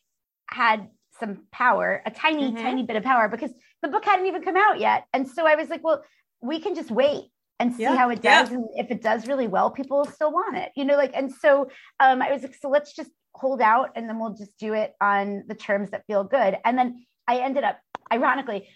had 0.49 0.87
some 1.19 1.43
power, 1.51 2.01
a 2.05 2.11
tiny, 2.11 2.51
mm-hmm. 2.51 2.61
tiny 2.61 2.83
bit 2.83 2.95
of 2.95 3.03
power 3.03 3.27
because 3.27 3.51
the 3.81 3.87
book 3.87 4.05
hadn't 4.05 4.25
even 4.25 4.41
come 4.43 4.57
out 4.57 4.79
yet. 4.79 5.05
And 5.13 5.27
so 5.27 5.45
I 5.45 5.55
was 5.55 5.69
like, 5.69 5.83
well, 5.83 6.03
we 6.41 6.59
can 6.59 6.75
just 6.75 6.91
wait 6.91 7.25
and 7.59 7.73
see 7.73 7.83
yeah, 7.83 7.95
how 7.95 8.09
it 8.09 8.21
does. 8.21 8.49
Yeah. 8.49 8.55
And 8.55 8.65
if 8.75 8.91
it 8.91 9.01
does 9.01 9.27
really 9.27 9.47
well, 9.47 9.69
people 9.69 9.97
will 9.97 10.05
still 10.05 10.31
want 10.31 10.57
it, 10.57 10.71
you 10.75 10.85
know, 10.85 10.95
like, 10.95 11.11
and 11.13 11.31
so 11.31 11.69
um, 11.99 12.21
I 12.21 12.31
was 12.31 12.41
like, 12.41 12.55
so 12.55 12.69
let's 12.69 12.93
just 12.93 13.11
hold 13.33 13.61
out 13.61 13.91
and 13.95 14.07
then 14.07 14.19
we'll 14.19 14.33
just 14.33 14.57
do 14.57 14.73
it 14.73 14.93
on 15.01 15.43
the 15.47 15.55
terms 15.55 15.91
that 15.91 16.05
feel 16.07 16.23
good. 16.23 16.57
And 16.63 16.77
then 16.77 17.05
I 17.27 17.37
ended 17.37 17.63
up, 17.63 17.79
ironically, 18.11 18.67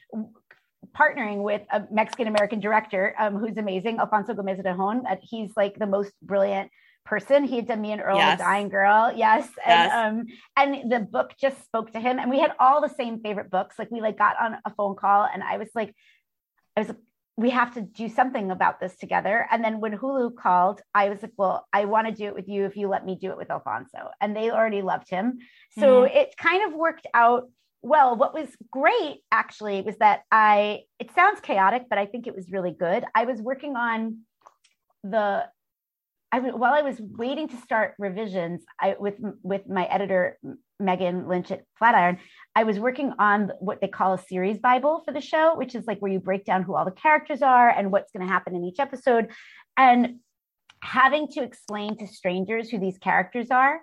partnering 0.98 1.43
with 1.43 1.62
a 1.72 1.84
Mexican 1.91 2.28
American 2.28 2.60
director 2.60 3.13
um, 3.20 3.36
who's 3.38 3.58
amazing, 3.58 4.00
Alfonso 4.00 4.34
Gomez 4.34 4.60
Rejon. 4.60 5.04
Uh, 5.10 5.15
he's 5.22 5.52
like 5.56 5.78
the 5.78 5.86
most 5.86 6.12
brilliant 6.22 6.72
person. 7.06 7.43
He 7.43 7.56
had 7.56 7.67
done 7.67 7.82
me 7.82 7.93
and 7.93 8.02
Earl, 8.02 8.17
yes. 8.17 8.39
dying 8.39 8.70
girl. 8.70 9.13
Yes. 9.15 9.48
And 9.65 9.91
yes. 9.91 9.93
um 9.93 10.26
and 10.58 10.91
the 10.91 11.00
book 11.00 11.34
just 11.39 11.63
spoke 11.63 11.93
to 11.93 12.00
him. 12.00 12.20
And 12.20 12.30
we 12.30 12.39
had 12.39 12.54
all 12.60 12.82
the 12.82 12.93
same 12.93 13.22
favorite 13.22 13.50
books. 13.50 13.80
Like 13.80 13.89
we 13.89 14.02
like 14.02 14.17
got 14.17 14.36
on 14.39 14.58
a 14.65 14.74
phone 14.76 14.96
call 14.96 15.28
and 15.32 15.41
I 15.41 15.58
was 15.58 15.70
like, 15.74 15.96
I 16.76 16.82
was 16.82 16.91
we 17.38 17.52
have 17.52 17.73
to 17.76 17.82
do 17.82 18.10
something 18.10 18.50
about 18.50 18.80
this 18.80 18.97
together. 18.97 19.47
And 19.52 19.63
then 19.63 19.80
when 19.80 19.95
Hulu 19.95 20.36
called, 20.36 20.82
I 20.95 21.10
was 21.10 21.21
like, 21.21 21.34
well, 21.38 21.67
I 21.71 21.86
want 21.86 22.08
to 22.08 22.13
do 22.13 22.26
it 22.26 22.34
with 22.34 22.50
you 22.50 22.65
if 22.65 22.76
you 22.76 22.89
let 22.89 23.06
me 23.06 23.15
do 23.15 23.30
it 23.30 23.38
with 23.38 23.52
Alfonso. 23.52 24.10
And 24.19 24.36
they 24.36 24.50
already 24.50 24.82
loved 24.82 25.08
him. 25.08 25.38
So 25.78 26.02
mm-hmm. 26.02 26.17
it 26.17 26.36
kind 26.36 26.67
of 26.67 26.73
worked 26.76 27.06
out 27.13 27.50
well. 27.84 28.15
What 28.15 28.34
was 28.34 28.50
great 28.71 29.19
actually 29.32 29.84
was 29.84 29.97
that 29.97 30.21
I, 30.32 30.82
it 30.97 31.13
sounds 31.13 31.39
chaotic, 31.39 31.84
but 31.88 32.00
I 32.00 32.08
think 32.08 32.26
it 32.26 32.36
was 32.36 32.52
really 32.52 32.71
good. 32.71 33.06
I 33.13 33.26
was 33.26 33.39
working 33.39 33.76
on 33.76 34.21
the 35.04 35.45
I 36.31 36.39
while 36.39 36.73
I 36.73 36.81
was 36.81 36.99
waiting 36.99 37.47
to 37.47 37.57
start 37.57 37.95
revisions, 37.97 38.63
I 38.79 38.95
with 38.99 39.15
with 39.43 39.67
my 39.67 39.85
editor 39.85 40.37
Megan 40.79 41.27
Lynch 41.27 41.51
at 41.51 41.63
Flatiron, 41.79 42.19
I 42.55 42.63
was 42.63 42.79
working 42.79 43.13
on 43.17 43.51
what 43.59 43.81
they 43.81 43.87
call 43.87 44.13
a 44.13 44.17
series 44.17 44.57
Bible 44.57 45.01
for 45.05 45.13
the 45.13 45.21
show, 45.21 45.55
which 45.55 45.73
is 45.73 45.87
like 45.87 45.99
where 45.99 46.11
you 46.11 46.19
break 46.19 46.45
down 46.45 46.63
who 46.63 46.75
all 46.75 46.85
the 46.85 46.91
characters 46.91 47.41
are 47.41 47.69
and 47.69 47.91
what's 47.91 48.11
going 48.11 48.25
to 48.25 48.31
happen 48.31 48.55
in 48.55 48.63
each 48.63 48.79
episode, 48.79 49.29
and 49.77 50.17
having 50.83 51.27
to 51.29 51.43
explain 51.43 51.97
to 51.97 52.07
strangers 52.07 52.69
who 52.69 52.77
these 52.77 52.97
characters 52.97 53.49
are 53.49 53.81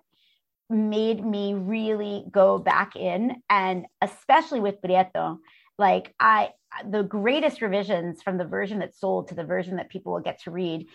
made 0.70 1.24
me 1.24 1.54
really 1.54 2.24
go 2.30 2.59
back 2.59 2.94
in, 2.94 3.37
and 3.48 3.87
especially 4.02 4.61
with 4.61 4.80
Prieto, 4.83 5.38
like 5.78 6.14
I 6.20 6.50
the 6.90 7.02
greatest 7.02 7.62
revisions 7.62 8.22
from 8.22 8.37
the 8.37 8.44
version 8.44 8.80
that's 8.80 8.98
sold 8.98 9.28
to 9.28 9.35
the 9.35 9.44
version 9.44 9.76
that 9.76 9.88
people 9.88 10.12
will 10.12 10.20
get 10.20 10.42
to 10.42 10.50
read 10.50 10.87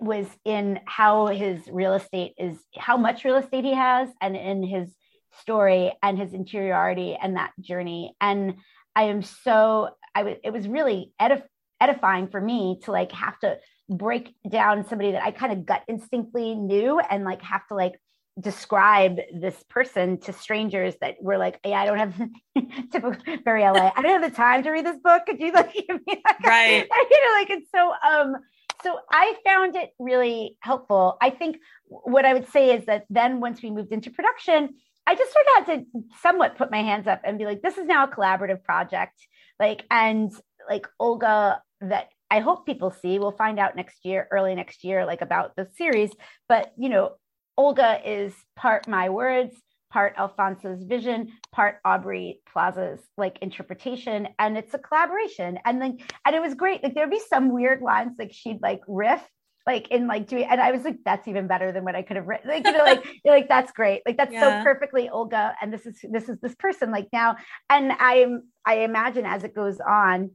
was 0.00 0.26
in 0.44 0.80
how 0.86 1.26
his 1.26 1.60
real 1.70 1.94
estate 1.94 2.32
is 2.38 2.56
how 2.76 2.96
much 2.96 3.24
real 3.24 3.36
estate 3.36 3.64
he 3.64 3.74
has 3.74 4.08
and 4.20 4.36
in 4.36 4.62
his 4.62 4.94
story 5.40 5.92
and 6.02 6.18
his 6.18 6.32
interiority 6.32 7.18
and 7.20 7.36
that 7.36 7.52
journey 7.60 8.14
and 8.20 8.54
i 8.96 9.04
am 9.04 9.22
so 9.22 9.90
i 10.14 10.22
was 10.22 10.36
it 10.42 10.52
was 10.52 10.68
really 10.68 11.12
edif- 11.20 11.42
edifying 11.80 12.28
for 12.28 12.40
me 12.40 12.78
to 12.82 12.92
like 12.92 13.12
have 13.12 13.38
to 13.38 13.58
break 13.90 14.34
down 14.48 14.86
somebody 14.86 15.12
that 15.12 15.22
i 15.22 15.30
kind 15.30 15.52
of 15.52 15.66
gut 15.66 15.82
instinctively 15.88 16.54
knew 16.54 16.98
and 16.98 17.24
like 17.24 17.42
have 17.42 17.66
to 17.66 17.74
like 17.74 17.94
describe 18.40 19.18
this 19.32 19.62
person 19.68 20.18
to 20.18 20.32
strangers 20.32 20.94
that 21.00 21.14
were 21.20 21.38
like, 21.38 21.60
yeah, 21.64 21.80
I 21.80 21.86
don't 21.86 21.98
have 21.98 22.28
typical 22.90 23.14
very 23.44 23.62
LA. 23.62 23.92
I 23.94 24.02
don't 24.02 24.22
have 24.22 24.30
the 24.30 24.36
time 24.36 24.62
to 24.64 24.70
read 24.70 24.84
this 24.84 24.98
book. 24.98 25.22
Could 25.26 25.40
you 25.40 25.52
like 25.52 25.72
give 25.88 26.00
me 26.06 26.22
like 26.24 26.46
right? 26.46 26.88
you 27.10 27.24
know, 27.24 27.32
like 27.38 27.50
it's 27.50 27.70
so 27.74 27.92
um 28.06 28.36
so 28.82 28.98
I 29.10 29.36
found 29.44 29.76
it 29.76 29.90
really 29.98 30.56
helpful. 30.60 31.16
I 31.20 31.30
think 31.30 31.58
what 31.86 32.24
I 32.24 32.34
would 32.34 32.48
say 32.50 32.74
is 32.76 32.86
that 32.86 33.04
then 33.10 33.40
once 33.40 33.62
we 33.62 33.70
moved 33.70 33.92
into 33.92 34.10
production, 34.10 34.74
I 35.06 35.14
just 35.14 35.32
sort 35.32 35.44
of 35.46 35.66
had 35.66 35.74
to 35.74 35.84
somewhat 36.22 36.56
put 36.56 36.70
my 36.70 36.82
hands 36.82 37.06
up 37.06 37.20
and 37.24 37.38
be 37.38 37.44
like, 37.44 37.62
this 37.62 37.78
is 37.78 37.86
now 37.86 38.04
a 38.04 38.08
collaborative 38.08 38.62
project. 38.62 39.14
Like, 39.60 39.84
and 39.90 40.32
like 40.68 40.86
Olga, 40.98 41.62
that 41.82 42.08
I 42.30 42.40
hope 42.40 42.66
people 42.66 42.90
see, 42.90 43.18
we'll 43.18 43.32
find 43.32 43.58
out 43.58 43.76
next 43.76 44.04
year, 44.04 44.26
early 44.30 44.54
next 44.54 44.82
year, 44.82 45.04
like 45.04 45.20
about 45.20 45.54
the 45.56 45.68
series. 45.76 46.10
But, 46.48 46.72
you 46.76 46.88
know, 46.88 47.16
Olga 47.56 48.00
is 48.04 48.34
part 48.56 48.88
my 48.88 49.10
words, 49.10 49.54
part 49.94 50.16
Alfonso's 50.16 50.82
vision, 50.82 51.28
part 51.52 51.76
Aubrey 51.84 52.40
Plaza's 52.52 52.98
like 53.16 53.38
interpretation, 53.40 54.26
and 54.40 54.58
it's 54.58 54.74
a 54.74 54.78
collaboration. 54.78 55.56
And 55.64 55.80
then 55.80 55.98
and 56.26 56.34
it 56.34 56.42
was 56.42 56.54
great. 56.54 56.82
Like 56.82 56.94
there'd 56.96 57.10
be 57.10 57.22
some 57.28 57.52
weird 57.52 57.80
lines 57.80 58.16
like 58.18 58.32
she'd 58.32 58.60
like 58.60 58.80
riff 58.88 59.22
like 59.68 59.88
in 59.92 60.08
like 60.08 60.26
doing 60.26 60.46
and 60.50 60.60
I 60.60 60.72
was 60.72 60.82
like, 60.82 60.98
that's 61.04 61.28
even 61.28 61.46
better 61.46 61.70
than 61.70 61.84
what 61.84 61.94
I 61.94 62.02
could 62.02 62.16
have 62.16 62.26
written. 62.26 62.50
Like, 62.50 62.66
you 62.66 62.72
know, 62.72 62.82
like 62.82 63.06
you're 63.24 63.34
like, 63.38 63.48
that's 63.48 63.70
great. 63.70 64.02
Like 64.04 64.16
that's 64.16 64.32
yeah. 64.32 64.58
so 64.58 64.64
perfectly 64.64 65.08
Olga. 65.08 65.54
And 65.62 65.72
this 65.72 65.86
is 65.86 66.04
this 66.10 66.28
is 66.28 66.38
this 66.42 66.56
person 66.56 66.90
like 66.90 67.06
now. 67.12 67.36
And 67.70 67.92
I'm 67.92 68.42
I 68.66 68.78
imagine 68.78 69.24
as 69.24 69.44
it 69.44 69.54
goes 69.54 69.78
on, 69.78 70.32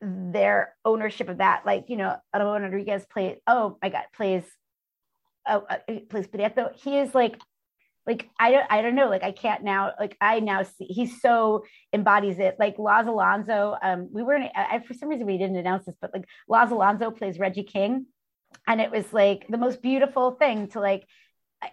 their 0.00 0.74
ownership 0.84 1.28
of 1.28 1.38
that, 1.38 1.64
like, 1.64 1.84
you 1.88 1.96
know, 1.96 2.16
Ramon 2.34 2.62
Rodriguez 2.62 3.06
plays, 3.10 3.38
oh 3.46 3.78
my 3.80 3.88
God, 3.88 4.04
plays 4.14 4.42
oh, 5.48 5.64
uh, 5.70 5.78
plays 6.10 6.26
Prieto. 6.26 6.74
He 6.74 6.98
is 6.98 7.14
like 7.14 7.40
like 8.06 8.28
I 8.38 8.50
don't 8.50 8.66
I 8.70 8.82
don't 8.82 8.94
know 8.94 9.08
like 9.08 9.22
I 9.22 9.32
can't 9.32 9.64
now 9.64 9.92
like 9.98 10.16
I 10.20 10.40
now 10.40 10.62
see 10.62 10.84
he's 10.84 11.20
so 11.20 11.64
embodies 11.92 12.38
it 12.38 12.56
like 12.58 12.78
Laz 12.78 13.06
Alonso 13.06 13.76
um 13.82 14.08
we 14.12 14.22
weren't 14.22 14.50
I, 14.54 14.80
for 14.86 14.94
some 14.94 15.08
reason 15.08 15.26
we 15.26 15.38
didn't 15.38 15.56
announce 15.56 15.86
this 15.86 15.96
but 16.00 16.12
like 16.12 16.26
Laz 16.48 16.70
Alonso 16.70 17.10
plays 17.10 17.38
Reggie 17.38 17.64
King 17.64 18.06
and 18.66 18.80
it 18.80 18.90
was 18.90 19.12
like 19.12 19.46
the 19.48 19.58
most 19.58 19.82
beautiful 19.82 20.32
thing 20.32 20.68
to 20.68 20.80
like 20.80 21.04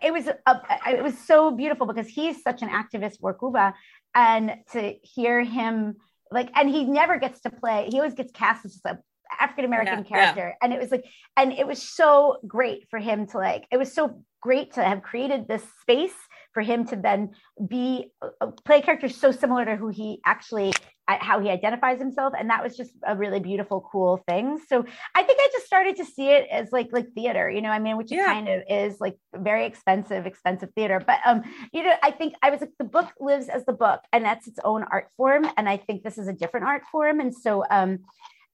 it 0.02 0.14
was 0.14 0.28
a, 0.28 0.62
it 0.88 1.04
was 1.04 1.18
so 1.18 1.52
beautiful 1.52 1.86
because 1.86 2.08
he's 2.08 2.42
such 2.42 2.62
an 2.62 2.70
activist 2.70 3.20
for 3.20 3.34
Cuba 3.34 3.74
and 4.16 4.56
to 4.72 4.94
hear 5.04 5.44
him 5.44 5.96
like 6.32 6.50
and 6.56 6.70
he 6.70 6.86
never 6.86 7.20
gets 7.20 7.42
to 7.42 7.50
play 7.50 7.88
he 7.92 7.98
always 7.98 8.14
gets 8.14 8.32
cast 8.32 8.66
as 8.66 8.74
just 8.74 8.86
a 8.86 8.98
African 9.40 9.66
American 9.66 10.00
yeah, 10.00 10.04
character. 10.04 10.48
Yeah. 10.50 10.56
And 10.62 10.74
it 10.74 10.80
was 10.80 10.92
like, 10.92 11.06
and 11.36 11.52
it 11.54 11.66
was 11.66 11.82
so 11.82 12.38
great 12.48 12.88
for 12.90 13.00
him 13.00 13.28
to 13.28 13.38
like, 13.38 13.66
it 13.72 13.78
was 13.78 13.94
so 13.94 14.24
great 14.44 14.74
to 14.74 14.84
have 14.84 15.02
created 15.02 15.48
this 15.48 15.64
space 15.82 16.16
for 16.54 16.62
him 16.62 16.86
to 16.86 16.98
then 16.98 17.32
be 17.66 18.12
uh, 18.22 18.48
play 18.66 18.80
a 18.80 18.82
character 18.82 19.08
so 19.08 19.32
similar 19.32 19.64
to 19.64 19.78
who 19.78 19.88
he 19.88 20.20
actually 20.26 20.74
how 21.08 21.40
he 21.40 21.50
identifies 21.50 22.00
himself. 22.00 22.34
And 22.38 22.50
that 22.50 22.64
was 22.64 22.78
just 22.78 22.92
a 23.06 23.16
really 23.16 23.40
beautiful 23.40 23.88
cool 23.90 24.18
thing. 24.28 24.60
So 24.68 24.86
i 25.16 25.24
think 25.24 25.40
i 25.42 25.50
just 25.54 25.66
started 25.66 25.96
to 25.98 26.06
see 26.06 26.30
it 26.30 26.48
as 26.52 26.72
like 26.72 26.90
like 26.92 27.08
theater 27.14 27.50
you 27.50 27.62
know 27.62 27.70
i 27.70 27.80
mean? 27.80 27.98
Which 27.98 28.12
yeah. 28.12 28.26
kind 28.26 28.50
of 28.50 28.64
is 28.70 29.00
like 29.00 29.18
very 29.34 29.66
expensive 29.66 30.26
expensive 30.26 30.72
theater. 30.76 31.02
But 31.06 31.20
um 31.26 31.42
you 31.72 31.84
know 31.84 31.94
i 32.04 32.12
think 32.12 32.34
i 32.44 32.50
was 32.50 32.60
like 32.62 32.72
the 32.78 32.86
book 32.98 33.10
lives 33.20 33.48
as 33.48 33.66
the 33.66 33.74
book 33.74 34.02
and 34.12 34.26
that's 34.26 34.48
its 34.48 34.60
own 34.64 34.84
art 34.92 35.08
form. 35.16 35.48
And 35.58 35.70
i 35.70 35.78
think 35.78 36.04
this 36.04 36.18
is 36.18 36.28
a 36.28 36.34
different 36.34 36.66
art 36.66 36.84
form. 36.92 37.22
And 37.22 37.34
so 37.34 37.64
um 37.72 38.00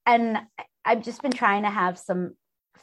and 0.06 0.38
i've 0.84 1.02
just 1.02 1.20
been 1.22 1.32
trying 1.32 1.64
to 1.64 1.70
have 1.70 1.98
some 1.98 2.34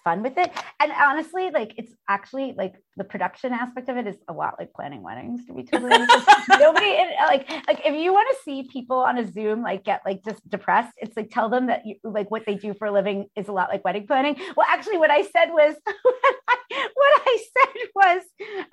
fun 0.08 0.24
with 0.24 0.38
it. 0.38 0.52
And 0.80 0.92
honestly, 0.92 1.50
like 1.52 1.74
it's 1.78 1.94
actually 2.08 2.54
like 2.58 2.76
the 2.98 3.04
production 3.04 3.54
aspect 3.54 3.90
of 3.90 3.98
it 3.98 4.08
is 4.08 4.16
a 4.28 4.34
lot 4.34 4.56
like 4.60 4.74
planning 4.74 5.04
weddings 5.04 5.46
to 5.46 5.54
be 5.54 5.64
totally. 5.64 5.92
Nobody 6.50 6.98
like 7.28 7.50
like 7.68 7.82
if 7.86 7.96
you 7.96 8.12
want 8.12 8.28
to 8.36 8.44
see 8.44 8.64
people 8.64 8.98
on 8.98 9.18
a 9.20 9.32
Zoom 9.32 9.62
like 9.62 9.86
get 9.86 10.02
like 10.06 10.24
just 10.26 10.48
depressed, 10.50 10.94
it's 10.98 11.16
like 11.16 11.30
tell 11.30 11.48
them 11.48 11.68
that 11.68 11.86
you 11.86 11.96
like 12.04 12.32
what 12.32 12.46
they 12.46 12.56
do 12.56 12.74
for 12.74 12.88
a 12.88 12.92
living 12.92 13.28
is 13.36 13.48
a 13.48 13.52
lot 13.52 13.70
like 13.70 13.86
wedding 13.86 14.08
planning. 14.08 14.36
Well, 14.56 14.66
actually, 14.70 14.98
what 14.98 15.12
I 15.12 15.22
said 15.22 15.50
was 15.52 15.76
what 15.86 17.22
I 17.28 17.38
said 17.38 17.88
was 17.96 18.24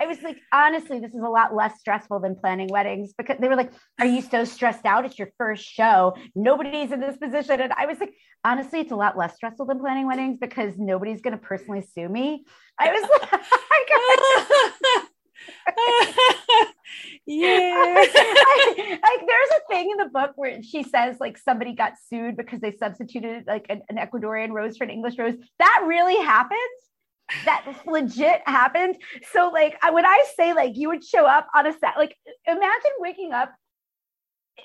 I 0.01 0.07
was 0.07 0.23
like, 0.23 0.39
honestly, 0.53 0.99
this 1.01 1.15
is 1.15 1.23
a 1.23 1.29
lot 1.29 1.55
less 1.55 1.79
stressful 1.79 2.21
than 2.21 2.35
planning 2.35 2.69
weddings 2.69 3.13
because 3.17 3.37
they 3.39 3.49
were 3.49 3.57
like, 3.57 3.73
Are 4.01 4.07
you 4.07 4.23
so 4.23 4.45
stressed 4.45 4.87
out? 4.87 5.05
It's 5.05 5.19
your 5.19 5.31
first 5.37 5.65
show. 5.65 6.17
Nobody's 6.35 6.93
in 6.93 7.01
this 7.01 7.17
position. 7.17 7.61
And 7.61 7.73
I 7.75 7.87
was 7.87 8.01
like, 8.01 8.15
honestly, 8.45 8.81
it's 8.81 8.93
a 8.93 8.97
lot 8.97 9.17
less 9.17 9.35
stressful 9.35 9.67
than 9.67 9.81
planning 9.81 10.07
weddings 10.07 10.39
because 10.41 10.75
nobody's 10.79 11.21
going 11.21 11.33
to 11.33 11.43
personally 11.43 11.83
sue 11.95 12.09
me. 12.09 12.45
I 12.79 12.93
was 12.93 13.03
like, 13.11 13.41
yeah. 17.27 17.95
Like 17.97 19.27
there's 19.27 19.51
a 19.51 19.61
thing 19.69 19.91
in 19.91 19.97
the 19.99 20.11
book 20.13 20.33
where 20.37 20.63
she 20.63 20.83
says 20.83 21.17
like 21.21 21.39
somebody 21.39 21.75
got 21.75 21.95
sued 22.09 22.37
because 22.37 22.61
they 22.61 22.73
substituted 22.73 23.45
like 23.47 23.67
an, 23.69 23.83
an 23.89 23.97
Ecuadorian 23.97 24.51
rose 24.51 24.77
for 24.77 24.85
an 24.85 24.91
English 24.91 25.19
rose. 25.19 25.35
That 25.59 25.85
really 25.87 26.23
happened. 26.23 26.59
That 27.47 27.75
legit 27.87 28.43
happened. 28.47 28.97
So 29.33 29.51
like 29.53 29.77
when 29.91 30.05
I 30.05 30.25
say 30.37 30.53
like 30.53 30.77
you 30.77 30.89
would 30.89 31.05
show 31.05 31.25
up 31.27 31.49
on 31.55 31.67
a 31.67 31.73
set, 31.73 31.95
like 31.97 32.17
imagine 32.47 32.93
waking 32.99 33.33
up 33.33 33.53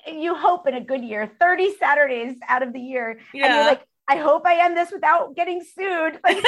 eh, 0.06 0.12
you 0.12 0.34
hope 0.34 0.68
in 0.68 0.74
a 0.74 0.80
good 0.80 1.02
year 1.02 1.30
30 1.40 1.74
saturdays 1.78 2.36
out 2.48 2.62
of 2.62 2.72
the 2.72 2.80
year 2.80 3.18
yeah. 3.32 3.46
and 3.46 3.54
you're 3.54 3.64
like 3.64 3.82
i 4.08 4.16
hope 4.16 4.44
i 4.44 4.62
end 4.64 4.76
this 4.76 4.92
without 4.92 5.34
getting 5.34 5.62
sued 5.62 6.20
like, 6.24 6.44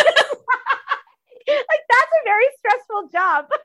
like 1.49 1.80
that's 1.88 2.12
a 2.20 2.24
very 2.24 2.47
stressful 2.59 3.09
job 3.12 3.47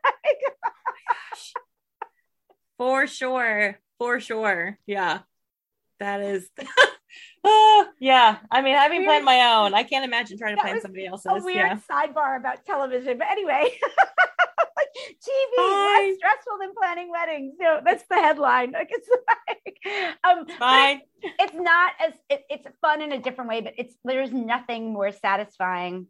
for 2.78 3.08
sure 3.08 3.80
for 3.98 4.20
sure 4.20 4.78
yeah 4.86 5.20
that 6.00 6.22
is 6.22 6.50
oh, 7.44 7.88
yeah 8.00 8.38
i 8.52 8.62
mean 8.62 8.76
having 8.76 9.04
planned 9.04 9.26
my 9.26 9.56
own 9.56 9.74
i 9.74 9.84
can't 9.84 10.06
imagine 10.06 10.38
trying 10.38 10.56
to 10.56 10.62
plan 10.62 10.80
somebody 10.82 11.06
else's 11.06 11.32
a 11.32 11.44
weird 11.44 11.58
yeah. 11.58 11.80
sidebar 11.90 12.38
about 12.38 12.66
television 12.66 13.18
but 13.18 13.28
anyway 13.30 13.70
TV 14.98 15.58
less 15.58 16.18
stressful 16.18 16.58
than 16.60 16.74
planning 16.76 17.10
weddings. 17.10 17.56
No, 17.60 17.82
that's 17.84 18.04
the 18.10 18.16
headline. 18.16 18.72
Like 18.72 18.92
it's 18.92 19.10
like, 19.28 20.18
um. 20.24 20.46
It's, 20.48 21.04
it's, 21.40 21.56
not 21.56 21.94
as 22.06 22.14
it, 22.30 22.44
it's 22.50 22.68
fun 22.82 23.02
in 23.02 23.12
a 23.12 23.20
different 23.20 23.50
way, 23.50 23.62
but 23.62 23.74
it's 23.78 23.96
there's 24.04 24.32
nothing 24.32 24.94
more 24.94 25.12
satisfying 25.12 26.08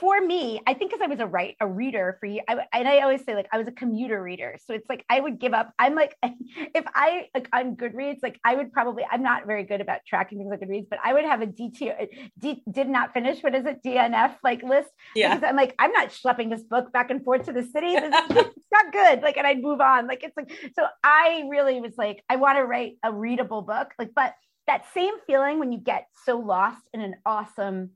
for 0.00 0.18
me, 0.20 0.60
I 0.66 0.72
think 0.72 0.90
because 0.90 1.04
I 1.04 1.08
was 1.08 1.20
a 1.20 1.26
write 1.26 1.56
a 1.60 1.66
reader 1.66 2.16
for 2.18 2.26
you, 2.26 2.40
I, 2.48 2.56
and 2.72 2.88
I 2.88 3.00
always 3.00 3.22
say 3.24 3.34
like 3.34 3.48
I 3.52 3.58
was 3.58 3.68
a 3.68 3.72
commuter 3.72 4.22
reader, 4.22 4.56
so 4.64 4.72
it's 4.72 4.88
like 4.88 5.04
I 5.10 5.20
would 5.20 5.38
give 5.38 5.52
up. 5.52 5.72
I'm 5.78 5.94
like, 5.94 6.16
if 6.22 6.84
I 6.94 7.28
like 7.34 7.48
on 7.52 7.76
Goodreads, 7.76 8.18
like 8.22 8.40
I 8.44 8.54
would 8.54 8.72
probably 8.72 9.04
I'm 9.08 9.22
not 9.22 9.46
very 9.46 9.64
good 9.64 9.82
about 9.82 10.00
tracking 10.06 10.38
things 10.38 10.50
on 10.50 10.58
Goodreads, 10.58 10.88
but 10.88 10.98
I 11.04 11.12
would 11.12 11.24
have 11.24 11.42
a 11.42 11.46
DT 11.46 12.08
D, 12.38 12.62
did 12.70 12.88
not 12.88 13.12
finish. 13.12 13.42
What 13.42 13.54
is 13.54 13.66
it? 13.66 13.82
DNF 13.84 14.36
like 14.42 14.62
list. 14.62 14.88
Yeah. 15.14 15.34
Because 15.34 15.48
I'm 15.48 15.56
like 15.56 15.74
I'm 15.78 15.92
not 15.92 16.08
schlepping 16.08 16.48
this 16.48 16.62
book 16.62 16.90
back 16.92 17.10
and 17.10 17.22
forth 17.22 17.44
to 17.44 17.52
the 17.52 17.62
city. 17.62 17.88
it's 17.94 18.72
not 18.72 18.92
good. 18.92 19.20
Like, 19.20 19.36
and 19.36 19.46
I'd 19.46 19.60
move 19.60 19.82
on. 19.82 20.06
Like 20.06 20.24
it's 20.24 20.36
like 20.36 20.50
so. 20.74 20.86
I 21.04 21.44
really 21.50 21.80
was 21.80 21.92
like 21.98 22.24
I 22.30 22.36
want 22.36 22.56
to 22.56 22.64
write 22.64 22.94
a 23.04 23.12
readable 23.12 23.62
book. 23.62 23.88
Like, 23.98 24.12
but 24.14 24.34
that 24.66 24.84
same 24.94 25.14
feeling 25.26 25.58
when 25.58 25.72
you 25.72 25.78
get 25.78 26.06
so 26.24 26.38
lost 26.38 26.82
in 26.94 27.00
an 27.00 27.16
awesome 27.26 27.90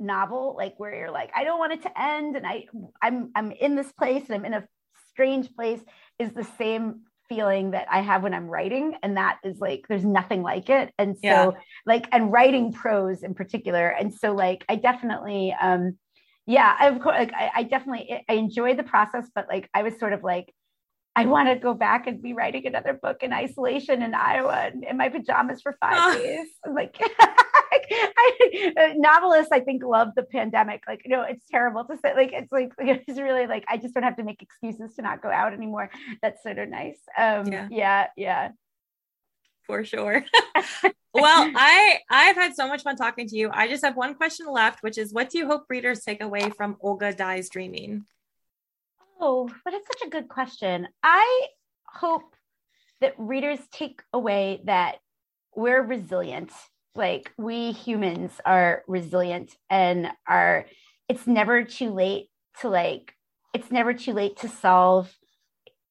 novel 0.00 0.54
like 0.56 0.74
where 0.78 0.94
you're 0.94 1.10
like 1.10 1.30
i 1.34 1.44
don't 1.44 1.58
want 1.58 1.72
it 1.72 1.82
to 1.82 2.00
end 2.00 2.36
and 2.36 2.46
i 2.46 2.64
i'm 3.02 3.30
i'm 3.34 3.52
in 3.52 3.76
this 3.76 3.90
place 3.92 4.24
and 4.28 4.34
i'm 4.34 4.44
in 4.44 4.54
a 4.54 4.64
strange 5.10 5.54
place 5.54 5.80
is 6.18 6.32
the 6.32 6.46
same 6.56 7.00
feeling 7.28 7.72
that 7.72 7.86
i 7.90 8.00
have 8.00 8.22
when 8.22 8.32
i'm 8.32 8.46
writing 8.46 8.94
and 9.02 9.16
that 9.16 9.38
is 9.44 9.58
like 9.58 9.84
there's 9.88 10.04
nothing 10.04 10.42
like 10.42 10.70
it 10.70 10.92
and 10.98 11.16
so 11.16 11.20
yeah. 11.22 11.50
like 11.86 12.08
and 12.12 12.32
writing 12.32 12.72
prose 12.72 13.22
in 13.22 13.34
particular 13.34 13.88
and 13.88 14.14
so 14.14 14.32
like 14.32 14.64
i 14.68 14.76
definitely 14.76 15.54
um 15.60 15.96
yeah 16.46 16.88
of 16.88 17.00
course 17.00 17.16
like 17.18 17.32
I, 17.34 17.50
I 17.56 17.62
definitely 17.64 18.24
i 18.28 18.32
enjoyed 18.32 18.78
the 18.78 18.84
process 18.84 19.28
but 19.34 19.46
like 19.48 19.68
i 19.74 19.82
was 19.82 19.98
sort 19.98 20.12
of 20.12 20.22
like 20.22 20.52
I 21.18 21.24
want 21.24 21.48
to 21.48 21.56
go 21.56 21.74
back 21.74 22.06
and 22.06 22.22
be 22.22 22.32
writing 22.32 22.64
another 22.68 22.92
book 22.92 23.24
in 23.24 23.32
isolation 23.32 24.02
in 24.02 24.14
Iowa 24.14 24.70
in 24.88 24.96
my 24.96 25.08
pajamas 25.08 25.60
for 25.60 25.76
five 25.80 25.96
oh. 25.96 26.16
days. 26.16 26.46
I'm 26.64 26.76
like, 26.76 26.96
I, 27.90 28.72
uh, 28.76 28.92
novelists, 28.96 29.52
I 29.52 29.60
think, 29.60 29.82
love 29.82 30.08
the 30.16 30.22
pandemic. 30.22 30.82
Like, 30.86 31.02
you 31.04 31.10
know, 31.10 31.22
it's 31.22 31.46
terrible 31.48 31.84
to 31.84 31.96
say. 31.98 32.14
Like, 32.14 32.32
it's 32.32 32.52
like 32.52 32.72
it's 32.78 33.18
really 33.18 33.46
like 33.46 33.64
I 33.68 33.76
just 33.76 33.94
don't 33.94 34.02
have 34.02 34.16
to 34.16 34.24
make 34.24 34.42
excuses 34.42 34.94
to 34.96 35.02
not 35.02 35.22
go 35.22 35.30
out 35.30 35.52
anymore. 35.52 35.90
That's 36.22 36.42
sort 36.42 36.58
of 36.58 36.68
nice. 36.68 36.98
Um, 37.16 37.52
yeah, 37.52 37.68
yeah, 37.70 38.06
yeah. 38.16 38.48
For 39.62 39.84
sure. 39.84 40.24
well, 41.14 41.52
I 41.54 41.98
I've 42.10 42.36
had 42.36 42.54
so 42.54 42.66
much 42.68 42.82
fun 42.82 42.96
talking 42.96 43.28
to 43.28 43.36
you. 43.36 43.50
I 43.52 43.68
just 43.68 43.84
have 43.84 43.96
one 43.96 44.14
question 44.14 44.46
left, 44.50 44.82
which 44.82 44.96
is, 44.96 45.12
what 45.12 45.30
do 45.30 45.38
you 45.38 45.46
hope 45.46 45.66
readers 45.68 46.00
take 46.00 46.22
away 46.22 46.50
from 46.50 46.76
Olga 46.80 47.12
Dies 47.12 47.50
Dreaming? 47.50 48.06
Oh, 49.20 49.50
but 49.64 49.74
it's 49.74 49.86
such 49.86 50.06
a 50.06 50.10
good 50.10 50.28
question. 50.28 50.88
I 51.02 51.48
hope 51.84 52.34
that 53.00 53.14
readers 53.18 53.60
take 53.72 54.02
away 54.12 54.60
that 54.64 54.98
we're 55.54 55.82
resilient. 55.82 56.52
Like 56.98 57.32
we 57.38 57.72
humans 57.72 58.32
are 58.44 58.82
resilient 58.88 59.56
and 59.70 60.08
are 60.26 60.66
it's 61.08 61.26
never 61.26 61.62
too 61.62 61.90
late 61.90 62.28
to 62.60 62.68
like 62.68 63.14
it's 63.54 63.70
never 63.70 63.94
too 63.94 64.12
late 64.12 64.38
to 64.38 64.48
solve 64.48 65.14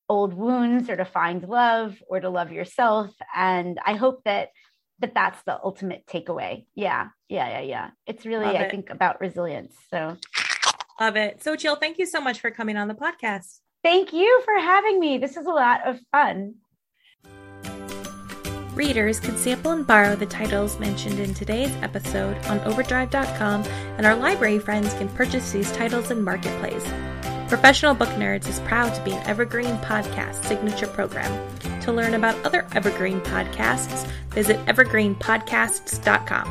old 0.09 0.33
wounds 0.33 0.89
or 0.89 0.97
to 0.97 1.05
find 1.05 1.47
love 1.47 1.97
or 2.07 2.19
to 2.19 2.29
love 2.29 2.51
yourself 2.51 3.11
and 3.35 3.79
I 3.85 3.93
hope 3.93 4.23
that 4.25 4.49
that 4.99 5.13
that's 5.13 5.41
the 5.43 5.59
ultimate 5.63 6.05
takeaway. 6.07 6.65
Yeah. 6.75 7.09
Yeah, 7.29 7.47
yeah, 7.49 7.61
yeah. 7.61 7.89
It's 8.05 8.25
really 8.25 8.45
Love 8.45 8.55
I 8.55 8.63
it. 8.63 8.71
think 8.71 8.89
about 8.89 9.21
resilience. 9.21 9.75
So 9.89 10.17
Love 10.99 11.15
it. 11.15 11.39
Xochitl, 11.39 11.79
thank 11.79 11.99
you 11.99 12.05
so 12.05 12.19
much 12.19 12.39
for 12.39 12.51
coming 12.51 12.75
on 12.75 12.87
the 12.87 12.95
podcast. 12.95 13.59
Thank 13.83 14.11
you 14.11 14.41
for 14.43 14.55
having 14.55 14.99
me. 14.99 15.19
This 15.19 15.37
is 15.37 15.45
a 15.45 15.51
lot 15.51 15.87
of 15.87 15.99
fun. 16.11 16.55
Readers 18.77 19.19
can 19.19 19.35
sample 19.37 19.71
and 19.71 19.87
borrow 19.87 20.15
the 20.15 20.27
titles 20.27 20.79
mentioned 20.79 21.17
in 21.17 21.33
today's 21.33 21.75
episode 21.81 22.37
on 22.45 22.59
overdrive.com, 22.59 23.63
and 23.97 24.05
our 24.05 24.15
library 24.15 24.59
friends 24.59 24.93
can 24.93 25.09
purchase 25.09 25.51
these 25.51 25.71
titles 25.71 26.11
in 26.11 26.23
Marketplace. 26.23 26.85
Professional 27.49 27.95
Book 27.95 28.09
Nerds 28.09 28.47
is 28.47 28.59
proud 28.59 28.93
to 28.93 29.03
be 29.03 29.13
an 29.13 29.25
Evergreen 29.25 29.77
Podcast 29.77 30.45
signature 30.45 30.85
program. 30.85 31.49
To 31.81 31.91
learn 31.91 32.13
about 32.13 32.35
other 32.45 32.67
Evergreen 32.75 33.19
podcasts, 33.21 34.07
visit 34.29 34.63
evergreenpodcasts.com. 34.67 36.47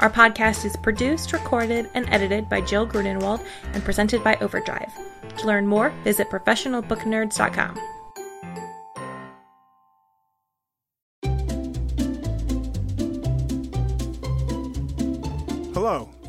Our 0.00 0.10
podcast 0.10 0.64
is 0.64 0.74
produced, 0.78 1.34
recorded, 1.34 1.90
and 1.92 2.08
edited 2.08 2.48
by 2.48 2.62
Jill 2.62 2.86
Grunenwald 2.86 3.44
and 3.74 3.84
presented 3.84 4.24
by 4.24 4.36
Overdrive. 4.36 4.90
To 5.36 5.46
learn 5.46 5.66
more, 5.66 5.90
visit 6.02 6.30
professionalbooknerds.com. 6.30 7.97